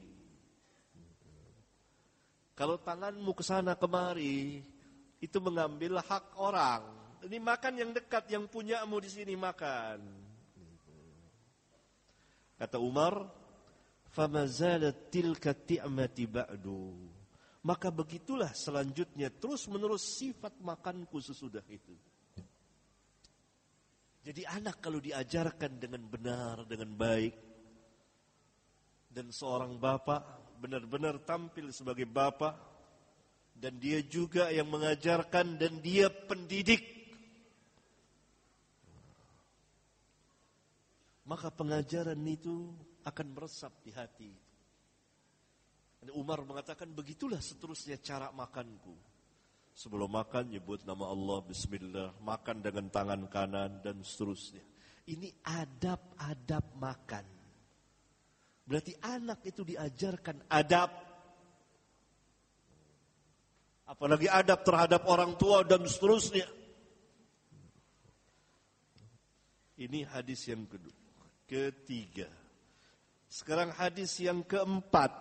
Kalau 2.55 2.79
tanganmu 2.79 3.31
ke 3.35 3.43
sana 3.43 3.75
kemari, 3.75 4.63
itu 5.19 5.37
mengambil 5.43 5.99
hak 5.99 6.39
orang. 6.39 6.83
Ini 7.23 7.39
makan 7.39 7.73
yang 7.75 7.91
dekat, 7.91 8.31
yang 8.31 8.47
punyamu 8.47 8.99
di 9.03 9.11
sini 9.11 9.35
makan. 9.35 9.99
Kata 12.59 12.79
Umar, 12.79 13.38
"Fama 14.09 14.45
zalat 14.49 15.13
tilka 15.13 15.53
ti'mati 15.53 16.25
ba'du." 16.25 16.93
Maka 17.59 17.91
begitulah 17.91 18.55
selanjutnya 18.55 19.27
terus-menerus 19.27 20.15
sifat 20.15 20.55
makanku 20.63 21.19
sesudah 21.19 21.63
itu. 21.67 21.91
Jadi 24.23 24.47
anak 24.47 24.79
kalau 24.79 24.99
diajarkan 25.03 25.79
dengan 25.79 26.03
benar, 26.07 26.63
dengan 26.67 26.91
baik, 26.95 27.35
dan 29.11 29.31
seorang 29.33 29.75
bapak 29.75 30.21
benar-benar 30.59 31.19
tampil 31.23 31.71
sebagai 31.71 32.07
bapak, 32.07 32.55
dan 33.59 33.75
dia 33.75 33.99
juga 34.03 34.47
yang 34.51 34.71
mengajarkan 34.71 35.59
dan 35.59 35.83
dia 35.83 36.07
pendidik, 36.07 36.83
maka 41.27 41.51
pengajaran 41.51 42.19
itu 42.23 42.71
akan 43.09 43.27
meresap 43.33 43.73
di 43.81 43.91
hati. 43.91 44.31
Dan 45.99 46.15
Umar 46.15 46.39
mengatakan 46.47 46.87
begitulah 46.93 47.41
seterusnya 47.41 47.99
cara 47.99 48.31
makanku. 48.31 48.95
Sebelum 49.75 50.11
makan 50.11 50.51
nyebut 50.51 50.83
nama 50.83 51.07
Allah 51.07 51.39
Bismillah, 51.43 52.15
makan 52.23 52.57
dengan 52.63 52.87
tangan 52.91 53.21
kanan 53.27 53.79
dan 53.83 53.99
seterusnya. 54.03 54.63
Ini 55.09 55.29
adab-adab 55.43 56.65
makan. 56.77 57.25
Berarti 58.63 58.93
anak 59.01 59.41
itu 59.47 59.65
diajarkan 59.65 60.45
adab. 60.51 60.91
Apalagi 63.89 64.29
adab 64.29 64.61
terhadap 64.61 65.01
orang 65.09 65.33
tua 65.39 65.65
dan 65.65 65.81
seterusnya. 65.89 66.45
Ini 69.79 70.05
hadis 70.11 70.43
yang 70.45 70.67
kedua 70.69 70.99
ketiga. 71.49 72.29
Sekarang 73.29 73.69
hadis 73.69 74.17
yang 74.17 74.41
keempat. 74.41 75.13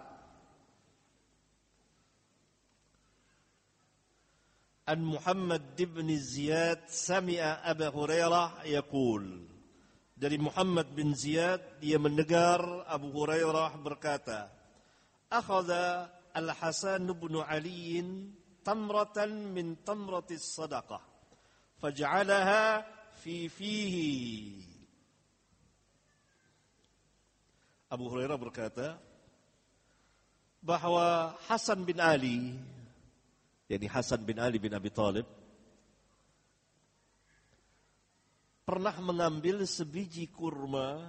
An 4.88 5.04
Muhammad 5.04 5.76
bin 5.76 6.09
Ziyad 6.16 6.88
sami'a 6.88 7.61
Abu 7.61 7.84
Hurairah 7.92 8.64
yaqul. 8.64 9.44
Dari 10.16 10.40
Muhammad 10.40 10.88
bin 10.96 11.12
Ziyad 11.12 11.84
dia 11.84 12.00
mendengar 12.00 12.64
Abu 12.88 13.12
Hurairah 13.12 13.76
berkata, 13.76 14.48
"Akhadha 15.28 16.09
Al-Hasan 16.32 17.12
bin 17.12 17.44
Ali 17.44 18.00
tamratan 18.64 19.52
min 19.52 19.76
tamratis 19.84 20.56
sadaqah, 20.56 21.04
faj'alaha 21.76 22.88
fi 23.20 23.52
fihi." 23.52 24.78
Abu 27.89 28.12
Hurairah 28.12 28.36
berkata 28.36 29.01
bahwa 30.61 31.32
Hasan 31.49 31.89
bin 31.89 31.97
Ali, 31.97 32.53
yakni 33.64 33.89
Hasan 33.89 34.20
bin 34.28 34.36
Ali 34.36 34.61
bin 34.61 34.76
Abi 34.76 34.93
Thalib, 34.93 35.24
pernah 38.68 38.93
mengambil 39.01 39.64
sebiji 39.64 40.28
kurma 40.28 41.01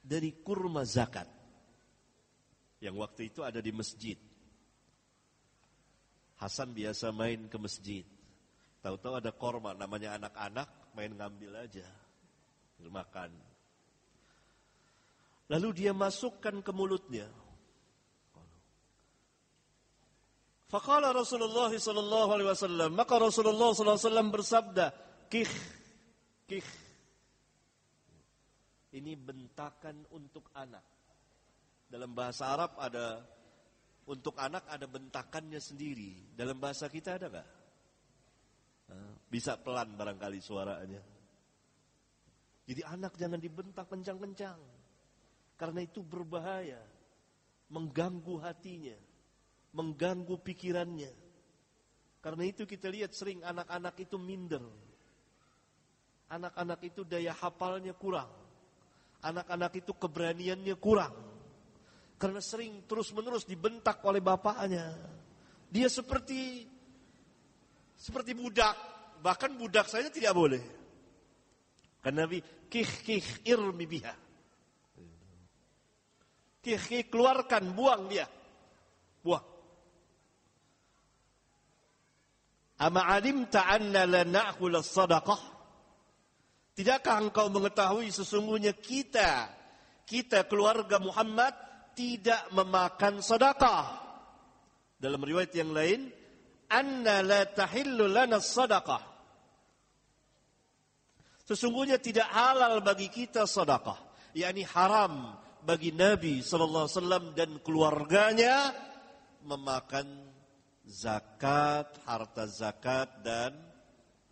dari 0.00 0.32
kurma 0.40 0.88
zakat 0.88 1.28
yang 2.80 2.96
waktu 2.96 3.28
itu 3.28 3.44
ada 3.44 3.60
di 3.60 3.68
masjid. 3.68 4.16
Hasan 6.40 6.72
biasa 6.72 7.12
main 7.12 7.44
ke 7.52 7.60
masjid. 7.60 8.08
Tahu-tahu 8.80 9.20
ada 9.20 9.28
korma 9.36 9.76
namanya 9.76 10.16
anak-anak 10.16 10.96
main 10.96 11.12
ngambil 11.12 11.68
aja. 11.68 11.84
Makan. 12.80 13.49
Lalu 15.50 15.68
dia 15.74 15.90
masukkan 15.90 16.62
ke 16.62 16.70
mulutnya. 16.70 17.26
Faqala 20.70 21.10
Rasulullah 21.10 21.74
sallallahu 21.74 22.30
alaihi 22.30 22.48
wasallam, 22.54 22.94
maka 22.94 23.18
Rasulullah 23.18 23.74
sallallahu 23.74 23.98
alaihi 23.98 24.06
wasallam 24.06 24.28
bersabda, 24.30 24.86
"Kih, 25.26 25.52
kih." 26.46 26.68
Ini 28.94 29.18
bentakan 29.18 30.06
untuk 30.14 30.46
anak. 30.54 30.86
Dalam 31.90 32.14
bahasa 32.14 32.54
Arab 32.54 32.78
ada 32.78 33.18
untuk 34.06 34.38
anak 34.38 34.70
ada 34.70 34.86
bentakannya 34.86 35.58
sendiri. 35.58 36.34
Dalam 36.38 36.62
bahasa 36.62 36.86
kita 36.86 37.18
ada 37.18 37.26
nggak? 37.26 37.48
Bisa 39.26 39.58
pelan 39.58 39.94
barangkali 39.98 40.38
suaranya. 40.38 41.02
Jadi 42.66 42.82
anak 42.86 43.18
jangan 43.18 43.42
dibentak 43.42 43.90
kencang-kencang. 43.90 44.79
Karena 45.60 45.84
itu 45.84 46.00
berbahaya. 46.00 46.80
Mengganggu 47.68 48.40
hatinya. 48.40 48.96
Mengganggu 49.76 50.40
pikirannya. 50.40 51.12
Karena 52.24 52.48
itu 52.48 52.64
kita 52.64 52.88
lihat 52.88 53.12
sering 53.12 53.44
anak-anak 53.44 53.92
itu 54.00 54.16
minder. 54.16 54.64
Anak-anak 56.32 56.80
itu 56.88 57.04
daya 57.04 57.36
hafalnya 57.36 57.92
kurang. 57.92 58.32
Anak-anak 59.20 59.84
itu 59.84 59.92
keberaniannya 59.92 60.76
kurang. 60.80 61.12
Karena 62.16 62.40
sering 62.40 62.88
terus-menerus 62.88 63.44
dibentak 63.44 64.00
oleh 64.08 64.24
bapaknya. 64.24 64.96
Dia 65.68 65.92
seperti 65.92 66.64
seperti 68.00 68.32
budak. 68.32 68.76
Bahkan 69.20 69.60
budak 69.60 69.92
saja 69.92 70.08
tidak 70.08 70.32
boleh. 70.32 70.64
Karena 72.00 72.24
Nabi 72.24 72.40
kih 72.72 72.88
kih 73.04 73.24
irmi 73.44 73.84
biha. 73.84 74.29
Keluarkan, 76.62 77.72
buang 77.72 78.08
dia. 78.12 78.28
Buang. 79.24 79.44
Ama 82.80 83.00
alimta 83.12 83.68
anna 83.68 84.08
la 84.08 84.24
na'kul 84.24 84.80
sadaqah? 84.80 85.40
Tidakkah 86.72 87.20
engkau 87.20 87.52
mengetahui 87.52 88.08
sesungguhnya 88.08 88.72
kita, 88.72 89.52
kita 90.08 90.48
keluarga 90.48 90.96
Muhammad 90.96 91.52
tidak 91.92 92.48
memakan 92.56 93.20
sedekah. 93.20 94.00
Dalam 94.96 95.20
riwayat 95.20 95.52
yang 95.52 95.76
lain, 95.76 96.08
anna 96.72 97.20
la 97.20 97.44
tahillu 97.44 98.08
lana 98.08 98.40
sadaqah. 98.40 99.02
Sesungguhnya 101.44 102.00
tidak 102.00 102.32
halal 102.32 102.80
bagi 102.80 103.12
kita 103.12 103.44
sedekah, 103.44 104.00
yakni 104.32 104.64
haram 104.64 105.36
bagi 105.64 105.92
Nabi 105.94 106.40
sallallahu 106.40 106.86
alaihi 106.86 106.96
wasallam 106.98 107.24
dan 107.36 107.50
keluarganya 107.60 108.72
memakan 109.44 110.06
zakat, 110.86 112.00
harta 112.04 112.44
zakat 112.50 113.08
dan 113.22 113.54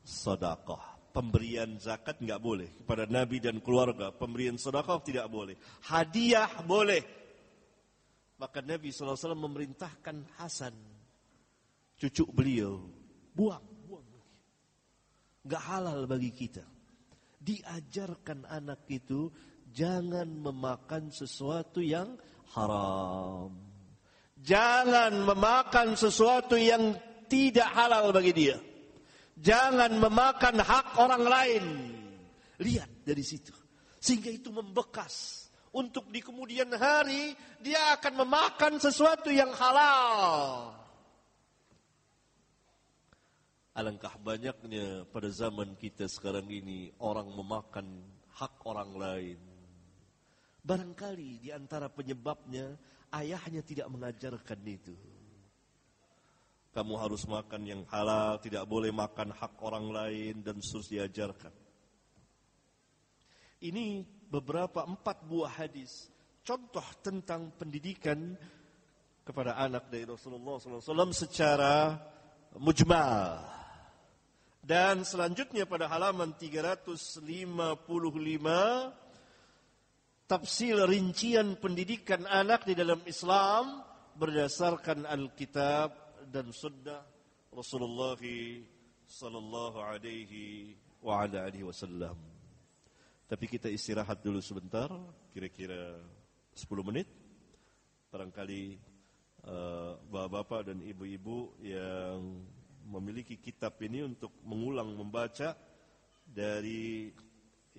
sedekah. 0.03 0.99
Pemberian 1.09 1.81
zakat 1.81 2.21
nggak 2.21 2.41
boleh 2.43 2.69
kepada 2.83 3.09
Nabi 3.09 3.43
dan 3.43 3.59
keluarga. 3.59 4.13
Pemberian 4.15 4.61
sedekah 4.61 5.01
tidak 5.03 5.27
boleh. 5.27 5.57
Hadiah 5.89 6.63
boleh. 6.63 7.03
Maka 8.39 8.63
Nabi 8.63 8.95
SAW 8.95 9.35
memerintahkan 9.35 10.39
Hasan, 10.39 10.71
cucu 11.99 12.23
beliau, 12.31 12.87
buang, 13.35 13.67
buang. 13.83 14.07
Gak 15.43 15.65
halal 15.67 16.07
bagi 16.07 16.31
kita. 16.31 16.63
Diajarkan 17.43 18.47
anak 18.47 18.87
itu 18.87 19.27
jangan 19.79 20.27
memakan 20.27 21.15
sesuatu 21.15 21.79
yang 21.79 22.19
haram. 22.51 23.55
Jangan 24.43 25.23
memakan 25.23 25.95
sesuatu 25.95 26.59
yang 26.59 26.99
tidak 27.31 27.71
halal 27.71 28.11
bagi 28.11 28.35
dia. 28.35 28.59
Jangan 29.39 30.03
memakan 30.03 30.59
hak 30.59 30.99
orang 30.99 31.23
lain. 31.23 31.65
Lihat 32.59 33.07
dari 33.07 33.23
situ. 33.23 33.55
Sehingga 34.03 34.35
itu 34.35 34.51
membekas. 34.51 35.47
Untuk 35.71 36.11
di 36.11 36.19
kemudian 36.25 36.75
hari 36.75 37.37
dia 37.63 37.95
akan 37.95 38.27
memakan 38.27 38.83
sesuatu 38.83 39.31
yang 39.31 39.53
halal. 39.55 40.75
Alangkah 43.79 44.19
banyaknya 44.19 45.07
pada 45.07 45.31
zaman 45.31 45.79
kita 45.79 46.11
sekarang 46.11 46.51
ini 46.51 46.91
orang 46.99 47.31
memakan 47.31 47.87
hak 48.35 48.59
orang 48.67 48.91
lain. 48.99 49.48
Barangkali 50.69 51.41
di 51.41 51.49
antara 51.49 51.89
penyebabnya 51.89 52.77
ayahnya 53.17 53.65
tidak 53.65 53.89
mengajarkan 53.89 54.61
itu. 54.69 54.93
Kamu 56.77 56.95
harus 57.01 57.25
makan 57.25 57.65
yang 57.65 57.83
halal, 57.89 58.37
tidak 58.45 58.69
boleh 58.69 58.93
makan 58.93 59.33
hak 59.33 59.57
orang 59.65 59.89
lain 59.89 60.45
dan 60.45 60.61
sus 60.61 60.93
diajarkan. 60.93 61.51
Ini 63.65 64.05
beberapa 64.29 64.85
empat 64.85 65.25
buah 65.25 65.57
hadis 65.57 66.13
contoh 66.45 66.85
tentang 67.01 67.51
pendidikan 67.57 68.37
kepada 69.25 69.57
anak 69.57 69.89
dari 69.89 70.05
Rasulullah 70.05 70.61
SAW 70.61 71.17
secara 71.17 71.97
mujmal. 72.61 73.41
Dan 74.61 75.01
selanjutnya 75.01 75.65
pada 75.65 75.89
halaman 75.89 76.37
355 76.37 77.25
tafsir 80.29 80.77
rincian 80.85 81.57
pendidikan 81.57 82.29
anak 82.29 82.69
di 82.69 82.77
dalam 82.77 83.01
Islam 83.09 83.81
berdasarkan 84.13 85.09
Alkitab 85.09 86.21
dan 86.29 86.53
Sunnah 86.53 87.01
Rasulullah 87.49 88.21
sallallahu 89.09 89.79
alaihi 89.81 90.77
wa 91.01 91.25
ala 91.25 91.49
alihi 91.49 91.65
wasallam. 91.65 92.21
Tapi 93.25 93.45
kita 93.49 93.73
istirahat 93.73 94.21
dulu 94.21 94.41
sebentar, 94.45 94.93
kira-kira 95.33 95.97
10 96.53 96.65
menit. 96.85 97.09
Barangkali 98.13 98.77
uh, 99.49 100.01
bapak-bapak 100.13 100.73
dan 100.73 100.79
ibu-ibu 100.85 101.57
yang 101.61 102.45
memiliki 102.89 103.37
kitab 103.37 103.77
ini 103.85 104.05
untuk 104.05 104.33
mengulang 104.45 104.93
membaca 104.97 105.53
dari 106.25 107.13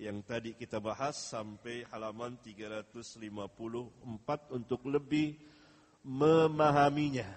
yang 0.00 0.24
tadi 0.24 0.56
kita 0.56 0.80
bahas 0.80 1.12
sampai 1.12 1.84
halaman 1.92 2.40
354 2.40 3.20
untuk 4.56 4.80
lebih 4.88 5.36
memahaminya. 6.08 7.28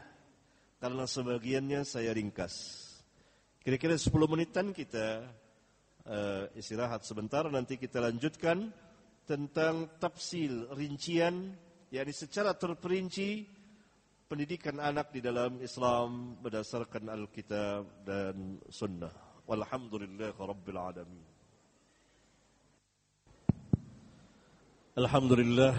Karena 0.80 1.04
sebagiannya 1.04 1.84
saya 1.84 2.16
ringkas. 2.16 2.88
Kira-kira 3.60 4.00
10 4.00 4.08
menitan 4.32 4.72
kita 4.72 5.28
uh, 6.08 6.48
istirahat 6.56 7.04
sebentar 7.04 7.44
nanti 7.52 7.76
kita 7.76 8.00
lanjutkan 8.00 8.72
tentang 9.28 10.00
tafsil 10.00 10.72
rincian 10.76 11.56
yakni 11.92 12.12
secara 12.12 12.56
terperinci 12.56 13.48
pendidikan 14.28 14.80
anak 14.80 15.12
di 15.12 15.20
dalam 15.20 15.60
Islam 15.60 16.40
berdasarkan 16.40 17.12
Alkitab 17.12 18.08
dan 18.08 18.60
Sunnah. 18.72 19.12
Walhamdulillah 19.48 20.32
Rabbil 20.36 20.80
Alamin. 20.80 21.33
Alhamdulillah. 24.94 25.74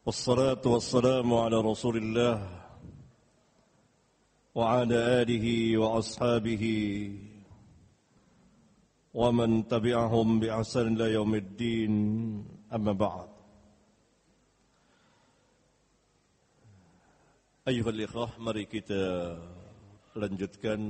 Wassalatu 0.00 0.80
wassalamu 0.80 1.44
ala 1.44 1.60
Rasulillah 1.60 2.40
wa 4.56 4.80
ala 4.80 5.20
alihi 5.20 5.76
wa 5.76 6.00
ashabihi 6.00 7.20
wa 9.12 9.28
man 9.28 9.60
tabi'ahum 9.68 10.40
bi 10.40 10.48
ihsan 10.48 10.96
ila 10.96 11.12
yaumiddin 11.12 11.92
amma 12.72 12.96
ba'd. 12.96 13.28
Ayuhal 17.68 18.08
ikhwah, 18.08 18.32
mari 18.40 18.64
kita 18.72 19.36
lanjutkan 20.16 20.80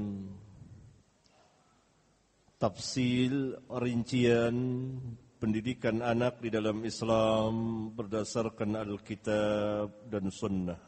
tafsil 2.62 3.58
rincian 3.66 4.54
pendidikan 5.42 5.98
anak 6.06 6.38
di 6.38 6.54
dalam 6.54 6.86
Islam 6.86 7.90
berdasarkan 7.90 8.78
Alkitab 8.78 10.06
dan 10.06 10.30
Sunnah. 10.30 10.78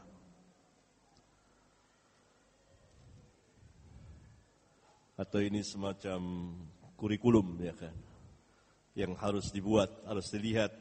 Atau 5.19 5.43
ini 5.43 5.59
semacam 5.59 6.55
kurikulum 6.95 7.59
ya 7.67 7.75
kan, 7.75 7.91
yang 8.95 9.11
harus 9.19 9.51
dibuat, 9.51 9.91
harus 10.07 10.31
dilihat. 10.31 10.71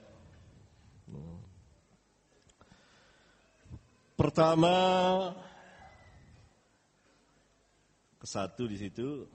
Pertama 4.14 4.74
kesatu 8.22 8.70
di 8.70 8.78
situ 8.78 9.26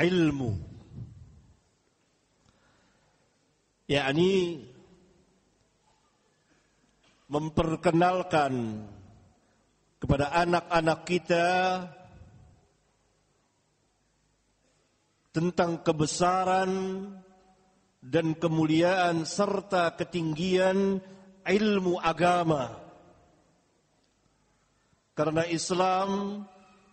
ilmu. 0.00 0.77
Yakni 3.88 4.62
memperkenalkan 7.28 8.84
kepada 9.98 10.30
anak-anak 10.32 11.00
kita 11.08 11.48
tentang 15.32 15.82
kebesaran 15.82 16.72
dan 17.98 18.36
kemuliaan 18.38 19.26
serta 19.26 19.92
ketinggian 19.98 21.02
ilmu 21.42 21.98
agama 21.98 22.78
karena 25.18 25.42
Islam 25.50 26.44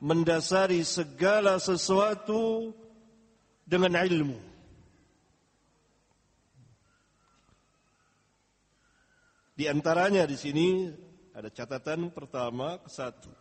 mendasari 0.01 0.81
segala 0.81 1.61
sesuatu 1.61 2.73
dengan 3.69 4.01
ilmu. 4.01 4.54
Di 9.55 9.71
antaranya 9.71 10.27
di 10.27 10.35
sini 10.35 10.91
ada 11.31 11.47
catatan 11.47 12.11
pertama 12.11 12.75
ke 12.83 12.91
satu. 12.91 13.31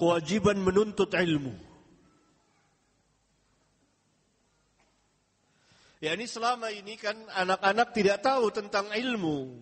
Kewajiban 0.00 0.56
menuntut 0.56 1.12
ilmu. 1.12 1.52
Ya 6.00 6.16
ini 6.16 6.24
selama 6.24 6.72
ini 6.72 6.96
kan 6.96 7.16
anak-anak 7.28 7.92
tidak 7.92 8.24
tahu 8.24 8.48
tentang 8.52 8.88
ilmu. 8.88 9.52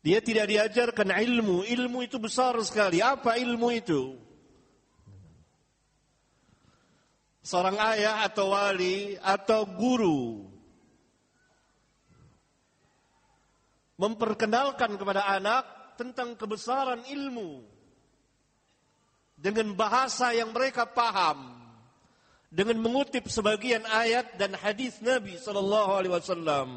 Dia 0.00 0.24
tidak 0.24 0.48
diajarkan 0.48 1.12
ilmu. 1.12 1.64
Ilmu 1.68 1.98
itu 2.08 2.16
besar 2.16 2.56
sekali. 2.64 3.04
Apa 3.04 3.36
ilmu 3.36 3.68
itu? 3.72 4.16
Seorang 7.44 7.76
ayah 7.96 8.24
atau 8.28 8.52
wali 8.52 9.16
atau 9.20 9.64
guru 9.64 10.57
memperkenalkan 13.98 14.94
kepada 14.94 15.26
anak 15.26 15.66
tentang 15.98 16.38
kebesaran 16.38 17.02
ilmu 17.10 17.66
dengan 19.34 19.74
bahasa 19.74 20.30
yang 20.30 20.54
mereka 20.54 20.86
paham 20.86 21.58
dengan 22.48 22.78
mengutip 22.78 23.26
sebagian 23.26 23.82
ayat 23.84 24.38
dan 24.38 24.54
hadis 24.54 25.02
Nabi 25.02 25.36
sallallahu 25.36 25.90
alaihi 25.98 26.14
wasallam 26.14 26.68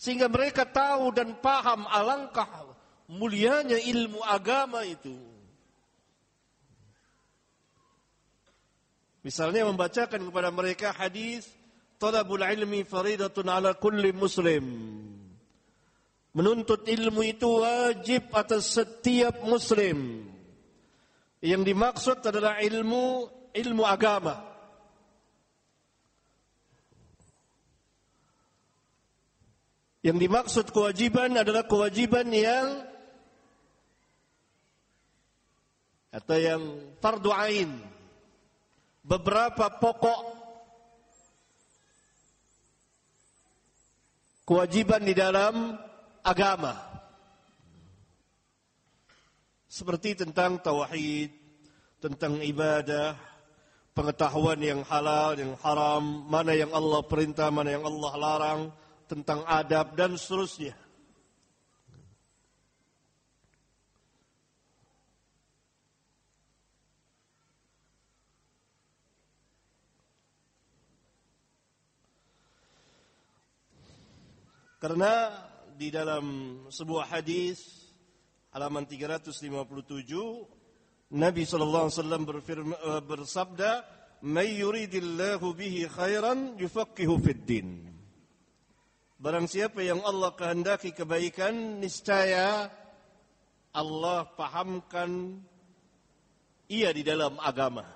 sehingga 0.00 0.32
mereka 0.32 0.64
tahu 0.64 1.12
dan 1.12 1.36
paham 1.44 1.84
alangkah 1.84 2.48
mulianya 3.10 3.76
ilmu 3.76 4.24
agama 4.24 4.80
itu. 4.88 5.12
Misalnya 9.20 9.68
membacakan 9.68 10.24
kepada 10.32 10.48
mereka 10.48 10.96
hadis 10.96 11.44
Talabul 12.00 12.40
ilmi 12.40 12.80
faridatun 12.88 13.52
ala 13.52 13.76
kulli 13.76 14.16
muslim. 14.16 14.64
Menuntut 16.30 16.86
ilmu 16.86 17.26
itu 17.26 17.58
wajib 17.58 18.30
atas 18.30 18.78
setiap 18.78 19.42
muslim. 19.42 20.30
Yang 21.42 21.62
dimaksud 21.74 22.18
adalah 22.22 22.62
ilmu 22.62 23.26
ilmu 23.50 23.82
agama. 23.82 24.46
Yang 30.00 30.16
dimaksud 30.22 30.66
kewajiban 30.72 31.34
adalah 31.36 31.66
kewajiban 31.66 32.30
yang 32.32 32.88
atau 36.14 36.36
yang 36.38 36.62
fardu 37.02 37.30
ain. 37.34 37.70
Beberapa 39.04 39.66
pokok 39.82 40.20
kewajiban 44.46 45.02
di 45.04 45.12
dalam 45.12 45.74
agama. 46.24 46.76
Seperti 49.70 50.18
tentang 50.18 50.58
tauhid, 50.58 51.30
tentang 52.02 52.42
ibadah, 52.42 53.14
pengetahuan 53.94 54.58
yang 54.58 54.82
halal, 54.82 55.38
yang 55.38 55.54
haram, 55.62 56.26
mana 56.26 56.56
yang 56.56 56.74
Allah 56.74 57.00
perintah, 57.06 57.48
mana 57.54 57.78
yang 57.78 57.86
Allah 57.86 58.12
larang, 58.18 58.60
tentang 59.06 59.46
adab 59.46 59.94
dan 59.94 60.18
seterusnya. 60.18 60.74
Karena 74.80 75.28
di 75.80 75.88
dalam 75.88 76.60
sebuah 76.68 77.08
hadis 77.08 77.88
halaman 78.52 78.84
357 78.84 79.48
Nabi 81.16 81.42
sallallahu 81.48 81.88
alaihi 81.88 81.96
wasallam 81.96 82.22
eh, 82.28 83.00
bersabda, 83.00 83.70
"May 84.28 84.60
yuridillahu 84.60 85.56
bihi 85.56 85.88
khairan 85.88 86.60
yufaqihu 86.60 87.16
fid 87.24 87.48
din." 87.48 87.88
Barang 89.16 89.48
siapa 89.48 89.80
yang 89.80 90.04
Allah 90.04 90.36
kehendaki 90.36 90.92
kebaikan, 90.92 91.80
niscaya 91.80 92.68
Allah 93.72 94.28
pahamkan 94.36 95.40
ia 96.68 96.92
di 96.92 97.02
dalam 97.02 97.40
agama. 97.40 97.88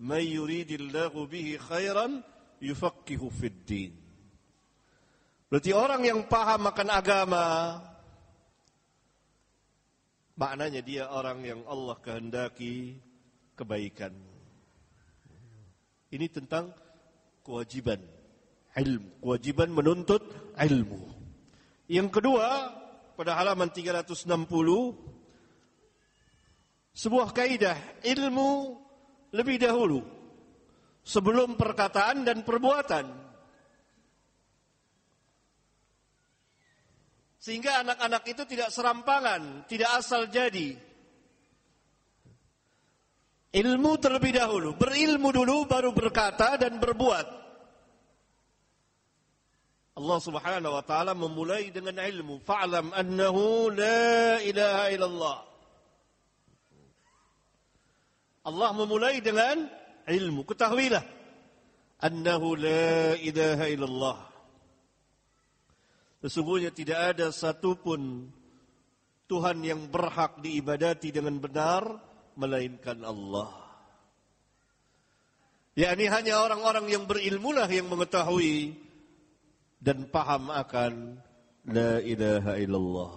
May 0.00 0.38
yuridillahu 0.38 1.26
bihi 1.26 1.58
khairan 1.60 2.22
yufaqihu 2.62 3.26
fid 3.28 3.58
din. 3.66 3.99
Berarti 5.50 5.74
orang 5.74 6.06
yang 6.06 6.20
paham 6.30 6.70
akan 6.70 6.88
agama 6.94 7.46
maknanya 10.38 10.80
dia 10.80 11.10
orang 11.10 11.42
yang 11.42 11.60
Allah 11.66 11.98
kehendaki 11.98 12.96
kebaikan. 13.58 14.14
Ini 16.10 16.26
tentang 16.30 16.70
kewajiban 17.42 17.98
ilmu, 18.78 19.10
kewajiban 19.20 19.68
menuntut 19.74 20.22
ilmu. 20.54 21.02
Yang 21.90 22.08
kedua, 22.14 22.70
pada 23.18 23.34
halaman 23.36 23.68
360 23.74 24.30
sebuah 26.94 27.34
kaidah 27.34 27.76
ilmu 28.06 28.78
lebih 29.34 29.58
dahulu 29.60 30.02
sebelum 31.02 31.58
perkataan 31.58 32.22
dan 32.22 32.46
perbuatan. 32.46 33.29
Sehingga 37.40 37.80
anak-anak 37.80 38.22
itu 38.28 38.44
tidak 38.44 38.68
serampangan, 38.68 39.64
tidak 39.64 39.88
asal 39.96 40.28
jadi. 40.28 40.76
Ilmu 43.50 43.96
terlebih 43.96 44.36
dahulu, 44.36 44.76
berilmu 44.76 45.32
dulu 45.32 45.64
baru 45.64 45.90
berkata 45.90 46.60
dan 46.60 46.76
berbuat. 46.76 47.40
Allah 49.96 50.18
Subhanahu 50.22 50.76
wa 50.76 50.84
taala 50.84 51.12
memulai 51.16 51.72
dengan 51.72 51.98
ilmu. 51.98 52.44
Fa'lam 52.44 52.92
annahu 52.94 53.72
la 53.74 54.38
ilaha 54.44 54.84
illallah. 54.92 55.38
Allah 58.46 58.70
memulai 58.72 59.20
dengan 59.20 59.68
ilmu. 60.08 60.46
Ketahuilah 60.46 61.04
annahu 62.00 62.56
la 62.56 63.16
ilaha 63.18 63.66
illallah. 63.68 64.29
Sesungguhnya 66.20 66.68
tidak 66.68 67.16
ada 67.16 67.32
satupun 67.32 68.28
Tuhan 69.24 69.64
yang 69.64 69.88
berhak 69.88 70.44
diibadati 70.44 71.08
dengan 71.14 71.40
benar 71.40 71.86
melainkan 72.36 73.00
Allah. 73.06 73.48
yakni 75.78 76.12
hanya 76.12 76.44
orang-orang 76.44 76.92
yang 76.92 77.08
berilmulah 77.08 77.70
yang 77.70 77.88
mengetahui 77.88 78.76
dan 79.80 80.04
paham 80.12 80.52
akan 80.52 81.16
la 81.64 82.04
ilaha 82.04 82.52
illallah. 82.60 83.12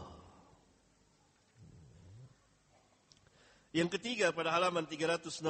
Yang 3.73 3.99
ketiga 3.99 4.29
pada 4.31 4.53
halaman 4.53 4.85
362 4.85 5.43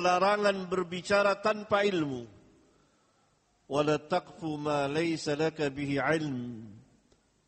larangan 0.00 0.56
berbicara 0.64 1.38
tanpa 1.44 1.84
ilmu. 1.84 2.24
Wala 3.68 4.00
taqfu 4.00 4.56
ma 4.56 4.88
laysa 4.88 5.36
laka 5.36 5.68
bihi. 5.68 6.00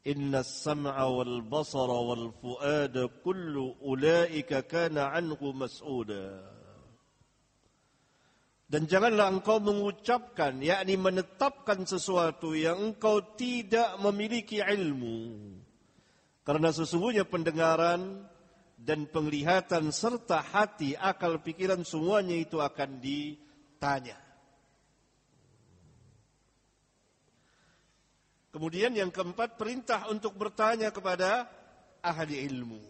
Wal 0.03 1.47
basara 1.47 1.99
wal 2.03 2.35
fuada 2.43 3.07
kullu 3.23 3.79
ulaika 3.87 4.66
kana 4.66 5.15
anhu 5.15 5.55
mas'uda. 5.55 6.43
Dan 8.73 8.89
janganlah 8.89 9.29
engkau 9.29 9.61
mengucapkan, 9.61 10.57
yakni 10.65 10.97
menetapkan 10.97 11.85
sesuatu 11.85 12.57
yang 12.57 12.97
engkau 12.97 13.20
tidak 13.37 14.01
memiliki 14.01 14.65
ilmu. 14.65 15.53
Karena 16.41 16.73
sesungguhnya 16.73 17.29
pendengaran 17.29 18.24
dan 18.81 19.07
penglihatan 19.12 19.93
serta 19.93 20.41
hati, 20.41 20.97
akal, 20.97 21.45
pikiran 21.45 21.85
semuanya 21.85 22.33
itu 22.33 22.65
akan 22.65 22.97
ditanya. 22.97 24.22
Kemudian 28.53 28.93
yang 28.93 29.09
keempat 29.09 29.57
perintah 29.57 30.12
untuk 30.12 30.37
bertanya 30.37 30.93
kepada 30.93 31.49
ahli 32.05 32.45
ilmu. 32.45 32.85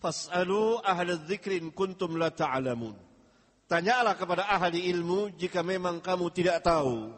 Fas'alu 0.00 0.80
ahli 0.80 1.20
dzikrin 1.28 1.68
kuntum 1.76 2.16
la 2.16 2.32
ta'lamun. 2.32 2.96
Tanyalah 3.68 4.16
kepada 4.16 4.48
ahli 4.48 4.88
ilmu 4.88 5.36
jika 5.36 5.60
memang 5.60 6.00
kamu 6.00 6.32
tidak 6.32 6.64
tahu. 6.64 7.12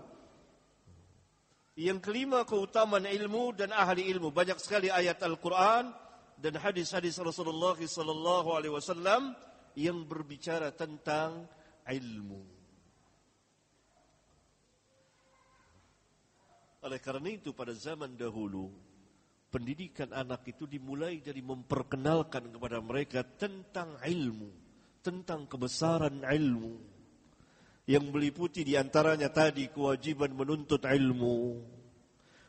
Yang 1.79 2.05
kelima 2.05 2.45
keutamaan 2.45 3.09
ilmu 3.09 3.57
dan 3.57 3.73
ahli 3.73 4.11
ilmu. 4.11 4.35
Banyak 4.35 4.59
sekali 4.61 4.93
ayat 4.93 5.23
Al-Quran 5.25 5.89
dan 6.37 6.53
hadis-hadis 6.59 7.17
Rasulullah 7.23 7.79
sallallahu 7.79 8.53
alaihi 8.53 8.75
wasallam 8.75 9.33
yang 9.79 10.05
berbicara 10.05 10.75
tentang 10.75 11.49
ilmu. 11.89 12.52
Oleh 16.83 16.99
karena 16.99 17.29
itu 17.31 17.55
pada 17.55 17.71
zaman 17.75 18.19
dahulu 18.19 18.67
pendidikan 19.53 20.11
anak 20.11 20.49
itu 20.51 20.67
dimulai 20.67 21.23
dari 21.23 21.45
memperkenalkan 21.45 22.51
kepada 22.51 22.83
mereka 22.83 23.23
tentang 23.23 24.01
ilmu 24.03 24.63
tentang 25.03 25.51
kebesaran 25.51 26.23
ilmu. 26.23 26.79
Yang 27.83 28.05
meliputi 28.15 28.63
di 28.63 28.79
antaranya 28.79 29.27
tadi 29.35 29.67
kewajiban 29.67 30.31
menuntut 30.31 30.87
ilmu, 30.87 31.59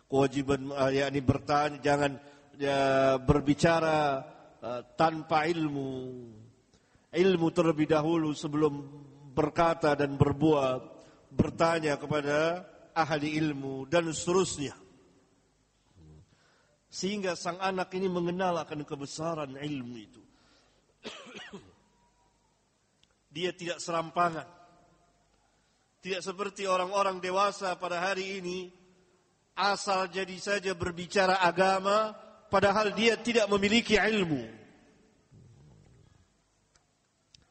kewajiban 0.06 0.70
uh, 0.70 0.94
yakni 0.94 1.26
bertanya 1.26 1.82
jangan 1.82 2.12
ya, 2.62 2.80
berbicara 3.18 4.22
uh, 4.62 4.82
tanpa 4.94 5.50
ilmu, 5.50 6.22
ilmu 7.10 7.48
terlebih 7.50 7.90
dahulu 7.90 8.30
sebelum 8.38 8.74
berkata 9.34 9.98
dan 9.98 10.14
berbuat, 10.14 10.82
bertanya 11.34 11.98
kepada 11.98 12.62
ahli 12.94 13.36
ilmu 13.38 13.90
dan 13.90 14.10
seterusnya. 14.14 14.78
Sehingga 16.94 17.34
sang 17.34 17.58
anak 17.58 17.90
ini 17.98 18.06
mengenal 18.06 18.62
akan 18.62 18.86
kebesaran 18.86 19.58
ilmu 19.58 19.96
itu. 19.98 20.22
Dia 23.34 23.50
tidak 23.58 23.82
serampangan. 23.82 24.46
Tidak 26.06 26.22
seperti 26.22 26.70
orang-orang 26.70 27.18
dewasa 27.18 27.74
pada 27.82 27.98
hari 27.98 28.38
ini 28.38 28.70
asal 29.58 30.06
jadi 30.06 30.38
saja 30.38 30.78
berbicara 30.78 31.42
agama 31.42 32.14
padahal 32.54 32.94
dia 32.94 33.18
tidak 33.18 33.50
memiliki 33.50 33.98
ilmu. 33.98 34.46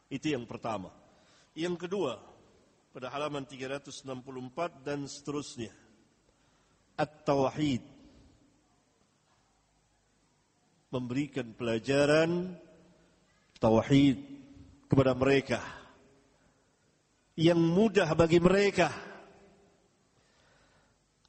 Itu 0.06 0.30
yang 0.30 0.46
pertama. 0.46 0.92
Yang 1.56 1.88
kedua, 1.88 2.20
pada 2.92 3.08
halaman 3.08 3.48
364 3.48 4.04
dan 4.84 5.08
seterusnya. 5.08 5.72
At-Tauhid. 7.00 7.80
Memberikan 10.92 11.56
pelajaran 11.56 12.52
Tauhid 13.56 14.20
kepada 14.92 15.16
mereka 15.16 15.64
yang 17.32 17.56
mudah 17.56 18.12
bagi 18.12 18.36
mereka 18.36 18.92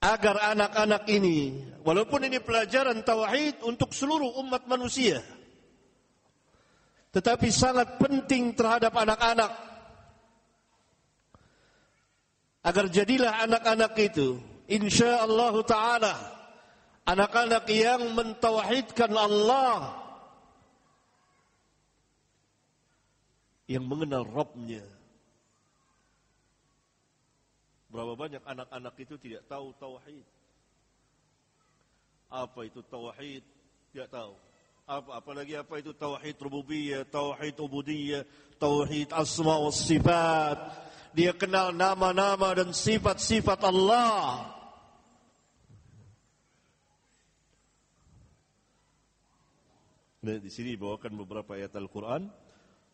agar 0.03 0.51
anak-anak 0.51 1.07
ini 1.07 1.63
walaupun 1.79 2.27
ini 2.27 2.43
pelajaran 2.43 2.99
tauhid 3.07 3.63
untuk 3.63 3.95
seluruh 3.95 4.35
umat 4.43 4.67
manusia 4.67 5.23
tetapi 7.15 7.47
sangat 7.47 7.95
penting 8.03 8.51
terhadap 8.51 8.91
anak-anak 8.91 9.72
agar 12.63 12.87
jadilah 12.87 13.43
anak-anak 13.43 13.93
itu 13.99 14.39
insyaallah 14.71 15.53
taala 15.67 16.15
anak-anak 17.03 17.67
yang 17.67 18.15
mentauhidkan 18.15 19.11
Allah 19.11 20.03
yang 23.67 23.83
mengenal 23.87 24.27
Robnya. 24.27 24.83
Berapa 27.93 28.17
banyak 28.17 28.41
anak-anak 28.41 28.95
itu 28.97 29.15
tidak 29.21 29.45
tahu 29.45 29.69
tauhid. 29.77 30.25
Apa 32.33 32.59
itu 32.65 32.81
tauhid? 32.89 33.45
Tidak 33.93 34.09
tahu. 34.09 34.33
Apa 34.83 35.21
apalagi 35.21 35.55
apa 35.55 35.79
itu 35.79 35.93
tauhid 35.93 36.35
rububiyah, 36.41 37.05
tauhid 37.07 37.55
ubudiyah, 37.61 38.25
tauhid 38.57 39.13
asma 39.13 39.61
wa 39.61 39.69
sifat. 39.69 40.59
Dia 41.13 41.37
kenal 41.37 41.69
nama-nama 41.77 42.57
dan 42.57 42.73
sifat-sifat 42.73 43.61
Allah. 43.61 44.49
Nah, 50.23 50.37
di 50.39 50.49
sini 50.49 50.73
bawakan 50.79 51.19
beberapa 51.19 51.59
ayat 51.59 51.75
Al-Quran 51.77 52.31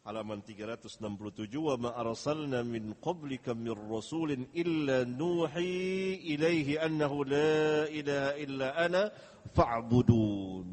halaman 0.02 0.42
367 0.42 0.98
wa 1.62 1.78
ma 1.78 1.90
arsalna 1.94 2.66
min 2.66 2.98
qablika 2.98 3.54
min 3.54 3.78
rasulin 3.78 4.50
illa 4.58 5.06
nuhi 5.06 6.18
ilaihi 6.34 6.82
annahu 6.82 7.22
la 7.30 7.86
ilaha 7.86 8.32
illa 8.42 8.68
ana 8.74 9.14
fa'budun 9.54 10.68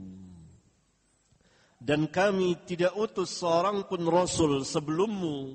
Dan 1.76 2.08
kami 2.08 2.64
tidak 2.64 2.96
utus 2.96 3.36
seorang 3.36 3.84
pun 3.86 4.02
Rasul 4.08 4.64
sebelummu, 4.66 5.54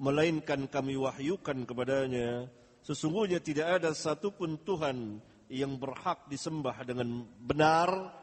melainkan 0.00 0.64
kami 0.64 0.96
wahyukan 0.96 1.68
kepadanya, 1.68 2.48
sesungguhnya 2.80 3.38
tidak 3.44 3.78
ada 3.78 3.92
satupun 3.92 4.56
Tuhan 4.64 5.20
yang 5.52 5.76
berhak 5.76 6.24
disembah 6.32 6.80
dengan 6.88 7.28
benar, 7.36 8.16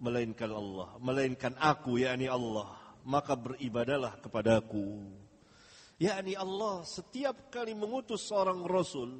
melainkan 0.00 0.48
Allah, 0.48 0.96
melainkan 0.98 1.52
aku, 1.60 2.00
yakni 2.00 2.26
Allah. 2.26 2.72
Maka 3.08 3.36
beribadalah 3.36 4.20
kepadaku. 4.20 5.00
Yakni 5.98 6.36
Allah 6.36 6.84
setiap 6.84 7.48
kali 7.48 7.72
mengutus 7.72 8.28
seorang 8.28 8.62
Rasul, 8.64 9.18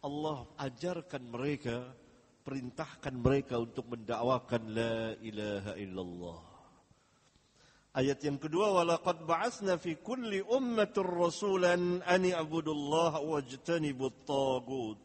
Allah 0.00 0.48
ajarkan 0.58 1.22
mereka, 1.28 1.92
perintahkan 2.42 3.14
mereka 3.14 3.60
untuk 3.60 3.86
mendakwakan 3.92 4.62
la 4.72 5.12
ilaha 5.20 5.72
illallah. 5.76 6.47
Ayat 7.98 8.22
yang 8.22 8.38
kedua 8.38 8.70
walaqad 8.78 9.26
ba'atsna 9.26 9.74
fi 9.74 9.98
kulli 9.98 10.38
ummatin 10.46 11.02
rasulan 11.02 11.98
an 12.06 12.22
i'budullaha 12.22 13.18
wajtanibut 13.26 14.22
tagut. 14.22 15.02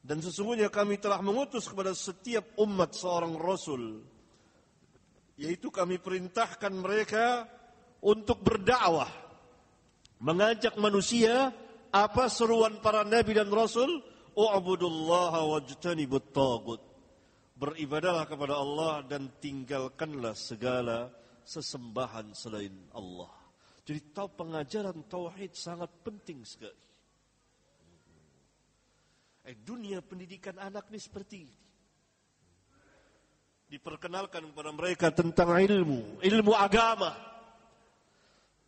Dan 0.00 0.24
sesungguhnya 0.24 0.72
kami 0.72 0.96
telah 0.96 1.20
mengutus 1.20 1.68
kepada 1.68 1.92
setiap 1.92 2.56
umat 2.56 2.96
seorang 2.96 3.36
rasul 3.36 4.00
yaitu 5.36 5.68
kami 5.68 6.00
perintahkan 6.00 6.72
mereka 6.72 7.44
untuk 8.00 8.40
berdakwah 8.40 9.10
mengajak 10.24 10.78
manusia 10.80 11.52
apa 11.92 12.32
seruan 12.32 12.80
para 12.80 13.04
nabi 13.04 13.36
dan 13.36 13.52
rasul 13.52 14.00
u'budullaha 14.32 15.44
wajtanibut 15.52 16.32
tagut. 16.32 16.80
Beribadalah 17.60 18.24
kepada 18.24 18.56
Allah 18.56 19.04
dan 19.04 19.28
tinggalkanlah 19.36 20.32
segala 20.32 21.12
sesembahan 21.44 22.32
selain 22.32 22.72
Allah. 22.96 23.30
Jadi 23.84 24.00
tahu 24.16 24.28
pengajaran 24.32 25.04
tauhid 25.04 25.52
sangat 25.52 25.92
penting 26.00 26.40
sekali. 26.40 26.84
Eh, 29.44 29.52
dunia 29.60 30.00
pendidikan 30.00 30.56
anak 30.56 30.88
ini 30.88 30.96
seperti 30.96 31.36
ini. 31.44 31.56
Diperkenalkan 33.68 34.40
kepada 34.40 34.72
mereka 34.72 35.12
tentang 35.12 35.52
ilmu, 35.52 36.24
ilmu 36.24 36.52
agama. 36.56 37.12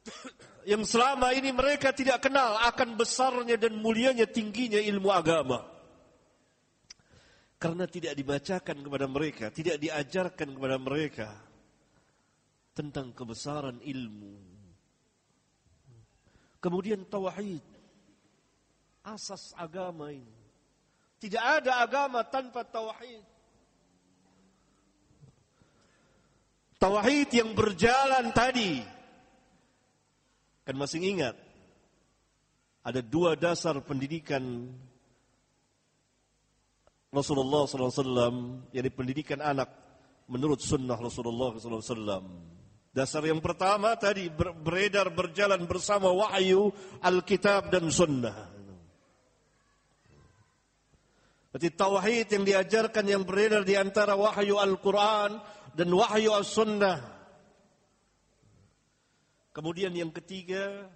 Yang 0.71 0.93
selama 0.93 1.33
ini 1.33 1.49
mereka 1.55 1.97
tidak 1.97 2.21
kenal 2.29 2.61
akan 2.69 2.99
besarnya 3.01 3.57
dan 3.57 3.73
mulianya 3.81 4.29
tingginya 4.29 4.83
ilmu 4.83 5.09
agama. 5.09 5.65
Karena 7.57 7.89
tidak 7.89 8.13
dibacakan 8.13 8.77
kepada 8.85 9.07
mereka, 9.09 9.49
tidak 9.49 9.81
diajarkan 9.81 10.53
kepada 10.53 10.77
mereka 10.77 11.46
tentang 12.77 13.17
kebesaran 13.17 13.81
ilmu. 13.81 14.37
Kemudian 16.61 17.09
tauhid, 17.09 17.65
asas 19.01 19.57
agama 19.57 20.13
ini. 20.13 20.37
Tidak 21.17 21.41
ada 21.41 21.81
agama 21.81 22.21
tanpa 22.29 22.69
tauhid. 22.69 23.25
Tauhid 26.77 27.29
yang 27.33 27.57
berjalan 27.57 28.29
tadi. 28.37 28.85
Kan 30.69 30.77
masih 30.77 31.01
ingat? 31.01 31.37
Ada 32.85 33.01
dua 33.01 33.33
dasar 33.41 33.81
pendidikan 33.81 34.69
Rasulullah 37.09 37.65
SAW, 37.65 38.69
yakni 38.77 38.91
pendidikan 38.93 39.41
anak 39.41 39.73
menurut 40.29 40.61
sunnah 40.61 41.01
Rasulullah 41.01 41.57
SAW. 41.57 42.56
Dasar 42.97 43.21
yang 43.29 43.45
pertama 43.45 43.93
tadi 44.01 44.33
beredar 44.33 45.13
berjalan 45.13 45.69
bersama 45.69 46.09
wahyu 46.09 46.73
Alkitab 47.05 47.69
dan 47.69 47.93
Sunnah. 47.93 48.49
Berarti 51.53 51.69
tauhid 51.77 52.29
yang 52.33 52.45
diajarkan 52.49 53.05
yang 53.05 53.21
beredar 53.21 53.69
di 53.69 53.77
antara 53.77 54.17
wahyu 54.17 54.57
Al-Quran 54.57 55.37
dan 55.77 55.89
wahyu 55.93 56.33
As-Sunnah. 56.41 57.01
Kemudian 59.53 59.93
yang 59.93 60.13
ketiga, 60.13 60.89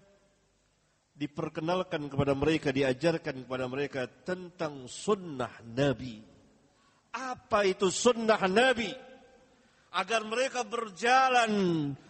diperkenalkan 1.16 2.08
kepada 2.08 2.32
mereka, 2.32 2.72
diajarkan 2.72 3.44
kepada 3.44 3.68
mereka 3.68 4.08
tentang 4.24 4.88
sunnah 4.88 5.52
Nabi. 5.64 6.20
Apa 7.12 7.68
itu 7.68 7.92
sunnah 7.92 8.40
Nabi? 8.48 9.09
Agar 9.90 10.22
mereka 10.22 10.62
berjalan 10.62 11.52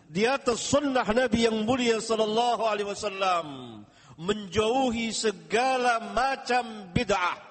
di 0.05 0.29
atas 0.29 0.61
sunnah 0.61 1.07
Nabi 1.07 1.49
yang 1.49 1.65
mulia 1.65 1.97
sallallahu 1.97 2.67
alaihi 2.69 2.89
wasallam 2.89 3.47
menjauhi 4.21 5.15
segala 5.17 6.13
macam 6.13 6.93
bid'ah. 6.93 7.49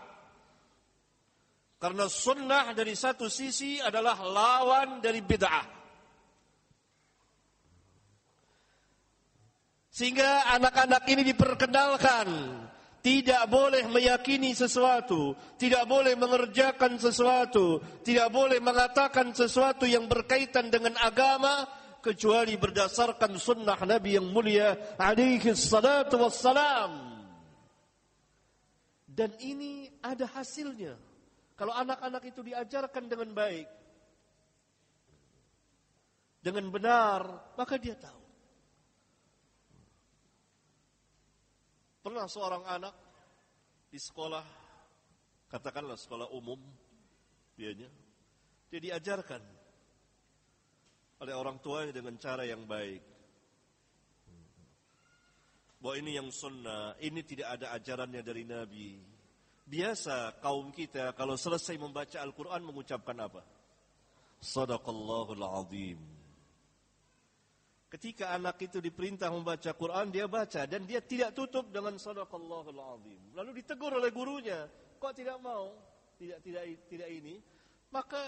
Karena 1.79 2.05
sunnah 2.11 2.75
dari 2.75 2.93
satu 2.93 3.31
sisi 3.31 3.81
adalah 3.81 4.19
lawan 4.21 4.99
dari 5.01 5.23
bid'ah. 5.23 5.65
Sehingga 9.89 10.47
anak-anak 10.55 11.03
ini 11.09 11.23
diperkenalkan 11.27 12.27
tidak 12.99 13.47
boleh 13.47 13.87
meyakini 13.87 14.51
sesuatu, 14.51 15.31
tidak 15.55 15.87
boleh 15.87 16.19
mengerjakan 16.19 16.99
sesuatu, 16.99 17.79
tidak 18.03 18.27
boleh 18.27 18.59
mengatakan 18.59 19.31
sesuatu 19.31 19.87
yang 19.87 20.11
berkaitan 20.11 20.67
dengan 20.67 20.99
agama 20.99 21.63
kecuali 22.03 22.55
berdasarkan 22.59 23.39
sunnah 23.39 23.79
Nabi 23.79 24.19
yang 24.19 24.27
mulia 24.27 24.95
alaihi 24.99 25.55
salatu 25.55 26.19
wassalam. 26.19 27.07
Dan 29.07 29.35
ini 29.43 29.87
ada 29.99 30.27
hasilnya. 30.27 30.95
Kalau 31.59 31.75
anak-anak 31.75 32.23
itu 32.23 32.39
diajarkan 32.39 33.11
dengan 33.11 33.35
baik, 33.35 33.67
dengan 36.39 36.71
benar, 36.71 37.51
maka 37.59 37.75
dia 37.75 37.99
tahu. 37.99 38.18
Pernah 42.09 42.25
seorang 42.25 42.65
anak 42.65 42.95
di 43.93 44.01
sekolah, 44.01 44.41
katakanlah 45.45 45.93
sekolah 45.93 46.33
umum, 46.33 46.57
dianya, 47.53 47.85
dia 48.65 48.81
diajarkan 48.81 49.37
oleh 51.21 51.33
orang 51.37 51.61
tuanya 51.61 51.93
dengan 51.93 52.17
cara 52.17 52.49
yang 52.49 52.65
baik. 52.65 53.05
Bahwa 55.77 56.01
ini 56.01 56.17
yang 56.17 56.33
sunnah, 56.33 56.97
ini 56.97 57.21
tidak 57.21 57.61
ada 57.61 57.77
ajarannya 57.77 58.25
dari 58.25 58.41
Nabi. 58.41 58.97
Biasa 59.69 60.41
kaum 60.41 60.73
kita 60.73 61.13
kalau 61.13 61.37
selesai 61.37 61.77
membaca 61.77 62.17
Al-Quran 62.25 62.65
mengucapkan 62.65 63.21
apa? 63.21 63.45
Sadaqallahul 64.41 65.45
azim. 65.45 66.18
Ketika 67.89 68.37
anak 68.37 68.61
itu 68.61 68.77
diperintah 68.77 69.33
membaca 69.33 69.73
Quran, 69.73 70.13
dia 70.13 70.29
baca 70.29 70.61
dan 70.69 70.85
dia 70.85 71.01
tidak 71.01 71.33
tutup 71.33 71.73
dengan 71.73 71.97
sadaqallahul 71.97 72.77
azim. 72.77 73.17
Lalu 73.33 73.65
ditegur 73.65 73.97
oleh 73.97 74.13
gurunya, 74.13 74.69
kok 75.01 75.17
tidak 75.17 75.41
mau? 75.41 75.73
Tidak 76.21 76.37
tidak 76.45 76.85
tidak 76.85 77.09
ini. 77.09 77.41
Maka 77.89 78.21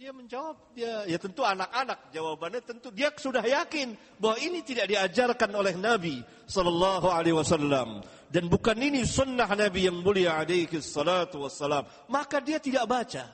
dia 0.00 0.16
menjawab, 0.16 0.72
dia 0.72 1.04
ya 1.04 1.20
tentu 1.20 1.44
anak-anak 1.44 2.08
jawabannya 2.08 2.64
tentu 2.64 2.88
dia 2.88 3.12
sudah 3.12 3.44
yakin 3.44 3.92
bahwa 4.16 4.40
ini 4.40 4.64
tidak 4.64 4.88
diajarkan 4.88 5.52
oleh 5.52 5.76
Nabi 5.76 6.24
sallallahu 6.48 7.12
alaihi 7.12 7.36
wasallam 7.36 8.00
dan 8.32 8.48
bukan 8.48 8.80
ini 8.80 9.04
sunnah 9.04 9.52
Nabi 9.52 9.92
yang 9.92 10.00
mulia 10.00 10.40
alaihi 10.40 10.80
salatu 10.80 11.44
wassalam. 11.44 11.84
Maka 12.08 12.40
dia 12.40 12.56
tidak 12.56 12.88
baca. 12.88 13.28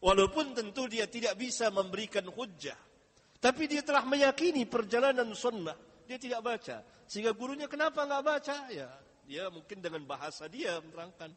Walaupun 0.00 0.56
tentu 0.56 0.88
dia 0.88 1.04
tidak 1.04 1.36
bisa 1.36 1.68
memberikan 1.68 2.24
hujjah 2.32 2.91
tapi 3.42 3.66
dia 3.66 3.82
telah 3.82 4.06
meyakini 4.06 4.62
perjalanan 4.70 5.26
sunnah. 5.34 5.74
Dia 6.06 6.14
tidak 6.14 6.46
baca. 6.46 6.78
Sehingga 7.10 7.34
gurunya 7.34 7.66
kenapa 7.66 8.06
nggak 8.06 8.22
baca? 8.22 8.56
Ya, 8.70 8.86
dia 9.26 9.50
mungkin 9.50 9.82
dengan 9.82 10.06
bahasa 10.06 10.46
dia 10.46 10.78
menerangkan. 10.78 11.34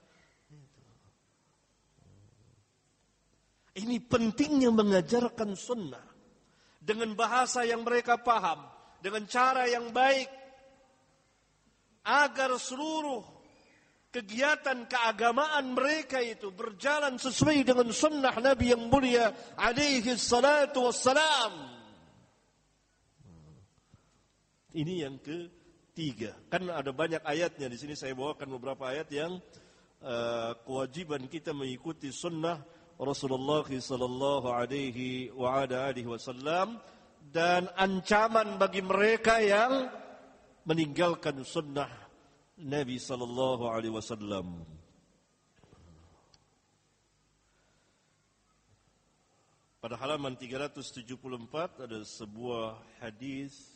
Ini 3.73 3.98
pentingnya 4.06 4.69
mengajarkan 4.69 5.57
sunnah. 5.57 6.06
Dengan 6.77 7.18
bahasa 7.18 7.65
yang 7.65 7.82
mereka 7.82 8.22
paham. 8.22 8.69
Dengan 9.02 9.26
cara 9.26 9.65
yang 9.65 9.90
baik. 9.90 10.30
Agar 12.06 12.53
seluruh 12.61 13.26
kegiatan 14.14 14.86
keagamaan 14.86 15.73
mereka 15.73 16.22
itu 16.22 16.53
berjalan 16.53 17.18
sesuai 17.18 17.65
dengan 17.65 17.90
sunnah 17.90 18.38
Nabi 18.38 18.77
yang 18.77 18.94
mulia 18.94 19.34
alaihi 19.57 20.14
salatu 20.14 20.86
wassalam. 20.86 21.75
Ini 24.76 25.08
yang 25.08 25.16
ketiga. 25.24 26.36
Kan 26.52 26.68
ada 26.68 26.92
banyak 26.92 27.24
ayatnya 27.24 27.72
di 27.72 27.80
sini 27.80 27.96
saya 27.96 28.12
bawakan 28.12 28.60
beberapa 28.60 28.92
ayat 28.92 29.08
yang 29.08 29.40
uh, 30.04 30.52
kewajiban 30.68 31.32
kita 31.32 31.56
mengikuti 31.56 32.12
sunnah 32.12 32.60
Rasulullah 33.00 33.64
sallallahu 33.64 34.52
alaihi 34.52 35.32
wa 35.32 35.64
ala 35.64 35.88
alihi 35.88 36.08
wasallam 36.08 36.80
dan 37.32 37.72
ancaman 37.80 38.60
bagi 38.60 38.84
mereka 38.84 39.40
yang 39.40 39.88
meninggalkan 40.68 41.40
sunnah 41.48 41.88
Nabi 42.60 43.00
sallallahu 43.00 43.72
alaihi 43.72 43.96
wasallam. 43.96 44.60
Pada 49.80 49.96
halaman 50.02 50.36
374 50.36 51.88
ada 51.88 52.02
sebuah 52.04 52.76
hadis 53.00 53.75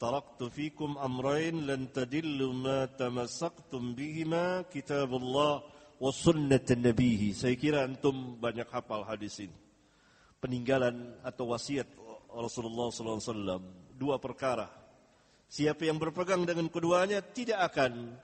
Taraktu 0.00 0.48
fikum 0.48 0.96
amrain 0.96 1.52
lan 1.68 1.92
tadillu 1.92 2.56
ma 2.56 2.88
tamassaktum 2.88 3.92
bihima 3.92 4.64
kitabullah 4.72 5.60
wa 6.00 6.08
sunnat 6.08 6.72
nabihi. 6.72 7.36
Saya 7.36 7.52
kira 7.60 7.84
antum 7.84 8.40
banyak 8.40 8.64
hafal 8.72 9.04
hadis 9.04 9.44
ini. 9.44 9.52
Peninggalan 10.40 11.20
atau 11.20 11.52
wasiat 11.52 11.84
Rasulullah 12.32 12.88
SAW. 12.88 13.60
Dua 13.92 14.16
perkara. 14.16 14.72
Siapa 15.52 15.84
yang 15.84 16.00
berpegang 16.00 16.48
dengan 16.48 16.72
keduanya 16.72 17.20
tidak 17.20 17.60
akan 17.68 18.16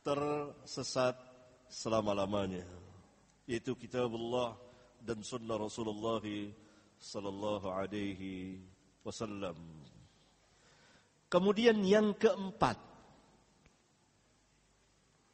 tersesat 0.00 1.12
selama-lamanya. 1.68 2.64
Yaitu 3.44 3.76
kitabullah 3.76 4.56
dan 5.04 5.20
sunnah 5.20 5.60
Rasulullah 5.60 6.24
sallallahu 6.96 7.68
alaihi 7.68 8.64
wasallam. 9.04 9.87
Kemudian 11.28 11.84
yang 11.84 12.16
keempat. 12.16 12.80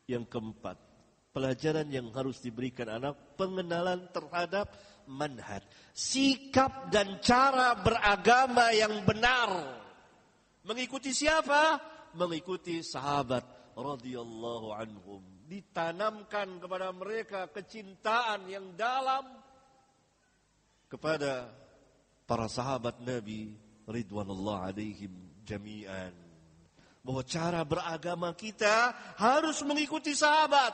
Yang 0.04 0.36
keempat, 0.36 0.76
pelajaran 1.32 1.88
yang 1.88 2.12
harus 2.12 2.36
diberikan 2.44 2.92
anak 2.92 3.16
pengenalan 3.40 4.04
terhadap 4.12 4.68
manhaj, 5.08 5.64
sikap 5.96 6.92
dan 6.92 7.24
cara 7.24 7.72
beragama 7.80 8.68
yang 8.76 9.00
benar. 9.08 9.80
Mengikuti 10.68 11.16
siapa? 11.16 11.80
Mengikuti 12.20 12.84
sahabat 12.84 13.72
radhiyallahu 13.72 14.76
anhum. 14.76 15.24
Ditanamkan 15.48 16.60
kepada 16.60 16.92
mereka 16.92 17.48
kecintaan 17.48 18.44
yang 18.48 18.76
dalam 18.76 19.24
kepada 20.88 21.48
para 22.24 22.48
sahabat 22.48 23.02
Nabi 23.02 23.52
ridwanullah 23.84 24.72
alaihim 24.72 25.33
jami'an. 25.44 26.12
Bahwa 27.04 27.22
cara 27.22 27.60
beragama 27.62 28.32
kita 28.32 28.96
harus 29.20 29.60
mengikuti 29.62 30.16
sahabat. 30.16 30.72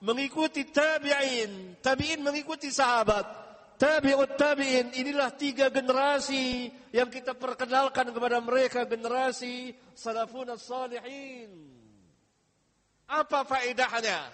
Mengikuti 0.00 0.64
tabi'in. 0.64 1.76
Tabi'in 1.84 2.24
mengikuti 2.24 2.72
sahabat. 2.72 3.28
Tabi'ut 3.76 4.40
tabi'in. 4.40 4.96
Inilah 4.96 5.36
tiga 5.36 5.68
generasi 5.68 6.72
yang 6.96 7.12
kita 7.12 7.36
perkenalkan 7.36 8.08
kepada 8.08 8.40
mereka 8.40 8.88
generasi 8.88 9.76
salafun 9.92 10.56
salihin 10.56 11.70
apa 13.10 13.42
faedahnya? 13.42 14.30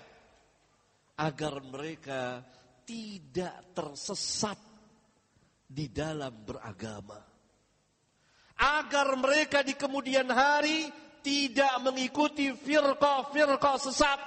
Agar 1.16 1.64
mereka 1.64 2.44
tidak 2.84 3.72
tersesat 3.72 4.60
di 5.64 5.88
dalam 5.88 6.44
beragama. 6.44 7.16
Agar 8.56 9.12
mereka 9.20 9.60
di 9.60 9.76
kemudian 9.76 10.32
hari 10.32 10.88
tidak 11.20 11.76
mengikuti 11.84 12.54
firqa-firqa 12.54 13.74
sesat 13.76 14.20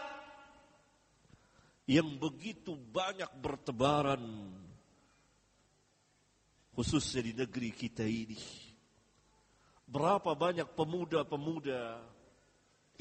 yang 1.89 2.21
begitu 2.21 2.77
banyak 2.77 3.33
bertebaran 3.41 4.21
khususnya 6.77 7.25
di 7.25 7.33
negeri 7.33 7.73
kita 7.73 8.05
ini. 8.05 8.37
Berapa 9.89 10.37
banyak 10.37 10.77
pemuda-pemuda 10.77 11.97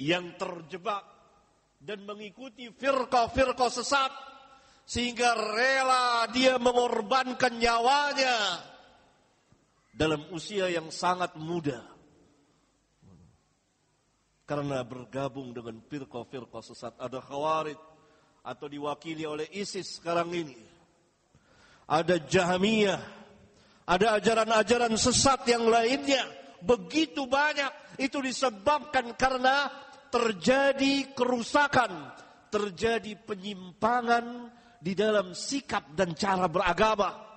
yang 0.01 0.33
terjebak 0.41 1.05
dan 1.77 2.01
mengikuti 2.09 2.73
firqa-firqa 2.73 3.69
sesat 3.69 4.09
sehingga 4.89 5.37
rela 5.37 6.25
dia 6.33 6.57
mengorbankan 6.57 7.61
nyawanya 7.61 8.65
dalam 9.93 10.25
usia 10.33 10.69
yang 10.73 10.93
sangat 10.93 11.37
muda. 11.39 11.85
Karena 14.49 14.81
bergabung 14.81 15.53
dengan 15.53 15.81
firqa-firqa 15.85 16.61
sesat. 16.65 16.97
Ada 16.97 17.21
khawarid 17.21 17.77
atau 18.41 18.67
diwakili 18.67 19.29
oleh 19.29 19.45
ISIS 19.53 20.01
sekarang 20.01 20.33
ini. 20.33 20.57
Ada 21.85 22.17
Jahamiyah 22.25 23.19
ada 23.89 24.21
ajaran-ajaran 24.21 24.93
sesat 25.01 25.49
yang 25.49 25.65
lainnya. 25.65 26.21
Begitu 26.61 27.25
banyak. 27.25 27.97
Itu 27.97 28.21
disebabkan 28.21 29.17
karena 29.17 29.73
terjadi 30.13 31.17
kerusakan. 31.17 32.13
Terjadi 32.53 33.17
penyimpangan 33.25 34.53
di 34.77 34.93
dalam 34.93 35.33
sikap 35.33 35.97
dan 35.97 36.13
cara 36.13 36.53
beragama. 36.53 37.28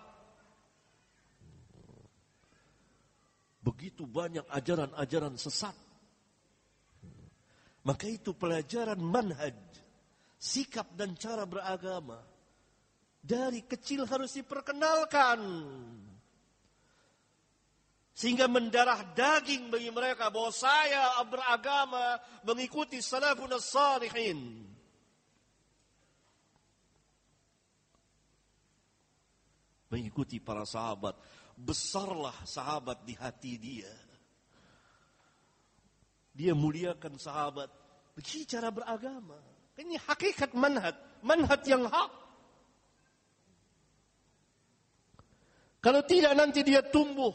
Begitu 3.62 4.10
banyak 4.10 4.46
ajaran-ajaran 4.50 5.38
sesat. 5.38 5.78
Maka 7.82 8.06
itu 8.10 8.34
pelajaran 8.34 8.98
manhaj, 8.98 9.58
sikap 10.38 10.90
dan 10.98 11.14
cara 11.18 11.46
beragama. 11.46 12.22
Dari 13.22 13.62
kecil 13.66 14.10
harus 14.10 14.34
diperkenalkan. 14.34 15.42
Sehingga 18.18 18.50
mendarah 18.50 19.14
daging 19.14 19.70
bagi 19.70 19.90
mereka 19.94 20.34
bahwa 20.34 20.50
saya 20.54 21.22
beragama 21.26 22.22
mengikuti 22.46 22.98
salafun 23.02 23.54
salihin. 23.62 24.72
mengikuti 29.92 30.40
para 30.40 30.64
sahabat. 30.64 31.20
Besarlah 31.62 32.34
sahabat 32.42 33.06
di 33.06 33.14
hati 33.14 33.54
dia. 33.62 33.94
Dia 36.34 36.58
muliakan 36.58 37.22
sahabat. 37.22 37.70
Begini 38.18 38.50
cara 38.50 38.74
beragama. 38.74 39.38
Ini 39.78 40.02
hakikat 40.10 40.58
manhat. 40.58 40.98
Manhat 41.22 41.62
yang 41.70 41.86
hak. 41.86 42.12
Kalau 45.82 46.02
tidak 46.06 46.34
nanti 46.38 46.66
dia 46.66 46.82
tumbuh 46.82 47.34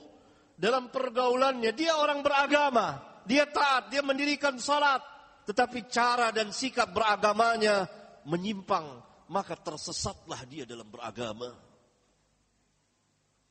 dalam 0.58 0.90
pergaulannya. 0.90 1.70
Dia 1.70 1.94
orang 1.94 2.22
beragama. 2.26 2.98
Dia 3.26 3.46
taat, 3.46 3.94
dia 3.94 4.02
mendirikan 4.02 4.58
salat. 4.58 5.02
Tetapi 5.46 5.86
cara 5.86 6.34
dan 6.34 6.50
sikap 6.50 6.90
beragamanya 6.90 7.86
menyimpang. 8.26 9.02
Maka 9.30 9.54
tersesatlah 9.54 10.42
dia 10.46 10.66
dalam 10.66 10.86
beragama. 10.86 11.65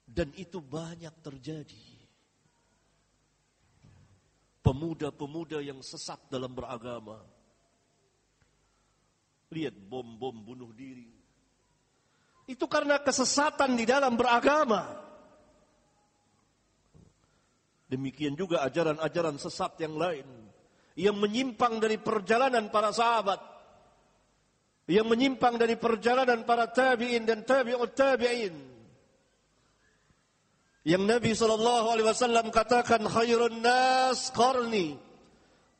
Dan 0.05 0.29
itu 0.37 0.61
banyak 0.61 1.11
terjadi. 1.25 1.85
Pemuda-pemuda 4.61 5.61
yang 5.61 5.81
sesat 5.81 6.21
dalam 6.29 6.53
beragama. 6.53 7.21
Lihat 9.49 9.75
bom-bom 9.77 10.33
bunuh 10.41 10.69
diri. 10.73 11.09
Itu 12.45 12.69
karena 12.69 13.01
kesesatan 13.01 13.73
di 13.73 13.85
dalam 13.85 14.13
beragama. 14.13 15.01
Demikian 17.89 18.33
juga 18.37 18.65
ajaran-ajaran 18.65 19.37
sesat 19.37 19.77
yang 19.81 19.97
lain. 19.97 20.25
Yang 20.97 21.17
menyimpang 21.17 21.81
dari 21.81 21.97
perjalanan 21.97 22.69
para 22.69 22.89
sahabat. 22.93 23.41
Yang 24.85 25.07
menyimpang 25.09 25.57
dari 25.57 25.77
perjalanan 25.77 26.45
para 26.45 26.69
tabi'in 26.69 27.25
dan 27.25 27.41
tabi'ut 27.41 27.93
tabi'in 27.97 28.74
yang 30.85 31.01
Nabi 31.09 31.33
sallallahu 31.33 31.97
alaihi 31.97 32.07
wasallam 32.07 32.53
katakan 32.53 33.01
khairun 33.09 33.57
nas 33.57 34.29
qarni. 34.29 34.93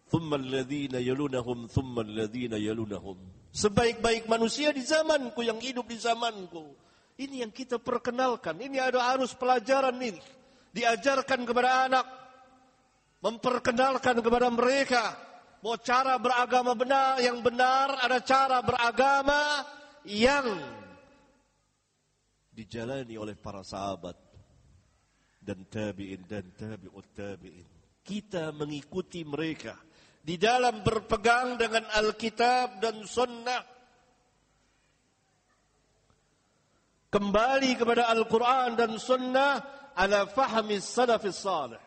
Thumma 0.10 0.42
alladhina 0.42 0.98
yalunahum 0.98 1.70
thumma 1.70 2.02
alladhina 2.02 2.58
yalunahum. 2.58 3.22
Sebaik-baik 3.54 4.26
manusia 4.26 4.74
di 4.74 4.82
zamanku 4.82 5.46
yang 5.46 5.62
hidup 5.62 5.86
di 5.86 6.02
zamanku. 6.02 6.74
Ini 7.16 7.48
yang 7.48 7.54
kita 7.54 7.80
perkenalkan. 7.80 8.60
Ini 8.60 8.82
ada 8.82 9.16
arus 9.16 9.32
pelajaran 9.38 9.96
ini. 10.02 10.20
Diajarkan 10.76 11.48
kepada 11.48 11.88
anak. 11.88 12.06
Memperkenalkan 13.24 14.20
kepada 14.20 14.52
mereka. 14.52 15.16
Bahwa 15.64 15.78
cara 15.80 16.20
beragama 16.20 16.76
benar 16.76 17.18
yang 17.24 17.40
benar 17.40 18.04
ada 18.04 18.20
cara 18.20 18.60
beragama 18.62 19.64
yang 20.06 20.46
dijalani 22.54 23.18
oleh 23.18 23.34
para 23.34 23.66
sahabat 23.66 24.25
dan 25.46 25.70
tabi'in 25.70 26.26
dan 26.26 26.50
tabi'ut 26.58 27.14
tabi'in. 27.14 27.68
Kita 28.02 28.50
mengikuti 28.50 29.22
mereka 29.22 29.78
di 30.26 30.42
dalam 30.42 30.82
berpegang 30.82 31.62
dengan 31.62 31.86
Alkitab 31.94 32.82
dan 32.82 33.06
Sunnah. 33.06 33.76
kembali 37.16 37.72
kepada 37.80 38.12
Al-Quran 38.12 38.76
dan 38.76 38.92
Sunnah 39.00 39.64
ala 39.96 40.28
fahmi 40.28 40.84
salafis 40.84 41.40
salih. 41.40 41.80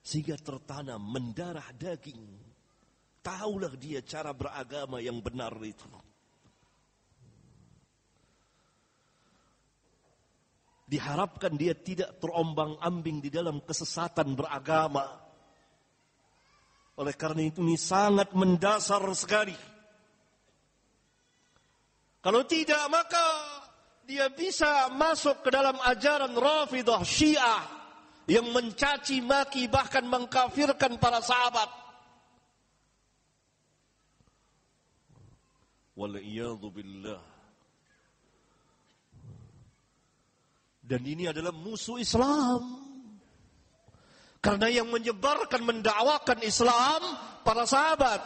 Sehingga 0.00 0.40
tertanam 0.40 1.02
mendarah 1.02 1.68
daging. 1.76 2.24
Taulah 3.20 3.74
dia 3.74 4.00
cara 4.06 4.30
beragama 4.30 5.02
yang 5.02 5.18
benar 5.18 5.52
itu. 5.66 5.84
Diharapkan 10.86 11.58
dia 11.58 11.74
tidak 11.74 12.22
terombang 12.22 12.78
ambing 12.78 13.18
di 13.18 13.26
dalam 13.26 13.58
kesesatan 13.58 14.38
beragama. 14.38 15.02
Oleh 16.96 17.14
karena 17.18 17.42
itu 17.42 17.58
ini 17.60 17.74
sangat 17.74 18.30
mendasar 18.32 19.02
sekali. 19.18 19.56
Kalau 22.22 22.46
tidak 22.46 22.86
maka 22.86 23.26
dia 24.06 24.30
bisa 24.30 24.86
masuk 24.94 25.42
ke 25.42 25.50
dalam 25.50 25.74
ajaran 25.82 26.38
Rafidah 26.38 27.02
Syiah 27.02 27.66
yang 28.30 28.46
mencaci 28.54 29.18
maki 29.22 29.66
bahkan 29.66 30.06
mengkafirkan 30.06 31.02
para 31.02 31.18
sahabat. 31.18 31.66
Waliyadu 35.98 36.70
billah. 36.70 37.25
Dan 40.86 41.02
ini 41.02 41.26
adalah 41.26 41.50
musuh 41.50 41.98
Islam. 41.98 42.86
Karena 44.38 44.70
yang 44.70 44.86
menyebarkan, 44.86 45.58
mendakwakan 45.66 46.38
Islam, 46.46 47.02
para 47.42 47.66
sahabat. 47.66 48.22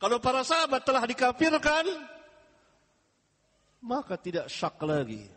Kalau 0.00 0.16
para 0.24 0.40
sahabat 0.40 0.80
telah 0.88 1.04
dikafirkan, 1.04 1.84
maka 3.84 4.16
tidak 4.16 4.48
syak 4.48 4.80
lagi. 4.80 5.28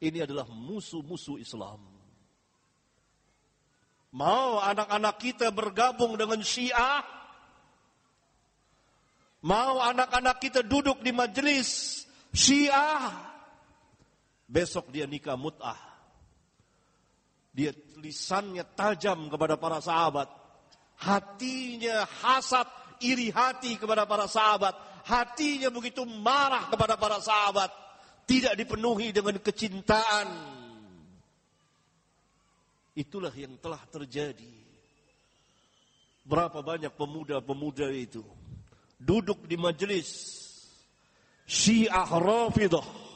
Ini 0.00 0.24
adalah 0.24 0.48
musuh-musuh 0.48 1.36
Islam. 1.36 1.84
Mau 4.16 4.58
anak-anak 4.58 5.20
kita 5.20 5.52
bergabung 5.52 6.16
dengan 6.16 6.40
Syiah? 6.40 7.04
Mau 9.44 9.84
anak-anak 9.84 10.36
kita 10.40 10.64
duduk 10.64 11.04
di 11.04 11.12
majelis 11.12 12.02
Syiah? 12.32 13.29
Besok 14.50 14.90
dia 14.90 15.06
nikah 15.06 15.38
mut'ah. 15.38 15.78
Dia 17.54 17.70
lisannya 18.02 18.66
tajam 18.74 19.30
kepada 19.30 19.54
para 19.54 19.78
sahabat. 19.78 20.26
Hatinya 20.98 22.02
hasad, 22.02 22.66
iri 22.98 23.30
hati 23.30 23.78
kepada 23.78 24.10
para 24.10 24.26
sahabat. 24.26 24.74
Hatinya 25.06 25.70
begitu 25.70 26.02
marah 26.02 26.66
kepada 26.66 26.98
para 26.98 27.22
sahabat. 27.22 27.70
Tidak 28.26 28.58
dipenuhi 28.58 29.14
dengan 29.14 29.38
kecintaan. 29.38 30.28
Itulah 32.98 33.34
yang 33.38 33.54
telah 33.62 33.86
terjadi. 33.86 34.54
Berapa 36.26 36.58
banyak 36.58 36.90
pemuda-pemuda 36.94 37.86
itu 37.94 38.22
duduk 39.00 39.46
di 39.48 39.56
majelis 39.56 40.10
Syiah 41.48 42.06
Rafidah 42.06 43.09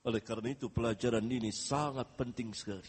Oleh 0.00 0.24
karena 0.24 0.56
itu 0.56 0.72
pelajaran 0.72 1.24
ini 1.28 1.52
sangat 1.52 2.16
penting 2.16 2.56
sekali. 2.56 2.88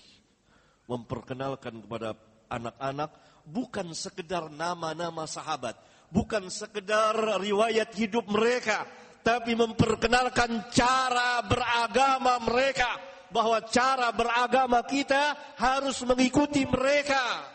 Memperkenalkan 0.88 1.84
kepada 1.84 2.16
anak-anak 2.48 3.12
bukan 3.48 3.92
sekedar 3.92 4.48
nama-nama 4.52 5.28
sahabat, 5.28 5.76
bukan 6.08 6.48
sekedar 6.48 7.16
riwayat 7.40 7.92
hidup 7.96 8.28
mereka, 8.32 8.88
tapi 9.24 9.56
memperkenalkan 9.56 10.72
cara 10.72 11.44
beragama 11.44 12.40
mereka, 12.44 12.92
bahwa 13.32 13.64
cara 13.72 14.12
beragama 14.12 14.84
kita 14.84 15.56
harus 15.56 16.04
mengikuti 16.04 16.68
mereka 16.68 17.48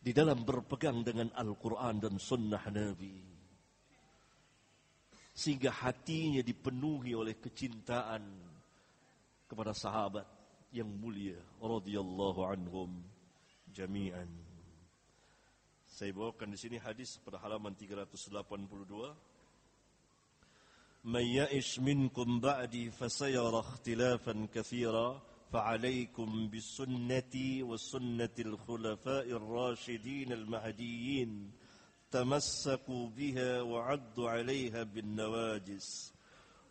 di 0.00 0.16
dalam 0.16 0.46
berpegang 0.46 1.04
dengan 1.04 1.28
Al-Quran 1.36 2.00
dan 2.00 2.16
Sunnah 2.16 2.64
Nabi 2.72 3.29
sehingga 5.39 5.71
hatinya 5.71 6.39
dipenuhi 6.39 7.11
oleh 7.11 7.35
kecintaan 7.35 8.23
kepada 9.45 9.75
sahabat 9.75 10.25
yang 10.71 10.87
mulia 10.87 11.39
radhiyallahu 11.59 12.41
anhum 12.47 13.03
jami'an. 13.71 14.27
Saya 15.87 16.11
bawakan 16.11 16.51
di 16.51 16.59
sini 16.59 16.77
hadis 16.79 17.19
pada 17.23 17.39
halaman 17.39 17.71
382. 17.75 19.15
Man 21.05 21.23
ya'ish 21.23 21.79
minkum 21.79 22.41
ba'di 22.43 22.91
fasayara 22.91 23.63
ikhtilafan 23.63 24.47
katsira 24.51 25.21
فعليكم 25.55 26.49
بسنتي 26.51 27.63
وسنة 27.63 28.35
الخلفاء 28.39 29.27
الراشدين 29.29 30.31
المهديين 30.31 31.31
تمسكوا 32.10 33.04
بها 33.08 33.62
وعدوا 33.62 34.30
عليها 34.30 34.82
بالنواجس 34.82 36.12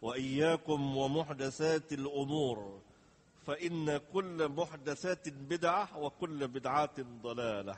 وإياكم 0.02 0.98
ومحدثات 0.98 1.94
الأمور 1.94 2.82
فإن 3.48 3.98
كل 4.14 4.38
محدثات 4.49 5.30
بدعة 5.30 5.98
وكل 5.98 6.40
بدعات 6.48 6.98
ضلالة 7.24 7.78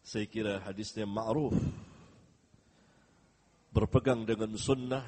Saya 0.00 0.24
kira 0.24 0.64
hadisnya 0.64 1.04
ma'ruf 1.04 1.52
Berpegang 3.68 4.24
dengan 4.24 4.56
sunnah 4.56 5.04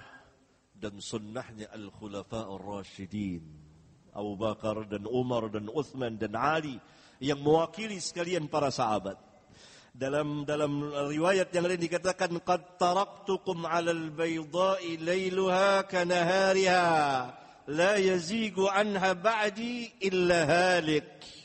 Dan 0.76 1.00
sunnahnya 1.00 1.72
Al-Khulafa 1.72 2.44
Ar-Rashidin 2.44 3.40
Abu 4.12 4.36
Bakar 4.36 4.84
dan 4.84 5.08
Umar 5.08 5.48
dan 5.48 5.72
Uthman 5.72 6.20
dan 6.20 6.36
Ali 6.36 6.76
Yang 7.24 7.40
mewakili 7.40 7.96
sekalian 8.04 8.52
para 8.52 8.68
sahabat 8.68 9.31
dalam 9.92 10.48
dalam 10.48 10.88
riwayat 10.88 11.52
yang 11.52 11.68
lain 11.68 11.84
dikatakan 11.84 12.40
qad 12.40 12.80
taraktukum 12.80 13.68
'alal 13.68 14.08
bayda'i 14.08 14.96
lailuha 14.96 15.84
kanahariha 15.84 16.88
la 17.68 17.92
yazigu 18.00 18.72
anha 18.72 19.12
ba'di 19.12 19.92
illa 20.00 20.48
halik 20.48 21.42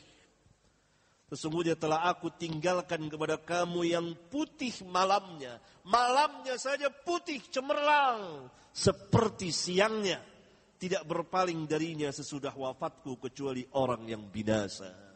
Sesungguhnya 1.28 1.76
telah 1.76 2.08
aku 2.08 2.32
tinggalkan 2.40 3.04
kepada 3.12 3.36
kamu 3.36 3.84
yang 3.84 4.16
putih 4.32 4.72
malamnya. 4.88 5.60
Malamnya 5.84 6.56
saja 6.56 6.88
putih 6.88 7.44
cemerlang. 7.52 8.48
Seperti 8.72 9.52
siangnya. 9.52 10.24
Tidak 10.80 11.04
berpaling 11.04 11.68
darinya 11.68 12.08
sesudah 12.08 12.56
wafatku 12.56 13.20
kecuali 13.20 13.60
orang 13.76 14.08
yang 14.08 14.24
binasa. 14.32 15.07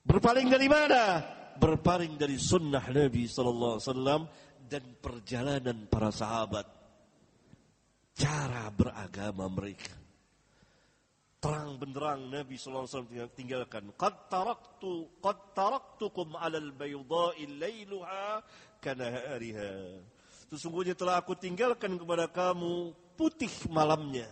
Berpaling 0.00 0.48
dari 0.48 0.68
mana? 0.68 1.20
Berpaling 1.60 2.16
dari 2.16 2.40
sunnah 2.40 2.82
Nabi 2.88 3.28
Sallallahu 3.28 3.74
Alaihi 3.76 3.86
Wasallam 3.88 4.22
dan 4.64 4.84
perjalanan 4.96 5.78
para 5.92 6.08
sahabat. 6.08 6.66
Cara 8.16 8.72
beragama 8.72 9.48
mereka. 9.52 9.92
Terang 11.40 11.76
benderang 11.80 12.28
Nabi 12.28 12.56
Sallallahu 12.56 12.84
Alaihi 12.84 12.96
Wasallam 12.96 13.36
tinggalkan. 13.36 13.84
Qad 13.96 14.28
taraktu, 14.28 15.08
qad 15.20 15.38
taraktukum 15.56 16.36
alal 16.36 16.72
bayda'i 16.72 17.44
layluha 17.60 18.44
kanahariha. 18.80 20.00
Sesungguhnya 20.48 20.98
telah 20.98 21.20
aku 21.20 21.36
tinggalkan 21.38 21.94
kepada 21.94 22.26
kamu 22.26 22.92
putih 23.14 23.52
malamnya 23.70 24.26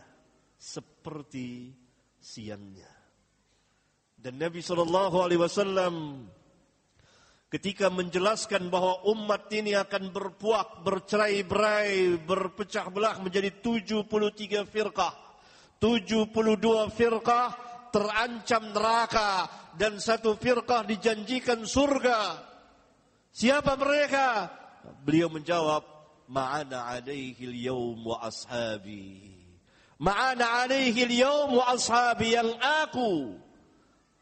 seperti 0.59 1.71
siangnya. 2.19 2.98
Dan 4.19 4.35
Nabi 4.35 4.59
Shallallahu 4.59 5.17
Alaihi 5.23 5.39
Wasallam 5.39 6.27
ketika 7.55 7.87
menjelaskan 7.87 8.67
bahwa 8.67 8.99
umat 9.15 9.47
ini 9.55 9.79
akan 9.79 10.11
berpuak, 10.11 10.83
bercerai-berai, 10.83 12.19
berpecah 12.27 12.91
belah 12.91 13.23
menjadi 13.23 13.63
73 13.63 14.67
firqah. 14.67 15.15
72 15.79 16.35
firqah 16.91 17.49
terancam 17.95 18.75
neraka 18.75 19.47
dan 19.79 20.03
satu 20.03 20.35
firqah 20.35 20.83
dijanjikan 20.83 21.63
surga. 21.63 22.43
Siapa 23.31 23.79
mereka? 23.79 24.51
Beliau 25.07 25.31
menjawab, 25.31 25.87
"Ma'ana 26.27 26.91
alaihi 26.91 27.39
al-yawm 27.47 28.03
wa 28.03 28.19
ashabi." 28.27 29.31
Ma'ana 30.03 30.67
alaihi 30.67 31.07
al-yawm 31.07 31.55
wa 31.55 31.71
ashabi 31.71 32.35
yang 32.35 32.51
aku 32.59 33.47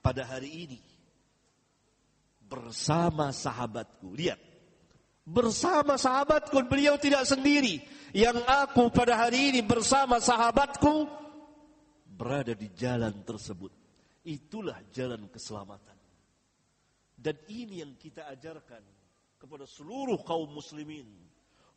pada 0.06 0.22
hari 0.22 0.70
ini 0.70 0.78
bersama 2.46 3.34
sahabatku. 3.34 4.14
Lihat, 4.14 4.38
bersama 5.26 5.98
sahabatku 5.98 6.54
beliau 6.70 6.94
tidak 6.94 7.26
sendiri. 7.26 7.82
Yang 8.14 8.46
aku 8.46 8.86
pada 8.94 9.26
hari 9.26 9.50
ini 9.50 9.60
bersama 9.66 10.22
sahabatku 10.22 11.10
berada 12.06 12.54
di 12.54 12.70
jalan 12.78 13.26
tersebut. 13.26 13.74
Itulah 14.22 14.78
jalan 14.94 15.26
keselamatan. 15.26 15.98
Dan 17.18 17.42
ini 17.50 17.82
yang 17.82 17.98
kita 17.98 18.30
ajarkan 18.30 18.86
kepada 19.42 19.66
seluruh 19.66 20.22
kaum 20.22 20.54
muslimin, 20.54 21.10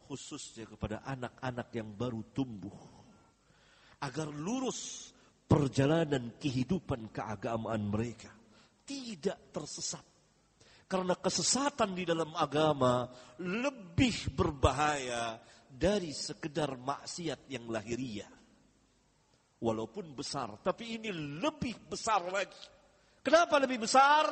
khususnya 0.06 0.70
kepada 0.70 1.02
anak-anak 1.02 1.74
yang 1.74 1.90
baru 1.98 2.22
tumbuh. 2.30 2.78
Agar 4.06 4.30
lurus 4.30 5.12
perjalanan 5.50 6.38
kehidupan 6.38 7.10
keagamaan 7.10 7.90
mereka. 7.90 8.30
Tidak 8.86 9.50
tersesat. 9.50 10.06
Karena 10.86 11.18
kesesatan 11.18 11.94
di 11.98 12.06
dalam 12.06 12.34
agama 12.38 13.10
lebih 13.42 14.34
berbahaya 14.34 15.38
dari 15.70 16.14
sekedar 16.14 16.78
maksiat 16.78 17.50
yang 17.50 17.70
lahiriah. 17.70 18.30
Walaupun 19.60 20.16
besar, 20.16 20.62
tapi 20.62 21.02
ini 21.02 21.12
lebih 21.14 21.76
besar 21.90 22.26
lagi. 22.30 22.58
Kenapa 23.20 23.60
lebih 23.60 23.84
besar? 23.86 24.26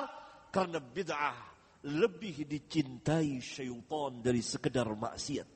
Karena 0.48 0.80
bid'ah 0.80 1.58
lebih 1.86 2.48
dicintai 2.50 3.38
syaitan 3.38 4.24
dari 4.24 4.42
sekedar 4.42 4.88
maksiat. 4.90 5.48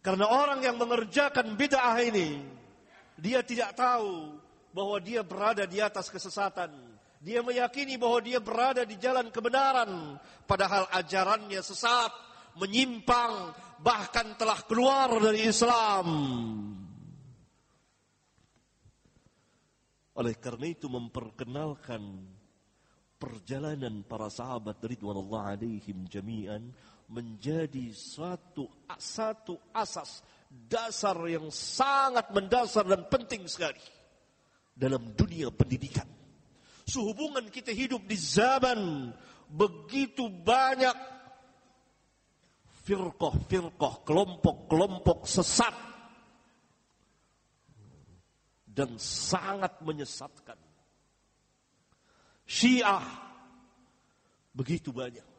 Karena 0.00 0.32
orang 0.32 0.64
yang 0.64 0.80
mengerjakan 0.80 1.60
bid'ah 1.60 2.00
ini, 2.00 2.40
dia 3.20 3.44
tidak 3.44 3.76
tahu 3.76 4.40
bahwa 4.72 4.96
dia 4.98 5.20
berada 5.20 5.68
di 5.68 5.78
atas 5.78 6.08
kesesatan. 6.08 6.72
Dia 7.20 7.44
meyakini 7.44 8.00
bahwa 8.00 8.18
dia 8.24 8.40
berada 8.40 8.80
di 8.88 8.96
jalan 8.96 9.28
kebenaran, 9.28 10.16
padahal 10.48 10.88
ajarannya 10.88 11.60
sesat, 11.60 12.08
menyimpang, 12.56 13.52
bahkan 13.84 14.40
telah 14.40 14.56
keluar 14.64 15.12
dari 15.20 15.44
Islam. 15.44 16.08
Oleh 20.16 20.34
karena 20.40 20.66
itu 20.72 20.88
memperkenalkan 20.88 22.00
perjalanan 23.20 24.00
para 24.08 24.32
sahabat 24.32 24.80
ridwanullah 24.80 25.52
alaihim 25.60 26.08
jami'an 26.08 26.72
menjadi 27.12 27.92
suatu 27.92 28.64
satu 28.96 29.60
asas 29.76 30.24
dasar 30.50 31.14
yang 31.30 31.46
sangat 31.54 32.26
mendasar 32.34 32.82
dan 32.82 33.06
penting 33.06 33.46
sekali 33.46 33.78
dalam 34.74 35.14
dunia 35.14 35.54
pendidikan. 35.54 36.06
Sehubungan 36.82 37.46
kita 37.54 37.70
hidup 37.70 38.02
di 38.10 38.18
zaman 38.18 39.14
begitu 39.46 40.26
banyak 40.26 40.94
firqah-firqah, 42.82 44.02
kelompok-kelompok 44.02 45.22
sesat 45.22 45.74
dan 48.66 48.98
sangat 48.98 49.78
menyesatkan. 49.86 50.58
Syiah 52.42 53.06
begitu 54.50 54.90
banyak. 54.90 55.29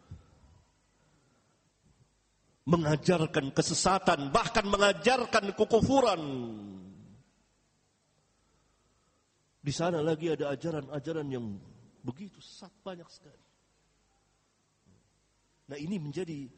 Mengajarkan 2.61 3.49
kesesatan, 3.51 4.29
bahkan 4.29 4.65
mengajarkan 4.69 5.53
kekufuran. 5.57 6.21
Di 9.61 9.73
sana 9.73 10.01
lagi 10.01 10.29
ada 10.29 10.53
ajaran-ajaran 10.53 11.27
yang 11.29 11.45
begitu 12.01 12.41
sesat 12.41 12.73
banyak 12.81 13.05
sekali. 13.09 13.45
Nah 15.69 15.77
ini 15.77 15.97
menjadi 16.01 16.49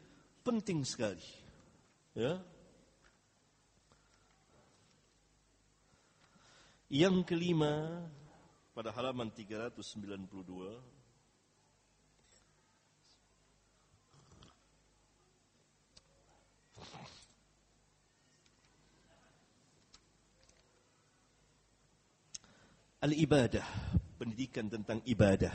penting 0.44 0.84
sekali. 0.88 1.24
Ya. 2.16 2.40
Yang 6.94 7.26
kelima, 7.26 8.06
pada 8.74 8.90
halaman 8.94 9.30
392 9.30 10.93
Al-ibadah, 23.04 23.68
pendidikan 24.16 24.72
tentang 24.72 25.04
ibadah. 25.04 25.52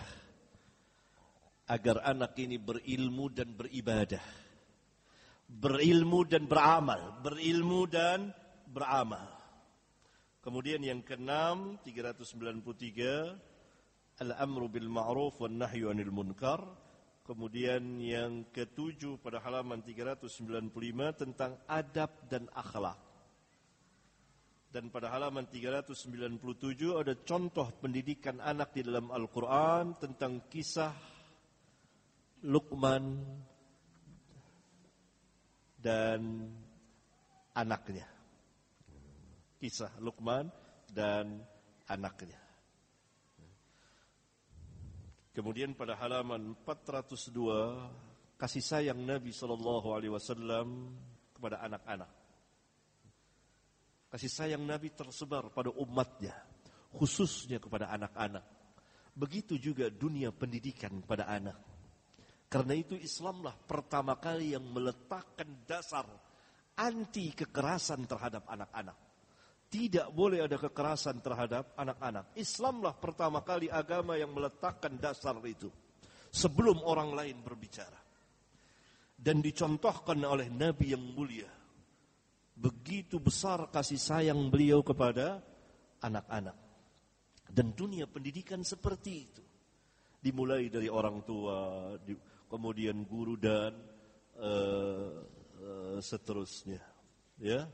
Agar 1.64 2.04
anak 2.04 2.36
ini 2.36 2.60
berilmu 2.60 3.32
dan 3.32 3.56
beribadah. 3.56 4.20
Berilmu 5.48 6.28
dan 6.28 6.44
beramal, 6.44 7.24
berilmu 7.24 7.88
dan 7.88 8.36
beramal. 8.68 9.32
Kemudian 10.44 10.84
yang 10.84 11.00
keenam 11.00 11.80
393 11.88 14.20
Al-amru 14.20 14.68
bil 14.68 14.92
ma'ruf 14.92 15.40
wan 15.40 15.56
nahyu 15.56 15.88
anil 15.88 16.12
munkar. 16.12 16.60
Kemudian 17.24 17.96
yang 17.96 18.44
ketujuh 18.52 19.24
pada 19.24 19.40
halaman 19.40 19.80
395 19.80 20.28
tentang 21.16 21.56
adab 21.64 22.12
dan 22.28 22.44
akhlak. 22.52 23.07
Dan 24.68 24.92
pada 24.92 25.08
halaman 25.08 25.48
397 25.48 26.92
ada 26.92 27.16
contoh 27.24 27.72
pendidikan 27.80 28.36
anak 28.44 28.76
di 28.76 28.84
dalam 28.84 29.08
Al-Quran 29.08 29.96
tentang 29.96 30.44
kisah 30.52 30.92
Luqman 32.44 33.24
dan 35.80 36.52
anaknya 37.56 38.18
kisah 39.58 39.90
Luqman 39.98 40.46
dan 40.94 41.42
anaknya. 41.90 42.38
Kemudian 45.34 45.74
pada 45.74 45.94
halaman 45.98 46.54
402 46.66 48.38
kasih 48.38 48.62
sayang 48.62 48.98
Nabi 49.02 49.30
sallallahu 49.30 49.94
alaihi 49.94 50.14
wasallam 50.14 50.94
kepada 51.34 51.62
anak-anak. 51.62 52.10
Kasih 54.08 54.32
sayang 54.32 54.64
Nabi 54.64 54.88
tersebar 54.96 55.52
pada 55.52 55.68
umatnya, 55.76 56.32
khususnya 56.96 57.60
kepada 57.60 57.92
anak-anak. 57.92 58.44
Begitu 59.12 59.60
juga 59.60 59.92
dunia 59.92 60.32
pendidikan 60.32 61.04
pada 61.04 61.28
anak. 61.28 61.60
Karena 62.48 62.72
itu 62.72 62.96
Islamlah 62.96 63.52
pertama 63.68 64.16
kali 64.16 64.56
yang 64.56 64.64
meletakkan 64.64 65.68
dasar 65.68 66.08
anti 66.80 67.36
kekerasan 67.36 68.08
terhadap 68.08 68.48
anak-anak. 68.48 68.96
Tidak 69.68 70.08
boleh 70.16 70.48
ada 70.48 70.56
kekerasan 70.56 71.20
terhadap 71.20 71.76
anak-anak. 71.76 72.32
Islamlah 72.40 72.96
pertama 72.96 73.44
kali 73.44 73.68
agama 73.68 74.16
yang 74.16 74.32
meletakkan 74.32 74.96
dasar 74.96 75.36
itu. 75.44 75.68
Sebelum 76.32 76.80
orang 76.88 77.12
lain 77.12 77.36
berbicara. 77.44 78.00
Dan 79.12 79.44
dicontohkan 79.44 80.16
oleh 80.24 80.48
Nabi 80.48 80.96
yang 80.96 81.04
mulia. 81.04 81.57
Begitu 82.58 83.22
besar 83.22 83.70
kasih 83.70 84.02
sayang 84.02 84.50
beliau 84.50 84.82
kepada 84.82 85.38
anak-anak. 86.02 86.58
Dan 87.46 87.70
dunia 87.72 88.10
pendidikan 88.10 88.66
seperti 88.66 89.12
itu. 89.30 89.44
Dimulai 90.18 90.66
dari 90.66 90.90
orang 90.90 91.22
tua, 91.22 91.94
kemudian 92.50 93.06
guru 93.06 93.38
dan 93.38 93.70
uh, 94.42 95.22
uh, 95.62 95.96
seterusnya. 96.02 96.82
Ya, 97.38 97.70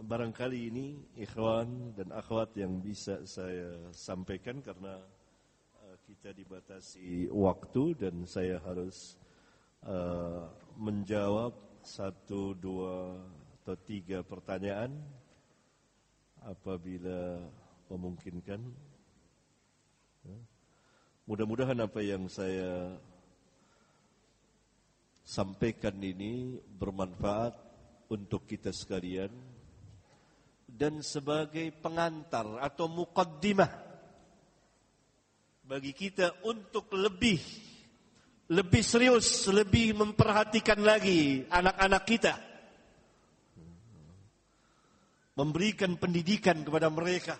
barangkali 0.00 0.72
ini 0.72 0.86
ikhwan 1.20 1.92
dan 1.92 2.10
akhwat 2.10 2.56
yang 2.56 2.80
bisa 2.80 3.22
saya 3.28 3.92
sampaikan 3.92 4.64
karena 4.64 4.98
uh, 5.84 5.96
kita 6.08 6.32
dibatasi 6.32 7.28
waktu 7.28 7.84
dan 8.00 8.24
saya 8.24 8.58
harus 8.64 9.20
uh, 9.84 10.48
menjawab 10.80 11.54
satu, 11.84 12.56
dua, 12.56 13.20
atau 13.64 13.80
tiga 13.80 14.20
pertanyaan 14.20 14.92
apabila 16.44 17.40
memungkinkan. 17.88 18.60
Ya. 20.28 20.38
Mudah-mudahan 21.24 21.80
apa 21.80 22.04
yang 22.04 22.28
saya 22.28 23.00
sampaikan 25.24 25.96
ini 26.04 26.60
bermanfaat 26.60 27.56
untuk 28.12 28.44
kita 28.44 28.68
sekalian 28.68 29.32
dan 30.68 31.00
sebagai 31.00 31.72
pengantar 31.80 32.60
atau 32.60 32.84
mukaddimah 32.84 33.72
bagi 35.64 35.96
kita 35.96 36.44
untuk 36.44 36.92
lebih 36.92 37.40
lebih 38.52 38.84
serius, 38.84 39.48
lebih 39.48 39.96
memperhatikan 39.96 40.84
lagi 40.84 41.48
anak-anak 41.48 42.04
kita. 42.04 42.53
Memberikan 45.34 45.98
pendidikan 45.98 46.62
kepada 46.62 46.86
mereka. 46.90 47.34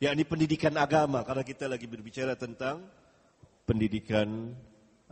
Ya, 0.00 0.16
ini 0.16 0.24
pendidikan 0.24 0.72
agama 0.80 1.20
karena 1.26 1.44
kita 1.44 1.68
lagi 1.68 1.84
berbicara 1.84 2.32
tentang 2.32 2.88
pendidikan 3.68 4.56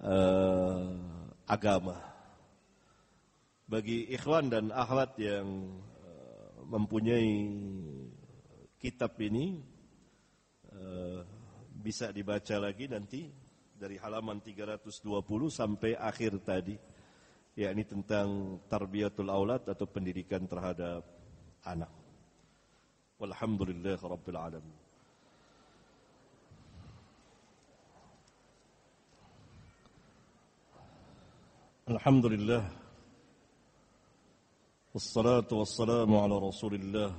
uh, 0.01 0.97
agama 1.45 2.01
bagi 3.69 4.09
ikhwan 4.09 4.49
dan 4.49 4.73
akhwat 4.73 5.21
yang 5.21 5.77
uh, 6.01 6.57
mempunyai 6.65 7.37
kitab 8.81 9.13
ini 9.21 9.61
uh, 10.73 11.21
bisa 11.77 12.09
dibaca 12.09 12.57
lagi 12.57 12.89
nanti 12.89 13.29
dari 13.77 14.01
halaman 14.01 14.41
320 14.41 15.05
sampai 15.53 15.95
akhir 16.01 16.41
tadi 16.41 16.75
yakni 17.59 17.83
tentang 17.83 18.63
tarbiyatul 18.71 19.27
aulad 19.27 19.67
atau 19.67 19.83
pendidikan 19.91 20.47
terhadap 20.47 21.03
anak. 21.67 21.91
Walhamdulillah 23.19 23.99
rabbil 23.99 24.39
alamin. 24.39 24.79
Alhamdulillah 31.89 32.69
Wassalatu 34.93 35.65
wassalamu 35.65 36.21
ala 36.21 36.37
rasulillah 36.37 37.17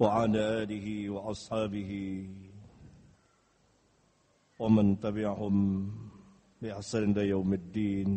Wa 0.00 0.24
ala 0.24 0.64
alihi 0.64 1.12
wa 1.12 1.28
ashabihi 1.28 2.32
Wa 4.56 4.72
man 4.72 4.96
tabi'ahum 4.96 5.92
بإحسان 6.61 7.11
إلى 7.11 7.29
يوم 7.29 7.53
الدين 7.53 8.11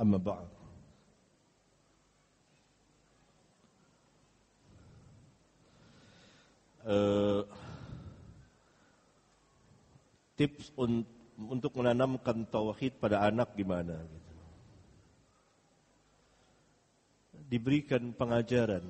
أما 0.00 0.18
بعد 0.18 0.56
uh, 6.86 7.42
tips 10.38 10.70
un 10.78 11.02
untuk 11.36 11.76
menanamkan 11.76 12.48
tauhid 12.48 12.96
pada 12.96 13.20
anak 13.28 13.52
gimana 13.58 14.00
gitu. 14.00 14.32
Diberikan 17.46 18.10
pengajaran. 18.16 18.86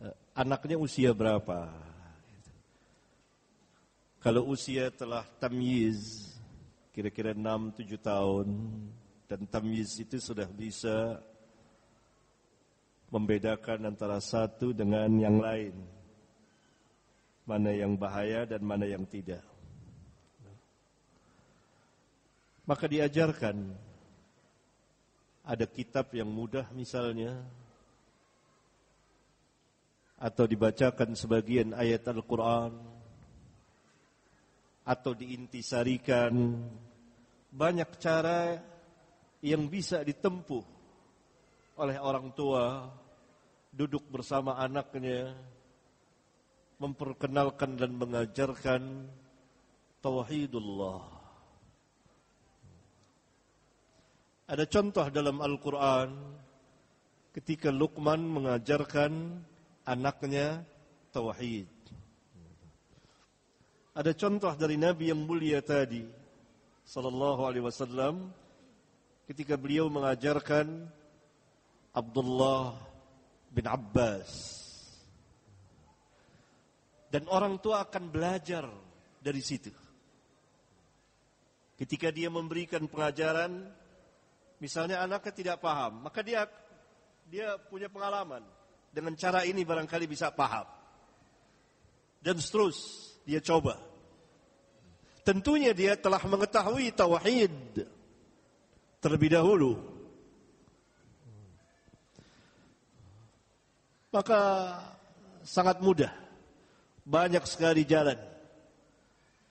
Uh, 0.00 0.16
anaknya 0.34 0.76
usia 0.80 1.14
berapa? 1.14 1.83
Kalau 4.25 4.49
usia 4.49 4.89
telah 4.89 5.21
tamyiz, 5.37 6.33
kira-kira 6.89 7.37
6-7 7.37 7.93
tahun, 8.01 8.47
dan 9.29 9.45
tamyiz 9.45 10.01
itu 10.01 10.17
sudah 10.17 10.49
bisa 10.49 11.21
membedakan 13.13 13.85
antara 13.85 14.17
satu 14.17 14.73
dengan 14.73 15.13
yang 15.21 15.37
lain. 15.37 15.77
Mana 17.45 17.69
yang 17.69 17.93
bahaya 17.93 18.49
dan 18.49 18.65
mana 18.65 18.89
yang 18.89 19.05
tidak. 19.05 19.45
Maka 22.65 22.89
diajarkan 22.89 23.77
ada 25.45 25.69
kitab 25.69 26.09
yang 26.17 26.33
mudah 26.33 26.65
misalnya 26.73 27.45
atau 30.17 30.49
dibacakan 30.49 31.13
sebagian 31.13 31.77
ayat 31.77 32.09
Al-Quran 32.09 32.94
atau 34.85 35.17
diintisarikan. 35.17 36.31
Banyak 37.49 37.89
cara 37.97 38.55
yang 39.41 39.65
bisa 39.65 40.05
ditempuh 40.05 40.63
oleh 41.75 41.97
orang 41.99 42.31
tua 42.31 42.87
duduk 43.73 44.07
bersama 44.07 44.55
anaknya 44.55 45.35
memperkenalkan 46.79 47.75
dan 47.75 47.91
mengajarkan 47.97 49.11
tauhidullah. 49.99 51.03
Ada 54.45 54.69
contoh 54.69 55.09
dalam 55.09 55.41
Al-Qur'an 55.41 56.13
ketika 57.33 57.73
Luqman 57.73 58.21
mengajarkan 58.29 59.41
anaknya 59.83 60.61
tauhid 61.09 61.74
ada 63.95 64.11
contoh 64.11 64.51
dari 64.59 64.75
Nabi 64.75 65.07
yang 65.07 65.23
mulia 65.23 65.63
tadi 65.63 66.03
sallallahu 66.83 67.47
alaihi 67.47 67.63
wasallam 67.63 68.27
ketika 69.23 69.55
beliau 69.55 69.87
mengajarkan 69.87 70.67
Abdullah 71.95 72.75
bin 73.55 73.63
Abbas 73.63 74.29
dan 77.07 77.23
orang 77.31 77.55
tua 77.63 77.87
akan 77.87 78.11
belajar 78.11 78.67
dari 79.23 79.39
situ. 79.39 79.71
Ketika 81.79 82.11
dia 82.11 82.27
memberikan 82.27 82.83
pengajaran, 82.91 83.63
misalnya 84.59 84.99
anaknya 84.99 85.31
tidak 85.31 85.57
paham, 85.63 86.03
maka 86.03 86.19
dia 86.19 86.43
dia 87.31 87.55
punya 87.71 87.87
pengalaman 87.87 88.43
dengan 88.91 89.15
cara 89.15 89.47
ini 89.47 89.63
barangkali 89.63 90.03
bisa 90.03 90.35
paham. 90.35 90.67
Dan 92.19 92.35
seterus 92.43 93.14
dia 93.25 93.41
coba. 93.41 93.81
Tentunya 95.25 95.73
dia 95.73 95.97
telah 95.97 96.21
mengetahui 96.21 96.93
tauhid 96.93 97.81
terlebih 99.01 99.33
dahulu. 99.33 99.81
Maka 104.13 104.41
sangat 105.41 105.81
mudah. 105.81 106.13
Banyak 107.05 107.41
sekali 107.49 107.85
jalan. 107.85 108.17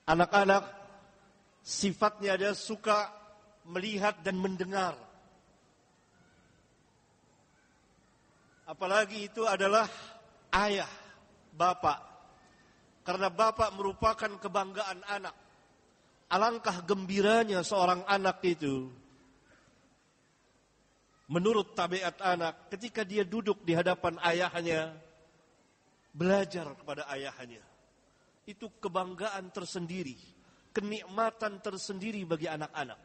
Anak-anak 0.07 0.63
sifatnya 1.59 2.39
dia 2.39 2.51
suka 2.55 3.11
melihat 3.67 4.19
dan 4.23 4.39
mendengar. 4.39 4.95
Apalagi 8.65 9.29
itu 9.29 9.45
adalah 9.45 9.85
ayah, 10.49 10.89
bapak, 11.53 12.14
karena 13.05 13.29
bapak 13.29 13.69
merupakan 13.77 14.31
kebanggaan 14.41 15.05
anak. 15.05 15.37
Alangkah 16.25 16.81
gembiranya 16.81 17.61
seorang 17.61 18.01
anak 18.09 18.41
itu. 18.41 18.89
Menurut 21.29 21.77
tabiat 21.77 22.17
anak, 22.17 22.73
ketika 22.73 23.05
dia 23.05 23.21
duduk 23.21 23.61
di 23.61 23.77
hadapan 23.77 24.17
ayahnya, 24.25 24.97
belajar 26.09 26.73
kepada 26.73 27.05
ayahnya. 27.13 27.61
Itu 28.45 28.73
kebanggaan 28.81 29.53
tersendiri, 29.53 30.17
kenikmatan 30.73 31.61
tersendiri 31.61 32.25
bagi 32.25 32.49
anak-anak. 32.49 32.97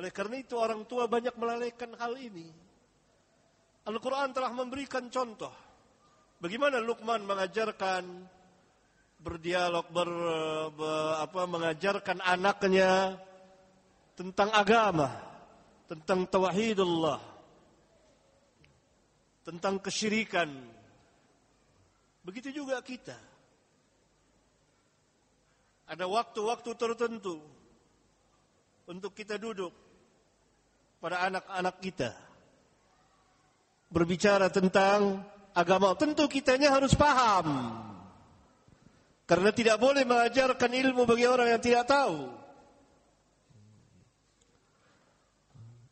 Oleh 0.00 0.12
karena 0.16 0.36
itu 0.40 0.56
orang 0.56 0.88
tua 0.88 1.04
banyak 1.04 1.36
melalaikan 1.36 1.92
hal 2.00 2.16
ini. 2.16 2.48
Al-Quran 3.84 4.32
telah 4.32 4.52
memberikan 4.52 5.08
contoh 5.08 5.69
Bagaimana 6.40 6.80
Luqman 6.80 7.28
mengajarkan 7.28 8.24
berdialog 9.20 9.84
ber, 9.92 10.08
ber 10.72 11.20
apa 11.20 11.44
mengajarkan 11.44 12.24
anaknya 12.24 13.20
tentang 14.16 14.48
agama, 14.48 15.12
tentang 15.84 16.24
tauhidullah, 16.24 17.20
tentang 19.44 19.84
kesyirikan. 19.84 20.48
Begitu 22.24 22.64
juga 22.64 22.80
kita. 22.80 23.20
Ada 25.92 26.08
waktu-waktu 26.08 26.70
tertentu 26.72 27.36
untuk 28.88 29.12
kita 29.12 29.36
duduk 29.36 29.76
pada 31.04 31.20
anak-anak 31.28 31.76
kita 31.84 32.16
berbicara 33.92 34.48
tentang 34.48 35.20
agama 35.54 35.94
tentu 35.98 36.26
kitanya 36.30 36.74
harus 36.74 36.94
paham. 36.94 37.76
Karena 39.26 39.54
tidak 39.54 39.78
boleh 39.78 40.02
mengajarkan 40.02 40.70
ilmu 40.74 41.06
bagi 41.06 41.26
orang 41.30 41.54
yang 41.54 41.62
tidak 41.62 41.86
tahu. 41.86 42.26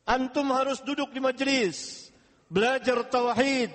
Antum 0.09 0.49
harus 0.51 0.83
duduk 0.83 1.13
di 1.13 1.21
majelis, 1.21 2.09
belajar 2.49 3.05
tauhid, 3.07 3.71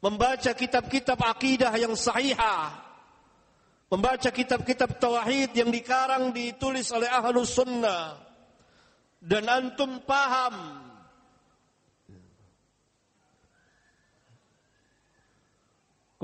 membaca 0.00 0.50
kitab-kitab 0.56 1.20
akidah 1.20 1.70
yang 1.76 1.92
sahihah, 1.92 2.72
membaca 3.92 4.32
kitab-kitab 4.32 4.96
tauhid 4.96 5.52
yang 5.52 5.68
dikarang 5.68 6.32
ditulis 6.32 6.88
oleh 6.90 7.06
ahlus 7.06 7.52
sunnah, 7.52 8.16
dan 9.20 9.44
antum 9.46 10.00
paham 10.08 10.80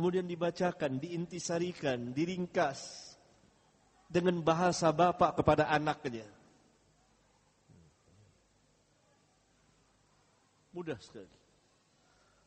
kemudian 0.00 0.24
dibacakan, 0.24 0.96
diintisarikan, 0.96 2.16
diringkas 2.16 3.12
dengan 4.08 4.40
bahasa 4.40 4.88
bapak 4.88 5.36
kepada 5.36 5.68
anaknya. 5.68 6.24
Mudah 10.72 10.96
sekali. 11.04 11.28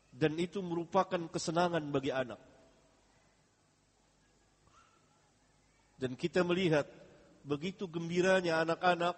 Dan 0.10 0.34
itu 0.42 0.66
merupakan 0.66 1.30
kesenangan 1.30 1.86
bagi 1.94 2.10
anak. 2.10 2.42
Dan 6.02 6.18
kita 6.18 6.42
melihat 6.42 6.90
begitu 7.46 7.86
gembiranya 7.86 8.66
anak-anak 8.66 9.14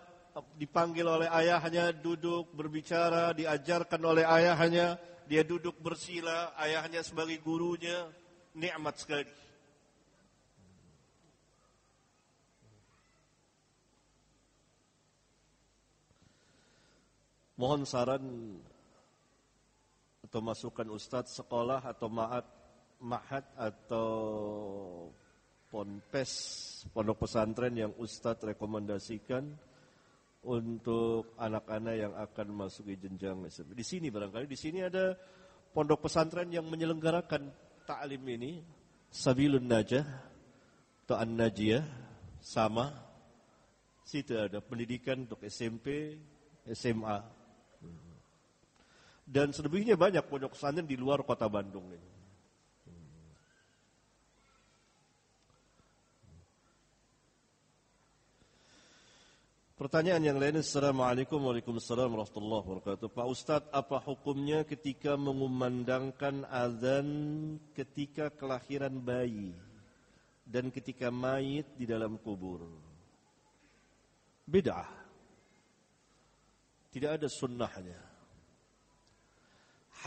dipanggil 0.59 1.07
oleh 1.07 1.31
ayahnya 1.31 1.95
duduk 1.95 2.51
berbicara, 2.51 3.31
diajarkan 3.31 4.01
oleh 4.03 4.27
ayahnya, 4.27 4.99
dia 5.23 5.47
duduk 5.47 5.79
bersila, 5.79 6.51
ayahnya 6.59 6.99
sebagai 6.99 7.39
gurunya, 7.39 8.11
nikmat 8.55 8.95
sekali. 8.95 9.27
Mohon 17.55 17.87
saran 17.87 18.25
atau 20.27 20.39
masukan 20.43 20.91
ustadz 20.91 21.39
sekolah 21.39 21.79
atau 21.87 22.11
ma'at, 22.11 22.43
ma'hat 22.99 23.45
atau 23.55 24.11
ponpes 25.71 26.31
pondok 26.91 27.23
pesantren 27.23 27.71
yang 27.71 27.95
ustadz 27.95 28.43
rekomendasikan 28.43 29.55
untuk 30.43 31.31
anak-anak 31.39 31.95
yang 31.95 32.13
akan 32.19 32.47
masuki 32.51 32.99
jenjang 32.99 33.39
SMP. 33.47 33.71
Di 33.71 33.87
sini 33.87 34.11
barangkali 34.11 34.51
di 34.51 34.59
sini 34.59 34.83
ada 34.83 35.15
pondok 35.71 36.11
pesantren 36.11 36.51
yang 36.51 36.67
menyelenggarakan 36.67 37.64
taklim 37.85 38.25
ini 38.25 38.65
Sabilun 39.13 39.63
Najah 39.63 40.05
atau 41.05 41.15
An-Najiyah 41.21 41.85
sama 42.41 42.89
situ 44.01 44.33
ada 44.37 44.61
pendidikan 44.61 45.25
untuk 45.25 45.41
SMP, 45.45 46.17
SMA, 46.73 47.17
dan 49.25 49.49
selebihnya 49.49 49.97
banyak 49.97 50.21
pondok 50.25 50.53
pesantren 50.53 50.85
di 50.85 50.97
luar 50.97 51.25
kota 51.25 51.49
Bandung 51.49 51.89
ini. 51.89 52.14
Pertanyaan 59.75 60.23
yang 60.23 60.39
lain 60.39 60.63
Assalamualaikum 60.63 61.35
Waalaikumsalam 61.35 62.07
Warahmatullahi 62.07 62.63
Wabarakatuh. 62.63 63.11
Pak 63.11 63.27
Ustadz 63.27 63.71
apa 63.75 63.99
hukumnya 63.99 64.63
ketika 64.63 65.19
mengumandangkan 65.19 66.47
azan 66.47 67.09
ketika 67.75 68.31
kelahiran 68.31 69.03
bayi 69.03 69.51
Dan 70.47 70.71
ketika 70.71 71.11
mayit 71.11 71.67
di 71.75 71.83
dalam 71.83 72.15
kubur? 72.23 72.63
Beda 74.47 74.87
Tidak 76.95 77.11
ada 77.19 77.27
sunnahnya. 77.27 77.99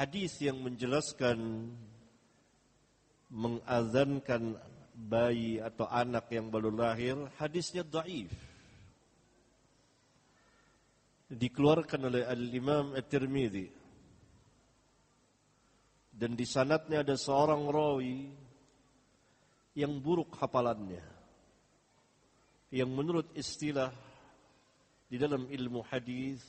Hadis 0.01 0.33
yang 0.41 0.65
menjelaskan 0.65 1.69
mengazankan 3.29 4.57
bayi 4.97 5.61
atau 5.61 5.85
anak 5.93 6.33
yang 6.33 6.49
baru 6.49 6.73
lahir 6.73 7.21
hadisnya 7.37 7.85
dhaif 7.85 8.48
dikeluarkan 11.29 12.09
oleh 12.09 12.25
al-Imam 12.25 12.97
At-Tirmidzi 12.97 13.69
dan 16.13 16.35
di 16.35 16.47
sanatnya 16.49 17.05
ada 17.05 17.15
seorang 17.15 17.69
rawi 17.69 18.33
yang 19.77 19.93
buruk 20.01 20.35
hafalannya 20.41 21.05
yang 22.73 22.91
menurut 22.91 23.29
istilah 23.37 23.93
di 25.09 25.17
dalam 25.17 25.49
ilmu 25.49 25.85
hadis 25.89 26.43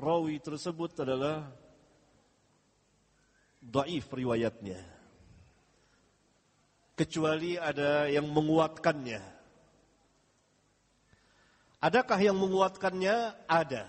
rawi 0.00 0.40
tersebut 0.40 1.04
adalah 1.04 1.46
Daif 3.60 4.08
riwayatnya. 4.08 4.80
Kecuali 6.96 7.60
ada 7.60 8.08
yang 8.08 8.24
menguatkannya. 8.32 9.20
Adakah 11.80 12.20
yang 12.20 12.36
menguatkannya? 12.36 13.48
Ada. 13.48 13.88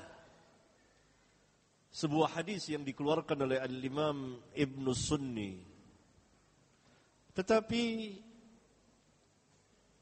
Sebuah 1.91 2.39
hadis 2.39 2.71
yang 2.71 2.87
dikeluarkan 2.87 3.35
oleh 3.43 3.59
Al-Imam 3.59 4.39
Ibn 4.55 4.85
Sunni. 4.95 5.59
Tetapi 7.35 7.83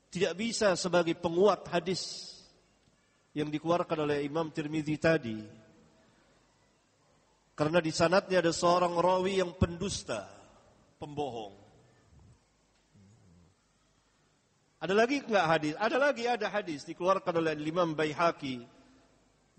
tidak 0.10 0.34
bisa 0.38 0.78
sebagai 0.78 1.18
penguat 1.18 1.66
hadis 1.70 2.34
yang 3.34 3.50
dikeluarkan 3.50 4.06
oleh 4.06 4.26
Imam 4.26 4.50
Tirmidzi 4.50 4.98
tadi 4.98 5.38
karena 7.60 7.84
di 7.84 7.92
sanatnya 7.92 8.40
ada 8.40 8.56
seorang 8.56 8.96
rawi 8.96 9.44
yang 9.44 9.52
pendusta, 9.52 10.32
pembohong. 10.96 11.69
Ada 14.80 14.96
lagi 14.96 15.20
enggak 15.20 15.46
hadis? 15.46 15.74
Ada 15.76 15.98
lagi 16.00 16.24
ada 16.24 16.48
hadis 16.48 16.88
dikeluarkan 16.88 17.44
oleh 17.44 17.54
Imam 17.60 17.92
Baihaqi 17.92 18.64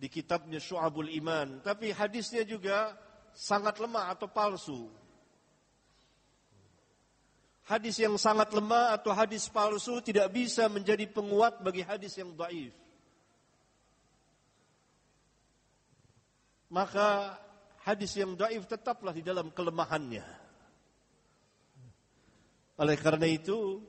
di 0.01 0.09
kitabnya 0.09 0.56
Syu'abul 0.56 1.12
Iman, 1.12 1.60
tapi 1.60 1.92
hadisnya 1.92 2.40
juga 2.40 2.97
sangat 3.36 3.76
lemah 3.76 4.16
atau 4.16 4.32
palsu. 4.32 4.88
Hadis 7.68 8.01
yang 8.01 8.16
sangat 8.16 8.48
lemah 8.56 8.97
atau 8.97 9.12
hadis 9.12 9.44
palsu 9.52 10.01
tidak 10.01 10.32
bisa 10.32 10.66
menjadi 10.72 11.05
penguat 11.05 11.60
bagi 11.60 11.84
hadis 11.84 12.16
yang 12.16 12.32
dhaif. 12.32 12.72
Maka 16.72 17.36
hadis 17.84 18.16
yang 18.16 18.32
daif 18.40 18.64
tetaplah 18.64 19.12
di 19.12 19.20
dalam 19.20 19.52
kelemahannya. 19.52 20.24
Oleh 22.80 22.97
karena 22.97 23.28
itu, 23.28 23.84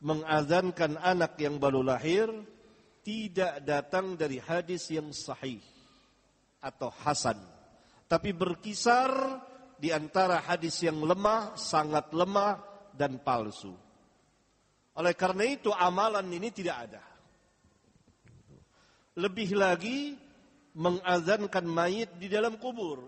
mengazankan 0.00 1.00
anak 1.00 1.40
yang 1.40 1.56
baru 1.56 1.80
lahir 1.80 2.28
tidak 3.06 3.62
datang 3.62 4.18
dari 4.18 4.42
hadis 4.42 4.90
yang 4.90 5.14
sahih 5.14 5.62
atau 6.58 6.90
hasan, 6.90 7.38
tapi 8.10 8.34
berkisar 8.34 9.12
di 9.78 9.94
antara 9.94 10.42
hadis 10.42 10.82
yang 10.82 10.98
lemah, 11.04 11.54
sangat 11.54 12.10
lemah 12.10 12.58
dan 12.96 13.20
palsu. 13.22 13.76
Oleh 14.96 15.12
karena 15.12 15.44
itu 15.44 15.68
amalan 15.70 16.24
ini 16.32 16.48
tidak 16.48 16.76
ada. 16.88 17.04
Lebih 19.16 19.56
lagi 19.56 20.16
mengazankan 20.76 21.64
mayit 21.64 22.16
di 22.16 22.28
dalam 22.32 22.56
kubur. 22.56 23.04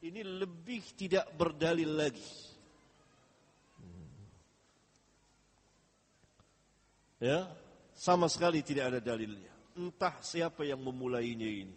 Ini 0.00 0.24
lebih 0.24 0.96
tidak 0.96 1.28
berdalil 1.36 1.88
lagi. 1.88 2.55
Ya, 7.16 7.48
sama 7.96 8.28
sekali 8.28 8.60
tidak 8.60 8.92
ada 8.92 9.00
dalilnya. 9.00 9.52
Entah 9.76 10.16
siapa 10.20 10.64
yang 10.64 10.80
memulainya 10.80 11.48
ini. 11.48 11.76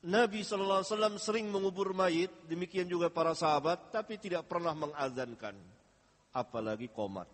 Nabi 0.00 0.40
SAW 0.40 1.20
sering 1.20 1.52
mengubur 1.52 1.92
mayit, 1.92 2.32
demikian 2.48 2.88
juga 2.88 3.12
para 3.12 3.36
sahabat, 3.36 3.92
tapi 3.92 4.16
tidak 4.16 4.48
pernah 4.48 4.72
mengazankan. 4.72 5.52
Apalagi 6.32 6.88
komat. 6.88 7.28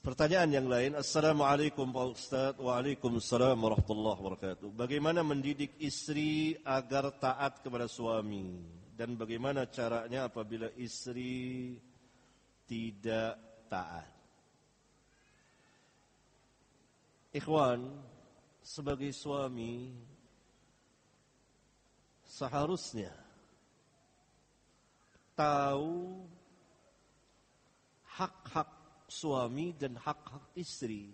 Pertanyaan 0.00 0.56
yang 0.56 0.72
lain, 0.72 0.96
Assalamualaikum 0.96 1.92
Pak 1.92 2.06
Ustaz, 2.16 2.56
Waalaikumsalam 2.56 3.60
warahmatullahi 3.60 4.16
wabarakatuh. 4.16 4.72
Bagaimana 4.72 5.20
mendidik 5.20 5.76
istri 5.76 6.56
agar 6.64 7.12
taat 7.20 7.60
kepada 7.60 7.84
suami? 7.84 8.56
Dan 8.96 9.20
bagaimana 9.20 9.68
caranya 9.68 10.32
apabila 10.32 10.64
istri 10.80 11.76
tidak 12.64 13.36
taat? 13.68 14.08
Ikhwan, 17.36 17.84
sebagai 18.64 19.12
suami, 19.12 19.92
seharusnya 22.24 23.12
tahu 25.36 26.24
hak-hak 28.08 28.79
suami 29.10 29.74
dan 29.74 29.98
hak-hak 29.98 30.54
istri. 30.54 31.10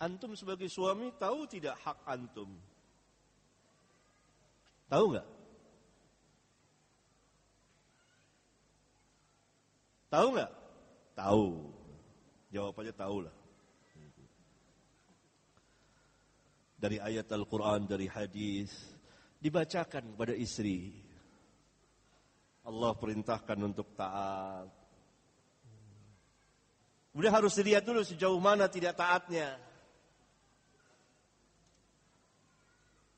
Antum 0.00 0.32
sebagai 0.36 0.68
suami 0.68 1.12
tahu 1.16 1.48
tidak 1.48 1.76
hak 1.80 1.98
antum? 2.08 2.52
Tahu 4.88 5.04
nggak? 5.12 5.28
Tahu 10.10 10.26
nggak? 10.34 10.52
Tahu. 11.14 11.46
Jawabannya 12.50 12.94
tahu 12.96 13.16
lah. 13.28 13.36
Dari 16.80 16.96
ayat 16.96 17.28
Al-Quran, 17.28 17.84
dari 17.84 18.08
hadis, 18.08 18.72
dibacakan 19.36 20.16
kepada 20.16 20.32
istri. 20.32 21.09
Allah 22.70 22.94
perintahkan 22.94 23.58
untuk 23.58 23.92
taat. 23.98 24.70
Kemudian 27.10 27.34
harus 27.34 27.58
dilihat 27.58 27.82
dulu 27.82 28.06
sejauh 28.06 28.38
mana 28.38 28.70
tidak 28.70 28.94
taatnya. 28.94 29.58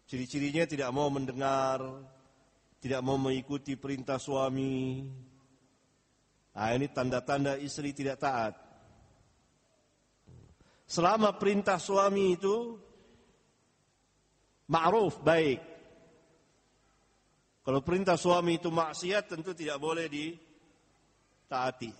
Ciri-cirinya 0.08 0.64
tidak 0.64 0.88
mau 0.92 1.08
mendengar, 1.12 1.80
tidak 2.80 3.00
mau 3.04 3.20
mengikuti 3.20 3.76
perintah 3.76 4.16
suami. 4.16 5.08
Nah, 6.52 6.68
ini 6.76 6.88
tanda-tanda 6.92 7.56
istri 7.56 7.96
tidak 7.96 8.20
taat. 8.20 8.54
Selama 10.84 11.32
perintah 11.40 11.80
suami 11.80 12.36
itu 12.36 12.76
ma'ruf, 14.68 15.24
baik. 15.24 15.71
Kalau 17.62 17.78
perintah 17.86 18.18
suami 18.18 18.58
itu 18.58 18.74
maksiat 18.74 19.30
tentu 19.30 19.54
tidak 19.54 19.78
boleh 19.78 20.10
ditaati. 20.10 21.94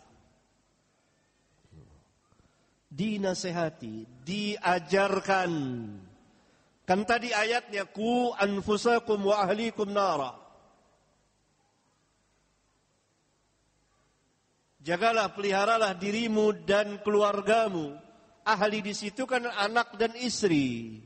Dinasehati, 2.93 4.27
diajarkan. 4.27 5.53
Kan 6.83 7.01
tadi 7.07 7.31
ayatnya 7.31 7.87
ku 7.87 8.35
anfusakum 8.35 9.23
wa 9.23 9.47
ahlikum 9.47 9.95
nara. 9.95 10.43
Jagalah, 14.83 15.31
peliharalah 15.31 15.95
dirimu 15.95 16.67
dan 16.67 16.99
keluargamu. 17.07 17.95
Ahli 18.43 18.83
di 18.83 18.91
situ 18.99 19.31
kan 19.31 19.47
anak 19.47 19.95
dan 19.95 20.11
istri. 20.19 20.99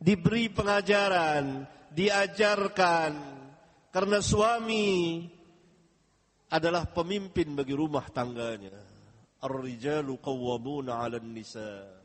Diberi 0.00 0.48
pengajaran, 0.48 1.68
diajarkan. 1.92 3.12
Karena 3.90 4.22
suami 4.22 5.26
adalah 6.50 6.86
pemimpin 6.86 7.54
bagi 7.58 7.74
rumah 7.74 8.06
tangganya. 8.10 8.78
Ar-rijalu 9.42 10.14
qawwamuna 10.22 11.02
'alan 11.02 11.26
nisa. 11.30 12.00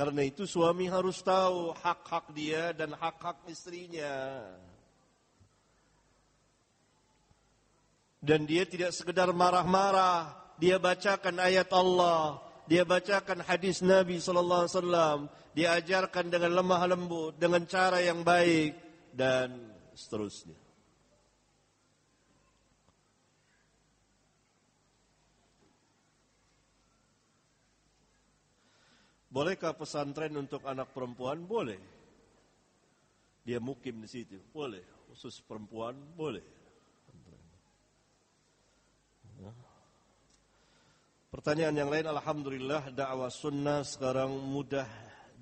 Karena 0.00 0.24
itu 0.24 0.48
suami 0.48 0.88
harus 0.88 1.20
tahu 1.20 1.76
hak-hak 1.76 2.32
dia 2.32 2.72
dan 2.72 2.96
hak-hak 2.96 3.44
istrinya. 3.52 4.48
Dan 8.20 8.48
dia 8.48 8.64
tidak 8.64 8.96
sekedar 8.96 9.28
marah-marah, 9.32 10.32
dia 10.56 10.80
bacakan 10.80 11.40
ayat 11.40 11.68
Allah, 11.72 12.40
dia 12.70 12.86
bacakan 12.86 13.42
hadis 13.42 13.82
Nabi 13.82 14.22
sallallahu 14.22 14.62
alaihi 14.62 14.74
wasallam, 14.78 15.18
dia 15.58 15.74
ajarkan 15.74 16.30
dengan 16.30 16.54
lemah 16.54 16.86
lembut, 16.86 17.34
dengan 17.34 17.66
cara 17.66 17.98
yang 17.98 18.22
baik 18.22 18.78
dan 19.10 19.74
seterusnya. 19.90 20.54
Bolehkah 29.30 29.74
pesantren 29.74 30.30
untuk 30.38 30.62
anak 30.62 30.94
perempuan? 30.94 31.42
Boleh. 31.42 31.78
Dia 33.42 33.58
mukim 33.58 33.98
di 33.98 34.06
situ, 34.06 34.38
boleh. 34.54 34.82
Khusus 35.10 35.42
perempuan, 35.42 35.98
boleh. 36.14 36.59
Pertanyaan 41.30 41.78
yang 41.78 41.90
lain, 41.94 42.10
Alhamdulillah 42.10 42.90
dakwah 42.90 43.30
sunnah 43.30 43.86
sekarang 43.86 44.34
mudah 44.34 44.90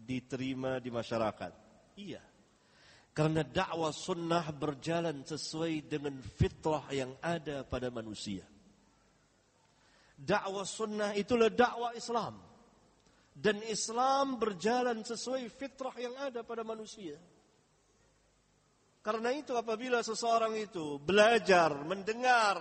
diterima 0.05 0.77
di 0.85 0.93
masyarakat. 0.93 1.53
Iya. 1.97 2.21
Karena 3.17 3.41
dakwah 3.41 3.89
sunnah 3.89 4.53
berjalan 4.53 5.25
sesuai 5.25 5.89
dengan 5.89 6.21
fitrah 6.21 6.85
yang 6.93 7.17
ada 7.25 7.65
pada 7.65 7.89
manusia. 7.89 8.45
Dakwah 10.13 10.69
sunnah 10.69 11.17
itulah 11.17 11.49
dakwah 11.49 11.97
Islam. 11.97 12.37
Dan 13.33 13.65
Islam 13.65 14.37
berjalan 14.37 15.01
sesuai 15.01 15.49
fitrah 15.49 15.97
yang 15.97 16.13
ada 16.21 16.45
pada 16.45 16.69
manusia. 16.69 17.17
Karena 19.01 19.33
itu 19.33 19.57
apabila 19.57 20.05
seseorang 20.05 20.53
itu 20.53 21.01
belajar, 21.01 21.73
mendengar, 21.81 22.61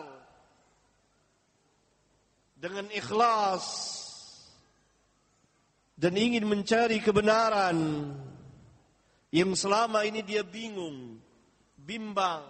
dengan 2.57 2.89
ikhlas 2.89 3.65
dan 5.93 6.13
ingin 6.17 6.45
mencari 6.45 6.97
kebenaran 7.01 7.77
yang 9.33 9.53
selama 9.53 10.05
ini 10.05 10.25
dia 10.25 10.41
bingung, 10.41 11.21
bimbang 11.77 12.45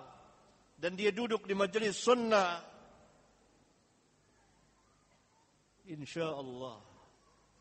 dan 0.80 0.96
dia 0.96 1.12
duduk 1.12 1.44
di 1.44 1.56
majelis 1.58 2.00
sunnah 2.00 2.64
insya 5.88 6.28
Allah 6.28 6.78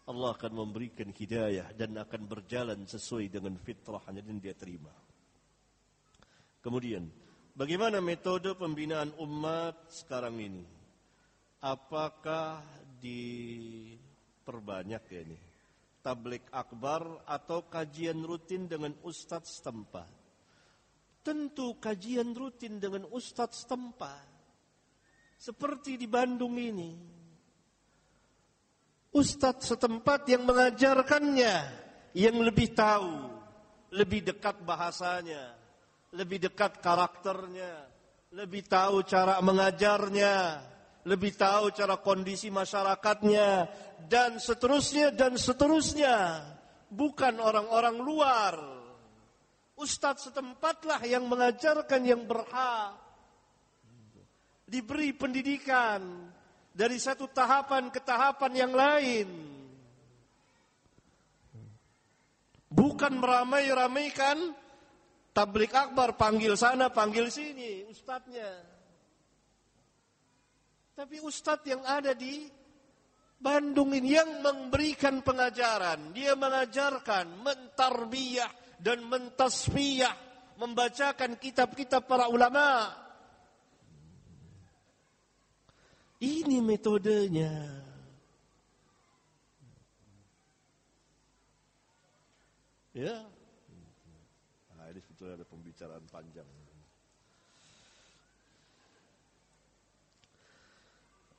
Allah 0.06 0.30
akan 0.38 0.52
memberikan 0.54 1.10
hidayah 1.10 1.74
dan 1.74 1.98
akan 1.98 2.30
berjalan 2.30 2.86
sesuai 2.86 3.26
dengan 3.26 3.58
fitrahnya 3.58 4.22
dan 4.22 4.38
dia 4.38 4.54
terima. 4.54 4.94
Kemudian, 6.62 7.10
bagaimana 7.58 7.98
metode 7.98 8.54
pembinaan 8.54 9.10
umat 9.18 9.90
sekarang 9.90 10.38
ini? 10.38 10.75
Apakah 11.62 12.62
diperbanyak 12.98 15.04
ya 15.08 15.20
ini? 15.24 15.38
Tablik 16.02 16.46
akbar 16.54 17.26
atau 17.26 17.66
kajian 17.66 18.22
rutin 18.22 18.70
dengan 18.70 18.94
ustadz 19.02 19.58
setempat? 19.60 20.06
Tentu 21.26 21.74
kajian 21.82 22.30
rutin 22.36 22.78
dengan 22.78 23.02
ustadz 23.10 23.66
setempat. 23.66 24.36
Seperti 25.36 26.00
di 26.00 26.08
Bandung 26.08 26.56
ini. 26.56 27.16
Ustadz 29.16 29.72
setempat 29.72 30.28
yang 30.28 30.44
mengajarkannya 30.44 31.54
yang 32.12 32.36
lebih 32.36 32.76
tahu 32.76 33.32
lebih 33.96 34.28
dekat 34.28 34.60
bahasanya 34.60 35.56
lebih 36.12 36.48
dekat 36.48 36.84
karakternya 36.84 37.88
lebih 38.36 38.68
tahu 38.68 39.00
cara 39.08 39.40
mengajarnya 39.40 40.60
lebih 41.06 41.38
tahu 41.38 41.70
cara 41.70 42.02
kondisi 42.02 42.50
masyarakatnya 42.50 43.70
dan 44.10 44.42
seterusnya 44.42 45.14
dan 45.14 45.38
seterusnya. 45.38 46.42
Bukan 46.90 47.38
orang-orang 47.38 47.96
luar. 48.02 48.54
Ustadz 49.78 50.30
setempatlah 50.30 50.98
yang 51.06 51.30
mengajarkan 51.30 52.02
yang 52.02 52.26
berhak. 52.26 52.98
Diberi 54.66 55.14
pendidikan 55.14 56.26
dari 56.74 56.98
satu 56.98 57.30
tahapan 57.30 57.86
ke 57.94 58.02
tahapan 58.02 58.52
yang 58.54 58.72
lain. 58.74 59.28
Bukan 62.66 63.14
meramai-ramaikan. 63.14 64.66
Tablik 65.30 65.76
akbar 65.76 66.16
panggil 66.16 66.56
sana 66.56 66.88
panggil 66.88 67.28
sini 67.28 67.84
ustadznya 67.92 68.75
tapi 70.96 71.20
ustadz 71.20 71.68
yang 71.68 71.84
ada 71.84 72.16
di 72.16 72.48
Bandung 73.36 73.92
ini 73.92 74.16
yang 74.16 74.40
memberikan 74.40 75.20
pengajaran, 75.20 76.16
dia 76.16 76.32
mengajarkan, 76.32 77.44
mentarbiyah 77.44 78.80
dan 78.80 79.04
mentasfiyah, 79.04 80.16
membacakan 80.56 81.36
kitab-kitab 81.36 82.08
para 82.08 82.32
ulama. 82.32 82.96
Ini 86.16 86.64
metodenya. 86.64 87.52
Ya. 92.96 93.20
Nah, 94.72 94.88
ini 94.88 95.00
sebetulnya 95.04 95.44
ada 95.44 95.44
pembicaraan 95.44 96.08
panjang. 96.08 96.48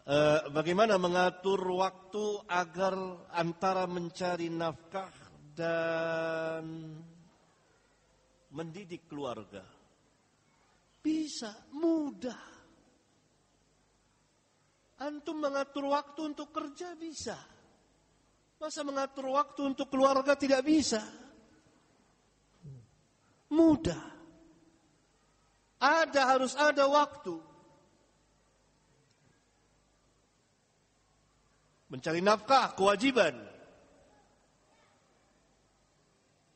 Eh, 0.08 0.42
bagaimana 0.56 0.96
mengatur 0.96 1.60
waktu 1.68 2.48
agar 2.48 2.96
antara 3.36 3.84
mencari 3.92 4.48
nafkah 4.48 5.12
dan 5.52 6.64
mendidik 8.56 9.04
keluarga. 9.12 9.68
Bisa, 11.04 11.52
mudah. 11.76 12.40
Antum 15.04 15.44
mengatur 15.44 15.92
waktu 15.92 16.20
untuk 16.24 16.56
kerja 16.56 16.96
bisa. 16.96 17.36
Masa 18.64 18.88
mengatur 18.88 19.28
waktu 19.36 19.76
untuk 19.76 19.92
keluarga 19.92 20.40
tidak 20.40 20.64
bisa? 20.64 21.04
Mudah. 23.52 24.04
Ada 25.84 26.22
harus 26.32 26.56
ada 26.56 26.88
waktu. 26.88 27.57
Mencari 31.88 32.20
nafkah 32.20 32.76
kewajiban. 32.76 33.36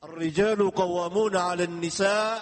Qawwamuna 0.01 1.53
'ala 1.53 1.63
an-nisa' 1.63 2.41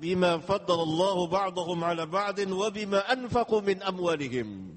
bima 0.00 0.40
faddala 0.40 0.82
Allah 0.82 1.16
ba'dahum 1.28 1.78
'ala 1.84 2.04
ba'din 2.08 2.50
wa 2.50 2.68
bima 2.72 3.04
anfaqu 3.06 3.62
min 3.62 3.78
amwalihim. 3.84 4.74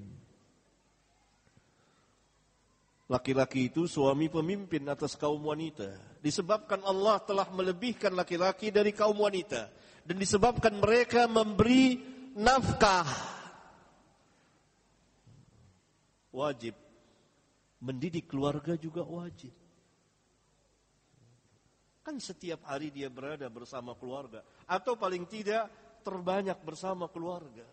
Laki-laki 3.09 3.73
itu 3.73 3.89
suami 3.89 4.29
pemimpin 4.29 4.85
atas 4.85 5.17
kaum 5.17 5.41
wanita. 5.41 6.21
Disebabkan 6.21 6.85
Allah 6.85 7.17
telah 7.25 7.49
melebihkan 7.49 8.13
laki-laki 8.13 8.69
dari 8.69 8.93
kaum 8.93 9.17
wanita. 9.17 9.65
Dan 10.05 10.21
disebabkan 10.21 10.77
mereka 10.77 11.25
memberi 11.25 11.97
nafkah. 12.37 13.09
Wajib. 16.29 16.88
Mendidik 17.79 18.27
keluarga 18.27 18.75
juga 18.75 19.07
wajib. 19.07 19.55
Kan 22.03 22.19
setiap 22.19 22.67
hari 22.67 22.91
dia 22.91 23.07
berada 23.07 23.47
bersama 23.47 23.95
keluarga. 23.95 24.43
Atau 24.67 24.99
paling 24.99 25.23
tidak 25.29 25.71
terbanyak 26.03 26.59
bersama 26.63 27.07
keluarga. 27.07 27.63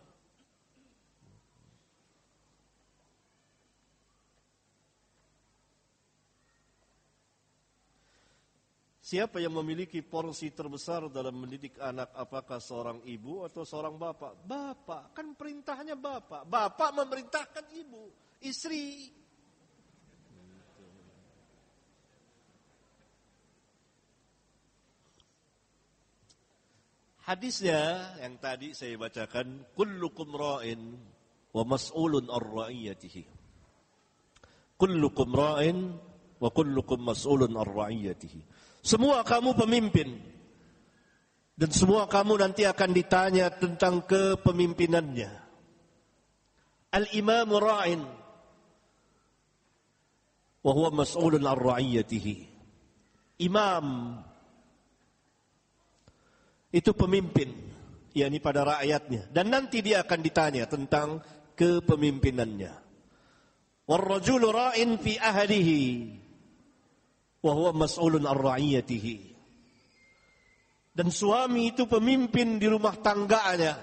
Siapa 9.06 9.38
yang 9.38 9.54
memiliki 9.54 10.02
porsi 10.02 10.50
terbesar 10.50 11.06
dalam 11.14 11.38
mendidik 11.38 11.78
anak 11.78 12.10
apakah 12.10 12.58
seorang 12.58 13.06
ibu 13.06 13.46
atau 13.46 13.62
seorang 13.62 13.94
bapak? 13.94 14.42
Bapak, 14.42 15.14
kan 15.14 15.30
perintahnya 15.38 15.94
bapak. 15.94 16.42
Bapak 16.42 16.90
memerintahkan 16.90 17.70
ibu, 17.70 18.10
istri. 18.42 19.06
Hadisnya 27.26 28.14
yang 28.22 28.38
tadi 28.38 28.70
saya 28.70 28.94
bacakan, 28.94 29.66
kullukum 29.74 30.30
ra'in 30.30 30.94
wa 31.50 31.66
mas'ulun 31.66 32.30
ar-ra'iyatihi. 32.30 33.26
Kullukum 34.78 35.34
ra'in 35.34 35.90
wa 36.38 36.48
kullukum 36.54 37.02
mas'ulun 37.02 37.50
ar-ra'iyatihi. 37.50 38.40
Semua 38.78 39.26
kamu 39.26 39.58
pemimpin. 39.58 40.22
Dan 41.58 41.74
semua 41.74 42.06
kamu 42.06 42.38
nanti 42.38 42.62
akan 42.62 42.94
ditanya 42.94 43.50
tentang 43.50 44.06
kepemimpinannya. 44.06 45.32
Al-imam 46.94 47.48
ra'in. 47.58 48.06
Wahuwa 50.62 50.94
mas'ulun 50.94 51.42
ar-ra'iyatihi. 51.42 52.36
Imam. 53.42 54.14
Itu 56.76 56.92
pemimpin. 56.92 57.64
yakni 58.16 58.40
pada 58.40 58.64
rakyatnya. 58.64 59.28
Dan 59.28 59.52
nanti 59.52 59.84
dia 59.84 60.00
akan 60.00 60.20
ditanya 60.24 60.64
tentang 60.64 61.20
kepemimpinannya. 61.52 62.72
Warrajulu 63.84 64.48
ra'in 64.48 64.96
fi 64.96 65.20
ahlihi 65.20 65.80
wa 67.44 67.52
huwa 67.52 67.84
mas'ulun. 67.84 68.24
Dan 70.96 71.12
suami 71.12 71.76
itu 71.76 71.84
pemimpin 71.84 72.56
di 72.56 72.66
rumah 72.72 72.96
tangganya. 73.04 73.76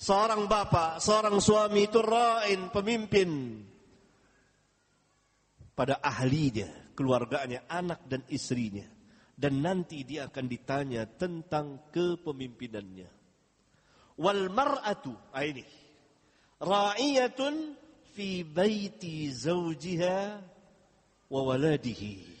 Seorang 0.00 0.48
bapak, 0.48 1.00
seorang 1.00 1.36
suami 1.40 1.88
itu 1.88 2.00
ra'in, 2.00 2.72
pemimpin 2.72 3.28
pada 5.76 6.00
ahlinya, 6.00 6.92
keluarganya, 6.96 7.68
anak 7.68 8.00
dan 8.08 8.24
istrinya. 8.32 8.95
Dan 9.36 9.60
nanti 9.60 10.00
dia 10.00 10.32
akan 10.32 10.48
ditanya 10.48 11.04
tentang 11.04 11.92
kepemimpinannya. 11.92 13.10
Wal 14.16 14.48
mar'atu, 14.48 15.12
ah, 15.36 15.44
ini. 15.44 15.60
Ra'iyatun 16.56 17.76
fi 18.16 18.40
baiti 18.48 19.28
zawjiha 19.28 20.40
wa 21.28 21.40
waladihi 21.52 22.36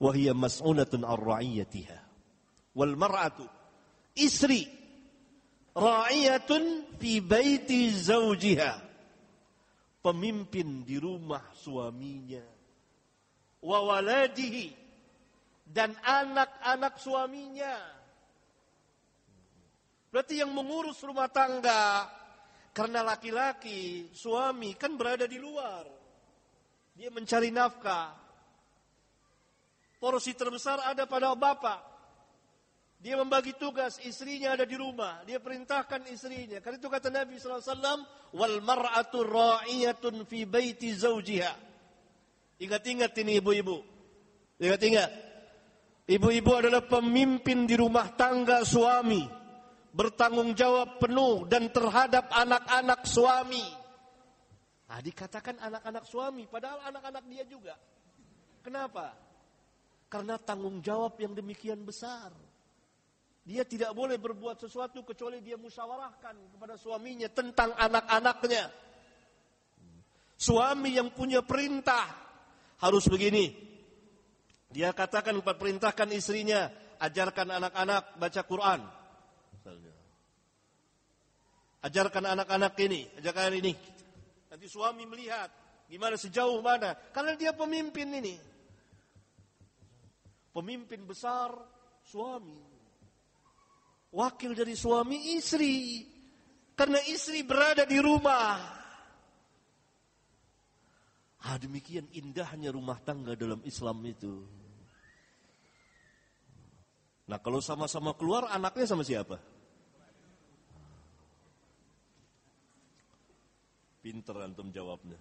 wahia 0.00 0.32
mas'ulatun 0.32 1.04
ar-ra'iyatiha. 1.04 1.98
Wal 2.72 2.96
mar'atu 2.96 3.44
istri 4.16 4.64
ra'iyatun 5.76 6.96
fi 6.96 7.20
baiti 7.20 7.92
zawjiha. 7.92 8.72
Pemimpin 10.00 10.88
di 10.88 10.96
rumah 10.96 11.52
suaminya. 11.52 12.44
Wa 13.60 13.82
waladihi 13.82 14.85
dan 15.66 15.92
anak-anak 16.00 16.94
suaminya. 17.02 17.76
Berarti 20.14 20.40
yang 20.40 20.54
mengurus 20.54 21.02
rumah 21.02 21.28
tangga 21.28 22.06
karena 22.70 23.02
laki-laki, 23.02 24.08
suami 24.14 24.78
kan 24.78 24.94
berada 24.94 25.26
di 25.26 25.36
luar. 25.36 25.84
Dia 26.96 27.12
mencari 27.12 27.52
nafkah, 27.52 28.26
Porsi 29.96 30.36
terbesar 30.36 30.78
ada 30.84 31.08
pada 31.08 31.32
bapak. 31.32 31.80
Dia 33.00 33.16
membagi 33.16 33.56
tugas, 33.56 34.00
istrinya 34.04 34.56
ada 34.56 34.62
di 34.62 34.76
rumah. 34.76 35.24
Dia 35.24 35.40
perintahkan 35.40 36.08
istrinya. 36.08 36.60
Karena 36.60 36.80
itu 36.80 36.88
kata 36.88 37.08
Nabi 37.12 37.36
SAW, 37.36 38.04
Wal 38.36 38.60
mar'atu 38.60 39.24
ra'iyatun 39.24 40.24
fi 40.28 40.44
baiti 40.44 40.92
zawjiha. 40.92 41.52
Ingat-ingat 42.60 43.12
ini 43.20 43.40
ibu-ibu. 43.40 43.78
Ingat-ingat. 44.60 45.25
Ibu-ibu 46.06 46.50
adalah 46.54 46.86
pemimpin 46.86 47.66
di 47.66 47.74
rumah 47.74 48.14
tangga 48.14 48.62
suami. 48.62 49.26
Bertanggung 49.90 50.54
jawab 50.54 51.02
penuh 51.02 51.50
dan 51.50 51.66
terhadap 51.74 52.30
anak-anak 52.30 53.02
suami. 53.08 53.64
Nah, 54.86 55.02
dikatakan 55.02 55.58
anak-anak 55.58 56.04
suami, 56.06 56.46
padahal 56.46 56.94
anak-anak 56.94 57.24
dia 57.26 57.42
juga. 57.42 57.74
Kenapa? 58.62 59.18
Karena 60.06 60.38
tanggung 60.38 60.78
jawab 60.78 61.18
yang 61.18 61.34
demikian 61.34 61.82
besar. 61.82 62.30
Dia 63.42 63.66
tidak 63.66 63.90
boleh 63.94 64.18
berbuat 64.18 64.62
sesuatu 64.62 65.02
kecuali 65.02 65.42
dia 65.42 65.58
musyawarahkan 65.58 66.54
kepada 66.54 66.78
suaminya 66.78 67.26
tentang 67.30 67.74
anak-anaknya. 67.74 68.70
Suami 70.38 70.98
yang 70.98 71.10
punya 71.10 71.42
perintah 71.42 72.06
harus 72.78 73.06
begini. 73.10 73.54
Dia 74.70 74.90
katakan 74.90 75.38
perintahkan 75.40 76.10
istrinya, 76.10 76.68
ajarkan 76.98 77.48
anak-anak 77.62 78.18
baca 78.18 78.42
Quran. 78.42 78.80
Ajarkan 81.86 82.24
anak-anak 82.34 82.74
ini, 82.82 83.06
ajarkan 83.22 83.54
ini. 83.62 83.72
Nanti 84.50 84.66
suami 84.66 85.06
melihat 85.06 85.52
gimana 85.86 86.18
sejauh 86.18 86.58
mana. 86.58 86.98
Karena 87.14 87.38
dia 87.38 87.54
pemimpin 87.54 88.10
ini. 88.10 88.34
Pemimpin 90.50 91.06
besar 91.06 91.54
suami. 92.02 92.58
Wakil 94.10 94.56
dari 94.56 94.74
suami 94.74 95.38
istri. 95.38 96.02
Karena 96.74 96.98
istri 97.06 97.46
berada 97.46 97.86
di 97.86 98.02
rumah. 98.02 98.58
Ah, 101.46 101.62
demikian 101.62 102.10
indahnya 102.10 102.74
rumah 102.74 102.98
tangga 102.98 103.38
dalam 103.38 103.62
Islam 103.62 104.02
itu. 104.02 104.42
Nah 107.30 107.38
kalau 107.38 107.62
sama-sama 107.62 108.18
keluar 108.18 108.50
anaknya 108.50 108.86
sama 108.86 109.06
siapa? 109.06 109.38
Pinter 114.02 114.42
antum 114.42 114.74
jawabnya. 114.74 115.18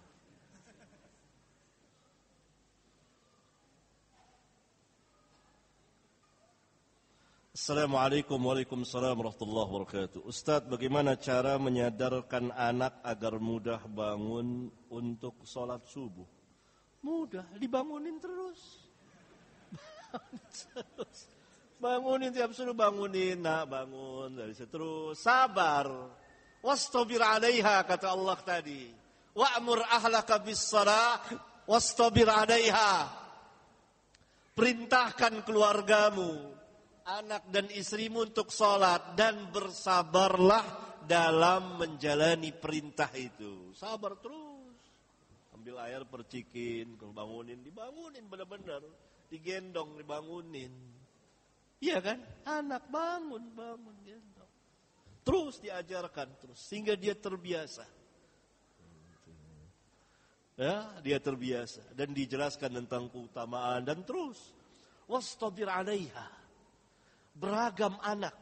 Assalamualaikum 7.56 8.36
warahmatullahi 8.36 9.68
wabarakatuh. 9.72 10.27
Ustadz 10.27 10.68
bagaimana 10.68 11.15
cara 11.15 11.56
menyadarkan 11.56 12.52
anak 12.52 12.99
agar 12.99 13.40
mudah 13.40 13.80
bangun 13.88 14.68
untuk 14.91 15.40
sholat 15.48 15.80
subuh? 15.88 16.27
Mudah, 16.99 17.48
dibangunin 17.56 18.19
terus. 18.19 18.60
Bangunin 21.80 22.36
tiap 22.36 22.52
suruh 22.52 22.76
bangunin 22.76 23.40
Nak 23.40 23.72
bangun 23.72 24.36
dari 24.36 24.52
terus. 24.52 25.15
Sabar. 25.23 26.11
Wastabir 26.60 27.23
alaiha 27.23 27.88
kata 27.88 28.11
Allah 28.11 28.36
tadi. 28.44 28.91
Wa'mur 29.32 29.80
ahlaka 29.95 30.44
bis 30.44 30.60
salah 30.60 31.23
Wastabir 31.72 32.27
alaiha. 32.27 33.07
Perintahkan 34.52 35.40
keluargamu 35.48 36.55
anak 37.06 37.53
dan 37.53 37.69
istrimu 37.69 38.26
untuk 38.34 38.49
sholat 38.49 39.14
dan 39.14 39.53
bersabarlah 39.53 40.98
dalam 41.06 41.77
menjalani 41.77 42.49
perintah 42.49 43.14
itu. 43.14 43.69
Sabar 43.77 44.18
terus. 44.18 44.73
Ambil 45.53 45.77
air 45.86 46.02
percikin, 46.10 46.98
bangunin, 46.98 47.61
dibangunin 47.61 48.26
benar-benar. 48.26 48.82
Digendong, 49.30 49.98
dibangunin. 50.02 50.73
Iya 51.82 52.02
kan? 52.02 52.19
Anak 52.45 52.90
bangun, 52.90 53.53
bangun, 53.53 53.95
gendong. 54.06 54.52
Terus 55.26 55.57
diajarkan 55.61 56.30
terus, 56.38 56.60
sehingga 56.61 56.94
dia 56.94 57.18
terbiasa. 57.18 57.86
Ya, 60.56 60.88
dia 61.03 61.19
terbiasa 61.19 61.84
dan 61.99 62.15
dijelaskan 62.15 62.80
tentang 62.80 63.11
keutamaan 63.11 63.84
dan 63.84 64.07
terus 64.07 64.56
wastabir 65.03 65.68
'alaiha. 65.68 66.44
Beragam 67.36 67.99
anak. 67.99 68.34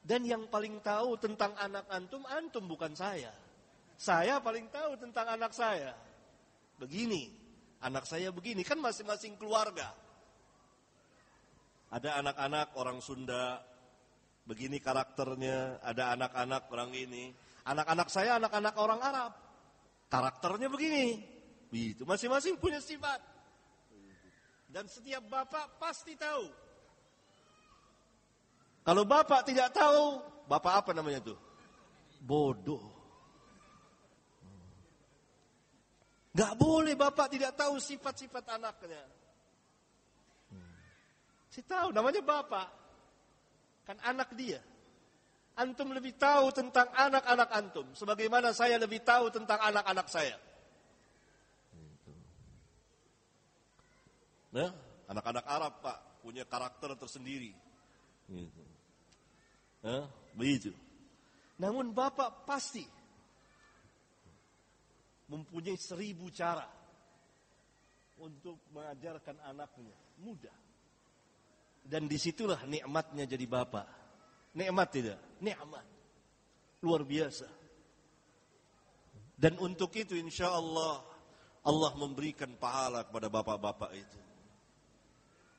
Dan 0.00 0.24
yang 0.24 0.48
paling 0.48 0.80
tahu 0.80 1.20
tentang 1.20 1.52
anak 1.58 1.84
antum 1.92 2.24
antum 2.24 2.64
bukan 2.64 2.94
saya. 2.96 3.34
Saya 3.98 4.38
paling 4.38 4.70
tahu 4.70 4.94
tentang 4.96 5.26
anak 5.26 5.52
saya. 5.52 5.92
Begini, 6.78 7.28
anak 7.82 8.06
saya 8.06 8.30
begini 8.30 8.62
kan 8.62 8.78
masing-masing 8.78 9.34
keluarga. 9.34 9.90
Ada 11.90 12.22
anak-anak 12.22 12.78
orang 12.78 13.02
Sunda, 13.02 13.58
begini 14.46 14.78
karakternya, 14.78 15.82
ada 15.82 16.14
anak-anak 16.14 16.62
orang 16.70 16.92
ini. 16.94 17.34
Anak-anak 17.68 18.08
saya 18.08 18.40
anak-anak 18.40 18.74
orang 18.80 19.00
Arab. 19.02 19.32
Karakternya 20.08 20.72
begini. 20.72 21.20
Begitu, 21.68 22.08
masing-masing 22.08 22.56
punya 22.56 22.80
sifat. 22.80 23.20
Dan 24.68 24.88
setiap 24.88 25.24
bapak 25.28 25.76
pasti 25.76 26.16
tahu. 26.16 26.67
Kalau 28.88 29.04
bapak 29.04 29.44
tidak 29.44 29.68
tahu, 29.76 30.16
bapak 30.48 30.80
apa 30.80 30.90
namanya 30.96 31.20
tuh? 31.20 31.36
Bodoh. 32.24 32.80
Gak 36.32 36.56
boleh 36.56 36.96
bapak 36.96 37.28
tidak 37.28 37.52
tahu 37.52 37.76
sifat-sifat 37.76 38.48
anaknya. 38.48 39.04
Si 41.52 41.60
tahu, 41.68 41.92
namanya 41.92 42.24
bapak. 42.24 42.68
Kan 43.84 44.00
anak 44.08 44.32
dia. 44.32 44.64
Antum 45.60 45.92
lebih 45.92 46.16
tahu 46.16 46.48
tentang 46.56 46.88
anak-anak 46.88 47.48
antum. 47.52 47.92
Sebagaimana 47.92 48.56
saya 48.56 48.80
lebih 48.80 49.04
tahu 49.04 49.28
tentang 49.28 49.60
anak-anak 49.68 50.08
saya. 50.08 50.40
Nah, 54.56 54.72
anak-anak 55.12 55.44
Arab 55.44 55.76
pak 55.84 56.24
punya 56.24 56.48
karakter 56.48 56.96
tersendiri. 56.96 57.52
Gitu. 58.32 58.67
Nah, 59.84 60.06
begitu. 60.34 60.74
Namun 61.58 61.90
bapak 61.94 62.46
pasti 62.46 62.82
mempunyai 65.28 65.76
seribu 65.76 66.30
cara 66.30 66.66
untuk 68.18 68.58
mengajarkan 68.74 69.38
anaknya. 69.46 69.96
Mudah. 70.22 70.56
Dan 71.88 72.10
di 72.10 72.18
situlah 72.18 72.66
nikmatnya 72.66 73.24
jadi 73.24 73.46
bapak. 73.46 73.86
Nikmat 74.58 74.88
tidak? 74.90 75.18
Nikmat. 75.38 75.86
Luar 76.82 77.02
biasa. 77.06 77.46
Dan 79.38 79.54
untuk 79.62 79.94
itu 79.94 80.18
insya 80.18 80.50
Allah 80.50 80.98
Allah 81.62 81.92
memberikan 81.94 82.50
pahala 82.58 83.06
kepada 83.06 83.30
bapak-bapak 83.30 83.90
itu. 83.94 84.20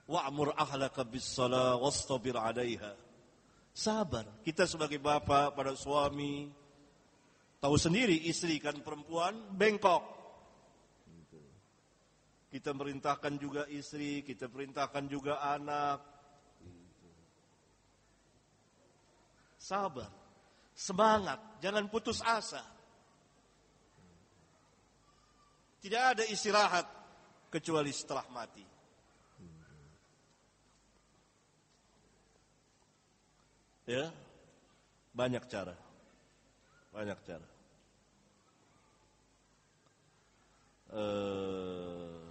Wa'mur 0.10 0.58
ahlaka 0.58 1.06
bis 1.06 1.24
salah 1.24 1.78
wastabir 1.80 2.36
'alaiha. 2.36 3.09
Sabar. 3.80 4.28
Kita 4.44 4.68
sebagai 4.68 5.00
bapak 5.00 5.56
pada 5.56 5.72
suami 5.72 6.52
Tahu 7.60 7.76
sendiri 7.76 8.16
istri 8.32 8.56
kan 8.64 8.80
perempuan 8.80 9.36
bengkok. 9.52 10.16
Kita 12.50 12.72
merintahkan 12.72 13.36
juga 13.36 13.68
istri, 13.68 14.24
kita 14.24 14.48
perintahkan 14.48 15.06
juga 15.12 15.44
anak. 15.44 16.00
Sabar, 19.60 20.08
semangat, 20.72 21.60
jangan 21.60 21.92
putus 21.92 22.24
asa. 22.24 22.64
Tidak 25.84 26.04
ada 26.16 26.24
istirahat 26.32 26.88
kecuali 27.52 27.92
setelah 27.92 28.24
mati. 28.32 28.69
Ya, 33.90 34.14
banyak 35.18 35.50
cara. 35.50 35.74
Banyak 36.94 37.18
cara. 37.26 37.48
Uh, 40.94 42.30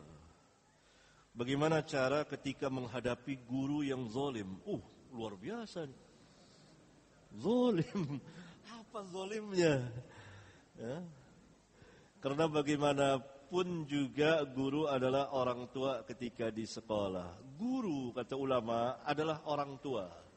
bagaimana 1.35 1.83
cara 1.83 2.23
ketika 2.31 2.71
menghadapi 2.71 3.43
guru 3.43 3.83
yang 3.83 4.07
zolim? 4.07 4.55
Uh, 4.63 4.79
luar 5.11 5.35
biasa. 5.35 5.91
Zolim. 7.35 8.23
Apa 8.79 9.03
zolimnya? 9.11 9.83
Ya. 10.79 11.03
Karena 12.23 12.47
bagaimanapun 12.47 13.83
juga 13.91 14.47
guru 14.47 14.87
adalah 14.87 15.35
orang 15.35 15.67
tua 15.75 16.07
ketika 16.07 16.55
di 16.55 16.71
sekolah. 16.71 17.35
Guru, 17.59 18.15
kata 18.15 18.39
ulama, 18.39 19.03
adalah 19.03 19.43
orang 19.51 19.75
tua. 19.83 20.28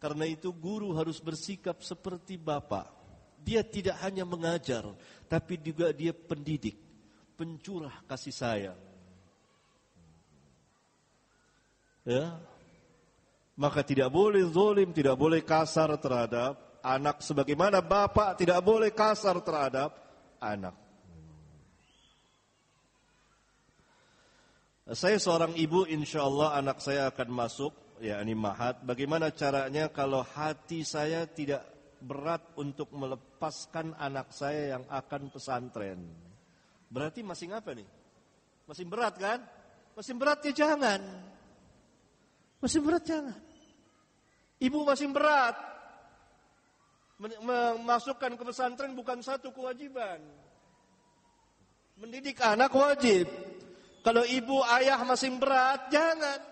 Karena 0.00 0.24
itu 0.24 0.48
guru 0.50 0.96
harus 0.96 1.20
bersikap 1.20 1.84
seperti 1.84 2.40
bapak. 2.40 2.88
Dia 3.40 3.60
tidak 3.60 4.00
hanya 4.00 4.24
mengajar, 4.24 4.84
tapi 5.28 5.60
juga 5.60 5.92
dia 5.92 6.16
pendidik, 6.16 6.76
pencurah 7.36 7.92
kasih 8.08 8.32
sayang. 8.32 8.80
Ya, 12.04 12.40
maka 13.60 13.84
tidak 13.84 14.08
boleh 14.08 14.40
zolim, 14.48 14.88
tidak 14.96 15.20
boleh 15.20 15.44
kasar 15.44 15.92
terhadap 16.00 16.56
anak 16.80 17.20
sebagaimana 17.20 17.84
bapak 17.84 18.40
tidak 18.40 18.60
boleh 18.64 18.88
kasar 18.92 19.36
terhadap 19.44 19.92
anak. 20.40 20.72
Saya 24.90 25.22
seorang 25.22 25.54
ibu, 25.54 25.86
insya 25.86 26.26
Allah 26.26 26.58
anak 26.58 26.82
saya 26.82 27.06
akan 27.14 27.28
masuk 27.30 27.70
ya 28.00 28.18
ini 28.24 28.32
mahat. 28.32 28.80
Bagaimana 28.82 29.30
caranya 29.30 29.92
kalau 29.92 30.24
hati 30.24 30.82
saya 30.82 31.28
tidak 31.28 31.62
berat 32.00 32.40
untuk 32.56 32.88
melepaskan 32.96 33.92
anak 34.00 34.32
saya 34.32 34.76
yang 34.76 34.84
akan 34.88 35.28
pesantren? 35.28 36.00
Berarti 36.90 37.20
masih 37.22 37.52
apa 37.52 37.76
nih? 37.76 37.86
Masih 38.66 38.88
berat 38.88 39.14
kan? 39.20 39.44
Masih 39.94 40.14
berat 40.16 40.40
ya 40.42 40.52
jangan. 40.56 41.00
Masih 42.58 42.80
berat 42.82 43.04
jangan. 43.04 43.38
Ibu 44.60 44.78
masih 44.82 45.08
berat. 45.12 45.56
Memasukkan 47.20 48.32
ke 48.34 48.42
pesantren 48.42 48.96
bukan 48.96 49.20
satu 49.20 49.52
kewajiban. 49.52 50.24
Mendidik 52.00 52.40
anak 52.40 52.72
wajib. 52.72 53.28
Kalau 54.00 54.24
ibu 54.24 54.64
ayah 54.64 55.04
masih 55.04 55.36
berat, 55.36 55.92
jangan. 55.92 56.49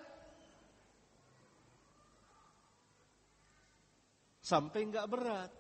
Sampai 4.49 4.89
enggak 4.89 5.05
berat. 5.13 5.53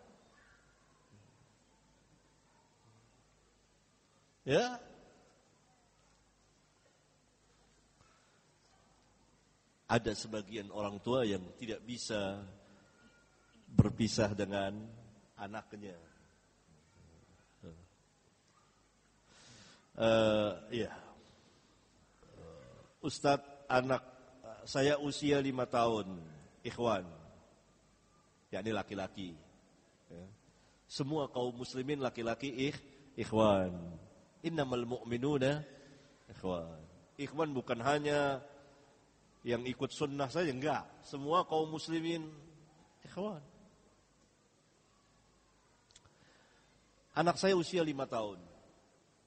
Ya. 4.48 4.81
Ada 9.89 10.12
sebagian 10.16 10.73
orang 10.73 10.97
tua 11.05 11.28
yang 11.28 11.44
tidak 11.60 11.85
bisa 11.85 12.40
berpisah 13.77 14.32
dengan 14.32 14.73
anaknya. 15.36 15.97
Uh, 19.98 20.55
ya. 20.73 20.93
Ustadz 23.05 23.69
anak 23.69 24.01
saya 24.65 24.97
usia 25.01 25.40
lima 25.40 25.65
tahun, 25.69 26.20
ikhwan 26.65 27.18
yakni 28.48 28.70
laki-laki. 28.72 29.36
Ya. 30.08 30.24
Semua 30.88 31.28
kaum 31.28 31.52
muslimin 31.52 32.00
laki-laki 32.00 32.48
ikh, 32.72 32.78
ikhwan. 33.16 33.76
Innamal 34.40 34.88
mu'minuna 34.88 35.60
ikhwan. 36.32 36.80
Ikhwan 37.20 37.52
bukan 37.52 37.80
hanya 37.84 38.40
yang 39.44 39.66
ikut 39.68 39.92
sunnah 39.92 40.32
saja, 40.32 40.48
enggak. 40.48 40.88
Semua 41.04 41.44
kaum 41.44 41.68
muslimin 41.68 42.24
ikhwan. 43.04 43.44
Anak 47.18 47.36
saya 47.36 47.58
usia 47.58 47.82
lima 47.82 48.06
tahun. 48.06 48.38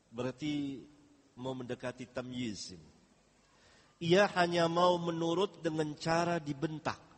Berarti 0.10 0.82
mau 1.36 1.52
mendekati 1.52 2.08
tamyiz. 2.08 2.74
Ia 4.02 4.26
hanya 4.34 4.66
mau 4.66 4.98
menurut 4.98 5.62
dengan 5.62 5.94
cara 5.94 6.42
dibentak 6.42 7.11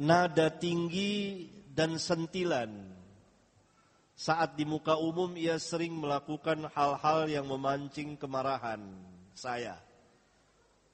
nada 0.00 0.48
tinggi 0.48 1.44
dan 1.68 2.00
sentilan. 2.00 2.72
Saat 4.16 4.56
di 4.56 4.64
muka 4.68 4.96
umum 5.00 5.32
ia 5.36 5.56
sering 5.60 5.96
melakukan 5.96 6.68
hal-hal 6.72 7.28
yang 7.28 7.44
memancing 7.48 8.16
kemarahan 8.16 8.80
saya. 9.32 9.76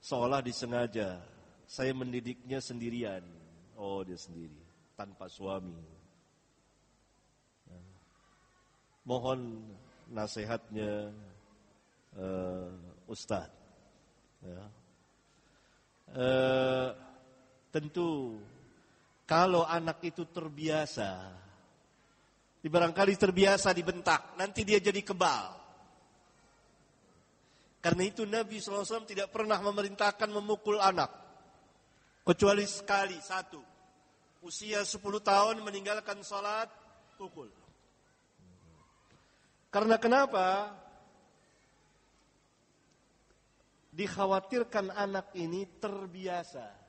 Seolah 0.03 0.43
disengaja. 0.43 1.19
Saya 1.67 1.91
mendidiknya 1.91 2.63
sendirian. 2.63 3.23
Oh 3.75 4.07
dia 4.07 4.15
sendiri. 4.15 4.55
Tanpa 4.95 5.27
suami. 5.27 5.75
Mohon 9.07 9.63
nasihatnya 10.11 11.11
uh, 12.15 12.71
Ustadz. 13.11 13.55
Ya. 14.43 14.63
Uh, 16.15 16.91
tentu 17.75 18.39
kalau 19.27 19.67
anak 19.67 19.99
itu 20.07 20.23
terbiasa, 20.31 21.35
barangkali 22.63 23.15
terbiasa 23.19 23.75
dibentak, 23.75 24.39
nanti 24.39 24.63
dia 24.63 24.79
jadi 24.79 25.03
kebal. 25.03 25.55
Karena 27.83 28.03
itu 28.03 28.27
Nabi 28.27 28.59
SAW 28.59 29.07
tidak 29.07 29.31
pernah 29.31 29.63
memerintahkan 29.63 30.27
memukul 30.31 30.83
anak. 30.83 31.11
Kecuali 32.27 32.67
sekali, 32.67 33.19
satu. 33.23 33.63
Usia 34.43 34.83
10 34.83 34.99
tahun 35.23 35.63
meninggalkan 35.63 36.23
sholat, 36.27 36.67
pukul. 37.15 37.47
Karena 39.71 39.99
kenapa? 40.03 40.75
Dikhawatirkan 43.95 44.91
anak 44.91 45.31
ini 45.39 45.67
terbiasa. 45.79 46.86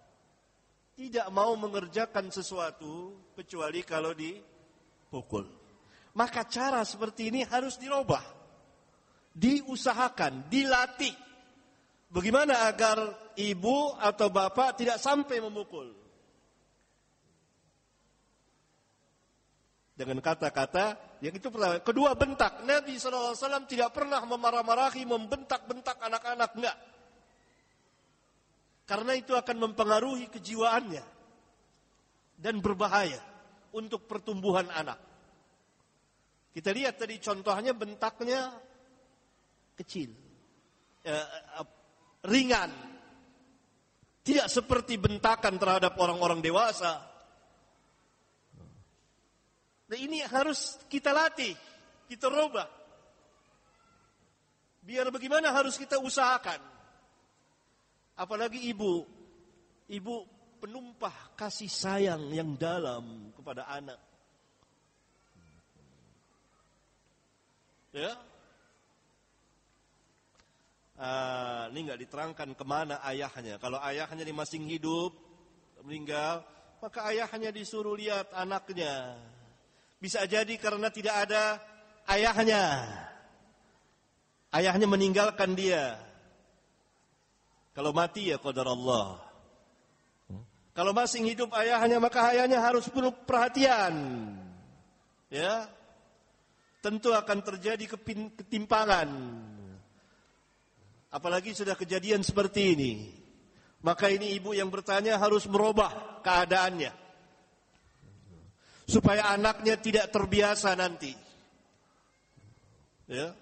Tidak 0.97 1.29
mau 1.29 1.53
mengerjakan 1.53 2.33
sesuatu 2.33 3.13
kecuali 3.37 3.85
kalau 3.85 4.17
dipukul. 4.17 5.45
Maka 6.17 6.41
cara 6.49 6.81
seperti 6.81 7.29
ini 7.29 7.45
harus 7.45 7.77
dirubah. 7.77 8.25
Diusahakan, 9.37 10.49
dilatih. 10.49 11.13
Bagaimana 12.09 12.65
agar 12.65 12.97
ibu 13.37 13.93
atau 14.01 14.33
bapak 14.33 14.81
tidak 14.81 14.97
sampai 14.97 15.37
memukul. 15.37 15.93
Dengan 19.93 20.17
kata-kata 20.17 20.97
yang 21.21 21.33
itu 21.33 21.49
pertama. 21.49 21.77
Kedua 21.81 22.13
bentak. 22.13 22.65
Nabi 22.65 22.97
SAW 22.97 23.37
tidak 23.69 23.93
pernah 23.93 24.21
memarah-marahi, 24.25 25.05
membentak-bentak 25.05 25.97
anak-anak. 26.01 26.49
Enggak. 26.57 26.77
Karena 28.87 29.13
itu 29.13 29.35
akan 29.35 29.67
mempengaruhi 29.67 30.31
kejiwaannya. 30.31 31.05
Dan 32.37 32.63
berbahaya 32.63 33.19
untuk 33.75 34.07
pertumbuhan 34.07 34.71
anak. 34.71 34.97
Kita 36.55 36.71
lihat 36.71 36.97
tadi 36.97 37.19
contohnya 37.19 37.75
bentaknya 37.75 38.55
kecil. 39.75 40.09
Eh, 41.03 41.13
eh, 41.13 41.67
ringan. 42.25 42.71
Tidak 44.23 44.47
seperti 44.47 44.95
bentakan 44.95 45.55
terhadap 45.59 45.95
orang-orang 45.99 46.39
dewasa 46.43 47.17
Nah 49.87 49.97
ini 49.97 50.19
harus 50.19 50.75
kita 50.91 51.15
latih, 51.15 51.55
kita 52.11 52.27
rubah. 52.27 52.67
Biar 54.83 55.07
bagaimana 55.11 55.51
harus 55.51 55.79
kita 55.79 55.99
usahakan. 55.99 56.59
Apalagi 58.17 58.65
ibu, 58.73 59.05
ibu 59.87 60.15
penumpah 60.57 61.37
kasih 61.37 61.69
sayang 61.69 62.33
yang 62.33 62.57
dalam 62.57 63.29
kepada 63.37 63.69
anak. 63.69 64.01
Ya, 67.93 68.13
Uh, 70.97 71.69
ini 71.69 71.85
nggak 71.85 72.01
diterangkan 72.09 72.57
ke 72.57 72.65
mana 72.65 72.97
ayahnya. 73.05 73.61
Kalau 73.61 73.77
ayahnya 73.85 74.25
di 74.25 74.33
masing 74.33 74.65
hidup, 74.65 75.13
meninggal, 75.85 76.41
maka 76.81 77.05
ayahnya 77.13 77.53
disuruh 77.53 77.93
lihat 77.93 78.33
anaknya. 78.33 79.13
Bisa 80.01 80.25
jadi 80.25 80.49
karena 80.57 80.89
tidak 80.89 81.29
ada 81.29 81.61
ayahnya. 82.09 82.81
Ayahnya 84.49 84.89
meninggalkan 84.89 85.53
dia. 85.53 86.01
Kalau 87.77 87.93
mati 87.93 88.33
ya 88.33 88.41
qadar 88.41 88.65
Allah. 88.65 89.21
Kalau 90.73 90.97
masih 90.97 91.21
hidup 91.21 91.53
ayahnya 91.53 92.01
maka 92.01 92.33
ayahnya 92.33 92.57
harus 92.57 92.89
penuh 92.89 93.13
perhatian. 93.13 93.93
Ya. 95.29 95.69
Tentu 96.81 97.13
akan 97.13 97.45
terjadi 97.45 97.85
ketimpangan. 98.41 99.13
Apalagi 101.13 101.53
sudah 101.53 101.77
kejadian 101.77 102.25
seperti 102.25 102.73
ini. 102.73 102.93
Maka 103.85 104.09
ini 104.09 104.33
ibu 104.33 104.57
yang 104.57 104.73
bertanya 104.73 105.21
harus 105.21 105.45
merubah 105.45 106.17
keadaannya 106.25 106.89
supaya 108.89 109.37
anaknya 109.37 109.77
tidak 109.77 110.09
terbiasa 110.09 110.73
nanti. 110.73 111.13
Ya. 113.05 113.37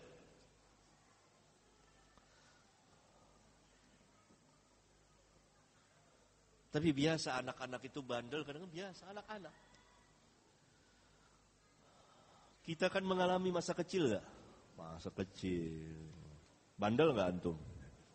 Tapi 6.75 6.91
biasa 6.91 7.39
anak-anak 7.39 7.87
itu 7.87 8.03
bandel, 8.03 8.43
kadang, 8.43 8.67
-kadang 8.67 8.75
biasa 8.75 9.03
anak-anak. 9.15 9.55
Kita 12.67 12.91
kan 12.91 13.07
mengalami 13.07 13.47
masa 13.47 13.71
kecil 13.71 14.11
gak? 14.11 14.25
Masa 14.75 15.07
kecil. 15.15 16.03
Bandel 16.75 17.15
gak 17.15 17.31
antum? 17.31 17.55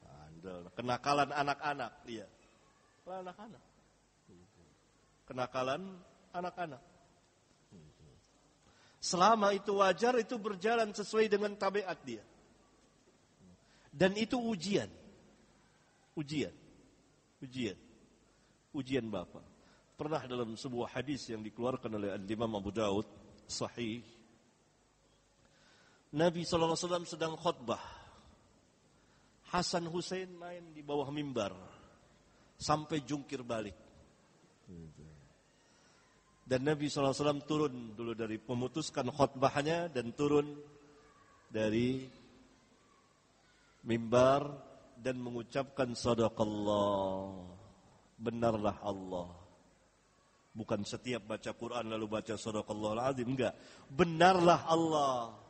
Bandel. 0.04 0.68
Kenakalan 0.76 1.32
anak-anak, 1.32 2.04
iya. 2.04 2.28
Anak-anak. 3.08 3.64
Kenakalan 5.24 5.82
anak-anak. 6.36 6.82
Selama 9.00 9.56
itu 9.56 9.80
wajar, 9.80 10.20
itu 10.20 10.36
berjalan 10.36 10.92
sesuai 10.92 11.32
dengan 11.32 11.56
tabiat 11.56 11.96
dia. 12.04 12.20
Dan 13.88 14.12
itu 14.20 14.36
ujian. 14.36 14.92
Ujian. 16.12 16.52
Ujian. 17.40 17.88
Ujian 18.70 19.10
Bapak. 19.10 19.42
Pernah 19.98 20.24
dalam 20.24 20.56
sebuah 20.56 20.96
hadis 20.96 21.28
yang 21.28 21.44
dikeluarkan 21.44 21.92
oleh 22.00 22.16
Imam 22.24 22.56
Abu 22.56 22.72
Daud, 22.72 23.04
sahih. 23.44 24.00
Nabi 26.16 26.42
SAW 26.42 27.04
sedang 27.04 27.36
khutbah. 27.36 27.82
Hasan 29.50 29.90
Hussein 29.90 30.30
main 30.38 30.72
di 30.72 30.80
bawah 30.80 31.10
mimbar. 31.10 31.52
Sampai 32.56 33.02
jungkir 33.04 33.44
balik. 33.44 33.76
Dan 36.46 36.66
Nabi 36.66 36.90
SAW 36.90 37.46
turun 37.46 37.94
dulu 37.94 38.14
dari 38.14 38.38
memutuskan 38.38 39.06
khutbahnya 39.10 39.90
dan 39.90 40.14
turun 40.14 40.58
dari 41.50 42.06
mimbar 43.84 44.48
dan 44.98 45.18
mengucapkan 45.18 45.94
sadaqallah. 45.94 47.59
Benarlah 48.20 48.76
Allah. 48.84 49.32
Bukan 50.52 50.84
setiap 50.84 51.24
baca 51.24 51.56
Quran 51.56 51.88
lalu 51.88 52.20
baca 52.20 52.36
sadaqallah 52.36 53.08
azim 53.08 53.32
enggak. 53.32 53.56
Benarlah 53.88 54.68
Allah. 54.68 55.40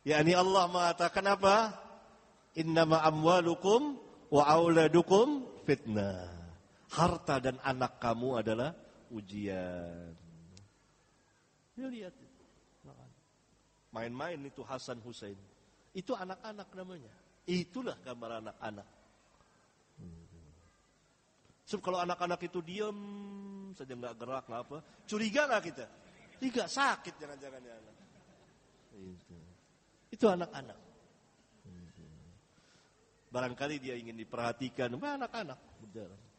yakni 0.00 0.32
Allah 0.32 0.64
mengatakan 0.72 1.24
apa? 1.28 1.76
Innama 2.56 3.04
amwalukum 3.04 4.00
wa 4.32 4.42
auladukum 4.48 5.44
fitnah. 5.68 6.32
Harta 6.88 7.36
dan 7.36 7.60
anak 7.60 8.00
kamu 8.00 8.40
adalah 8.40 8.72
ujian. 9.12 10.16
Dia 11.76 11.88
lihat. 11.92 12.14
Main-main 13.92 14.40
itu 14.44 14.64
Hasan 14.64 15.00
Hussein. 15.04 15.36
Itu 15.96 16.12
anak-anak 16.12 16.68
namanya. 16.76 17.12
Itulah 17.48 17.96
gambar 18.04 18.44
anak-anak. 18.44 18.88
Sebab 21.66 21.82
kalau 21.82 21.98
anak-anak 21.98 22.40
itu 22.46 22.62
diam 22.62 22.94
saja 23.74 23.92
nggak 23.92 24.14
gerak 24.22 24.44
nggak 24.46 24.62
apa, 24.70 24.78
curiga 25.02 25.50
lah 25.50 25.58
kita. 25.58 25.86
Tidak 26.38 26.68
sakit 26.70 27.14
jangan-jangan 27.18 27.60
ya 27.66 27.74
anak. 27.74 27.94
Itu, 28.96 29.36
itu 30.14 30.26
anak-anak. 30.30 30.78
Barangkali 33.26 33.76
dia 33.82 33.98
ingin 33.98 34.16
diperhatikan, 34.16 34.94
anak-anak. 34.94 35.58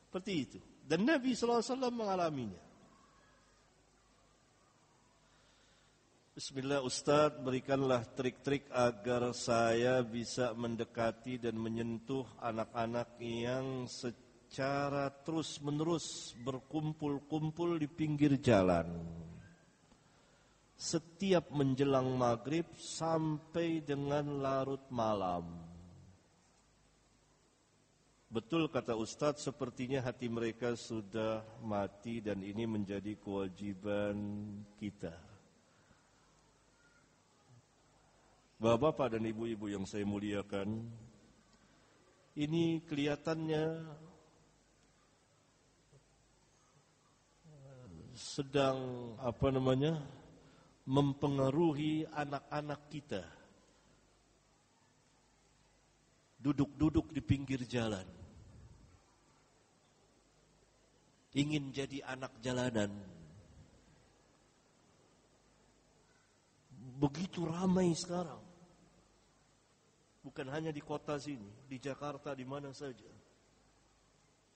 Seperti 0.07 0.33
itu. 0.33 0.57
Dan 0.87 1.03
Nabi 1.03 1.35
SAW 1.35 1.91
mengalaminya. 1.91 2.63
Bismillah 6.37 6.85
Ustaz 6.85 7.33
berikanlah 7.41 8.05
trik-trik 8.13 8.69
agar 8.69 9.33
saya 9.33 10.05
bisa 10.05 10.53
mendekati 10.53 11.41
dan 11.41 11.57
menyentuh 11.57 12.29
anak-anak 12.37 13.17
yang 13.19 13.89
secara 13.89 14.26
terus-menerus 15.23 16.37
berkumpul-kumpul 16.41 17.77
di 17.77 17.87
pinggir 17.91 18.39
jalan. 18.39 18.87
Setiap 20.77 21.49
menjelang 21.51 22.13
maghrib 22.15 22.65
sampai 22.77 23.81
dengan 23.81 24.41
larut 24.41 24.85
malam. 24.93 25.67
Betul 28.27 28.67
kata 28.67 28.93
Ustadz 28.93 29.41
sepertinya 29.41 30.03
hati 30.03 30.27
mereka 30.27 30.75
sudah 30.75 31.41
mati 31.63 32.19
dan 32.19 32.43
ini 32.43 32.67
menjadi 32.67 33.15
kewajiban 33.17 34.13
kita. 34.77 35.15
Bapak-bapak 38.57 39.15
dan 39.17 39.23
ibu-ibu 39.29 39.69
yang 39.69 39.85
saya 39.85 40.01
muliakan, 40.01 40.81
ini 42.37 42.81
kelihatannya 42.85 43.85
sedang 48.17 49.13
apa 49.21 49.53
namanya 49.53 50.01
mempengaruhi 50.89 52.09
anak-anak 52.09 52.81
kita. 52.89 53.21
Duduk-duduk 56.41 57.13
di 57.13 57.21
pinggir 57.21 57.61
jalan. 57.69 58.05
Ingin 61.37 61.69
jadi 61.69 62.01
anak 62.09 62.33
jalanan. 62.41 62.89
Begitu 66.97 67.45
ramai 67.45 67.93
sekarang. 67.93 68.41
Bukan 70.25 70.49
hanya 70.49 70.73
di 70.73 70.81
kota 70.81 71.21
sini, 71.21 71.45
di 71.69 71.77
Jakarta, 71.77 72.33
di 72.33 72.41
mana 72.41 72.73
saja. 72.73 73.05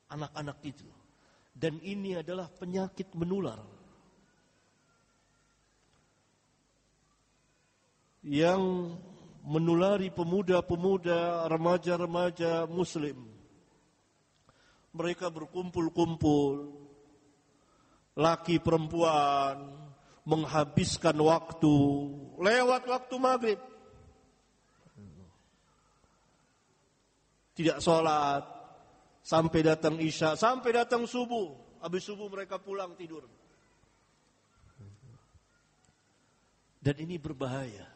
Anak-anak 0.10 0.58
itu. 0.66 1.01
Dan 1.52 1.78
ini 1.84 2.18
adalah 2.18 2.50
penyakit 2.50 3.14
menular. 3.14 3.60
Yang 8.22 8.94
menulari 9.46 10.14
pemuda-pemuda, 10.14 11.50
remaja-remaja 11.50 12.70
muslim. 12.70 13.18
Mereka 14.92 15.32
berkumpul-kumpul, 15.32 16.76
laki 18.18 18.62
perempuan, 18.62 19.74
menghabiskan 20.28 21.18
waktu, 21.18 21.76
lewat 22.38 22.84
waktu 22.86 23.16
maghrib. 23.18 23.62
Tidak 27.58 27.78
sholat, 27.82 28.61
sampai 29.32 29.64
datang 29.64 29.96
isya, 29.96 30.36
sampai 30.36 30.76
datang 30.76 31.08
subuh. 31.08 31.56
Habis 31.80 32.04
subuh 32.04 32.28
mereka 32.28 32.60
pulang 32.60 33.00
tidur. 33.00 33.24
Dan 36.84 37.00
ini 37.00 37.16
berbahaya. 37.16 37.88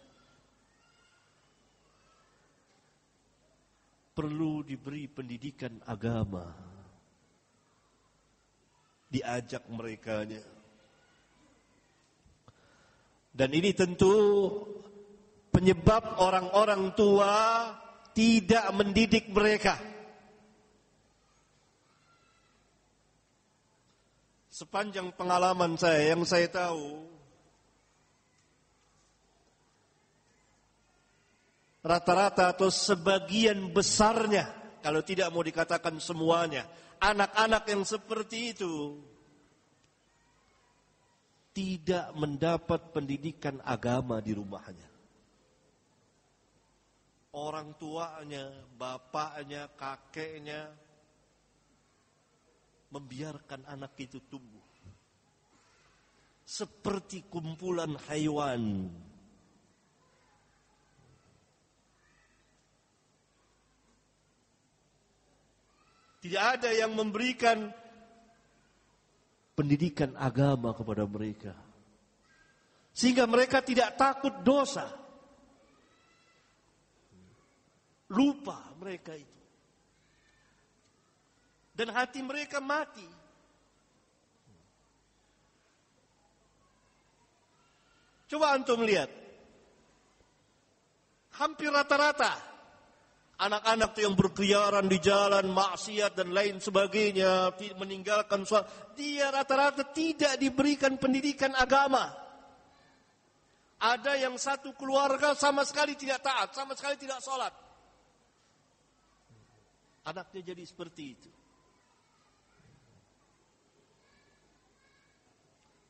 Perlu 4.15 4.63
diberi 4.63 5.11
pendidikan 5.11 5.75
agama. 5.83 6.55
Diajak 9.11 9.67
mereka. 9.67 10.23
Dan 13.35 13.49
ini 13.51 13.75
tentu 13.75 14.15
penyebab 15.51 16.15
orang-orang 16.23 16.95
tua 16.95 17.33
tidak 18.15 18.65
mendidik 18.71 19.27
mereka. 19.29 19.94
Sepanjang 24.55 25.11
pengalaman 25.11 25.75
saya 25.75 26.15
yang 26.15 26.23
saya 26.23 26.47
tahu 26.47 27.11
rata-rata 31.83 32.55
atau 32.55 32.71
sebagian 32.71 33.75
besarnya 33.75 34.47
kalau 34.79 35.03
tidak 35.03 35.27
mau 35.35 35.43
dikatakan 35.43 35.99
semuanya 35.99 36.71
anak-anak 37.03 37.67
yang 37.67 37.83
seperti 37.83 38.55
itu 38.55 38.95
tidak 41.51 42.15
mendapat 42.15 42.95
pendidikan 42.95 43.59
agama 43.59 44.23
di 44.23 44.31
rumahnya. 44.31 44.87
Orang 47.35 47.75
tuanya, 47.75 48.55
bapaknya, 48.79 49.67
kakeknya 49.75 50.84
membiarkan 52.93 53.65
anak 53.65 53.97
itu 53.97 54.21
tumbuh 54.29 54.65
seperti 56.45 57.25
kumpulan 57.25 57.97
haiwan. 58.05 58.93
Tidak 66.21 66.41
ada 66.41 66.73
yang 66.73 66.93
memberikan 66.93 67.69
pendidikan 69.53 70.13
agama 70.17 70.73
kepada 70.73 71.05
mereka. 71.05 71.53
Sehingga 72.95 73.29
mereka 73.29 73.61
tidak 73.61 73.93
takut 73.93 74.33
dosa. 74.41 74.89
Lupa 78.09 78.73
mereka 78.77 79.17
itu 79.17 79.34
dan 81.75 81.91
hati 81.91 82.23
mereka 82.23 82.63
mati. 82.63 83.05
Coba 88.25 88.57
antum 88.57 88.81
lihat. 88.81 89.11
Hampir 91.35 91.67
rata-rata 91.67 92.55
anak-anak 93.35 93.91
yang 93.99 94.15
berkeliaran 94.15 94.87
di 94.87 94.99
jalan, 95.03 95.51
maksiat 95.51 96.15
dan 96.15 96.31
lain 96.31 96.63
sebagainya, 96.63 97.51
meninggalkan 97.75 98.47
sholat, 98.47 98.95
dia 98.95 99.27
rata-rata 99.31 99.91
tidak 99.91 100.39
diberikan 100.39 100.95
pendidikan 100.95 101.51
agama. 101.55 102.07
Ada 103.75 104.15
yang 104.15 104.39
satu 104.39 104.71
keluarga 104.79 105.35
sama 105.35 105.67
sekali 105.67 105.99
tidak 105.99 106.23
taat, 106.23 106.55
sama 106.55 106.73
sekali 106.79 106.95
tidak 106.95 107.19
sholat. 107.19 107.51
Anaknya 110.07 110.55
jadi 110.55 110.63
seperti 110.63 111.03
itu. 111.11 111.34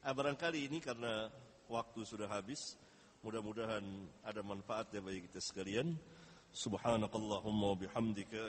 Ah, 0.06 0.14
barangkali 0.14 0.70
ini 0.70 0.78
karena 0.78 1.34
waktu 1.66 2.06
sudah 2.06 2.30
habis, 2.30 2.78
mudah-mudahan 3.26 3.82
ada 4.22 4.46
manfaatnya 4.46 5.02
bagi 5.02 5.26
kita 5.26 5.42
sekalian. 5.42 5.98
Subhanakallahumma 6.54 7.74
bihamdika 7.74 8.38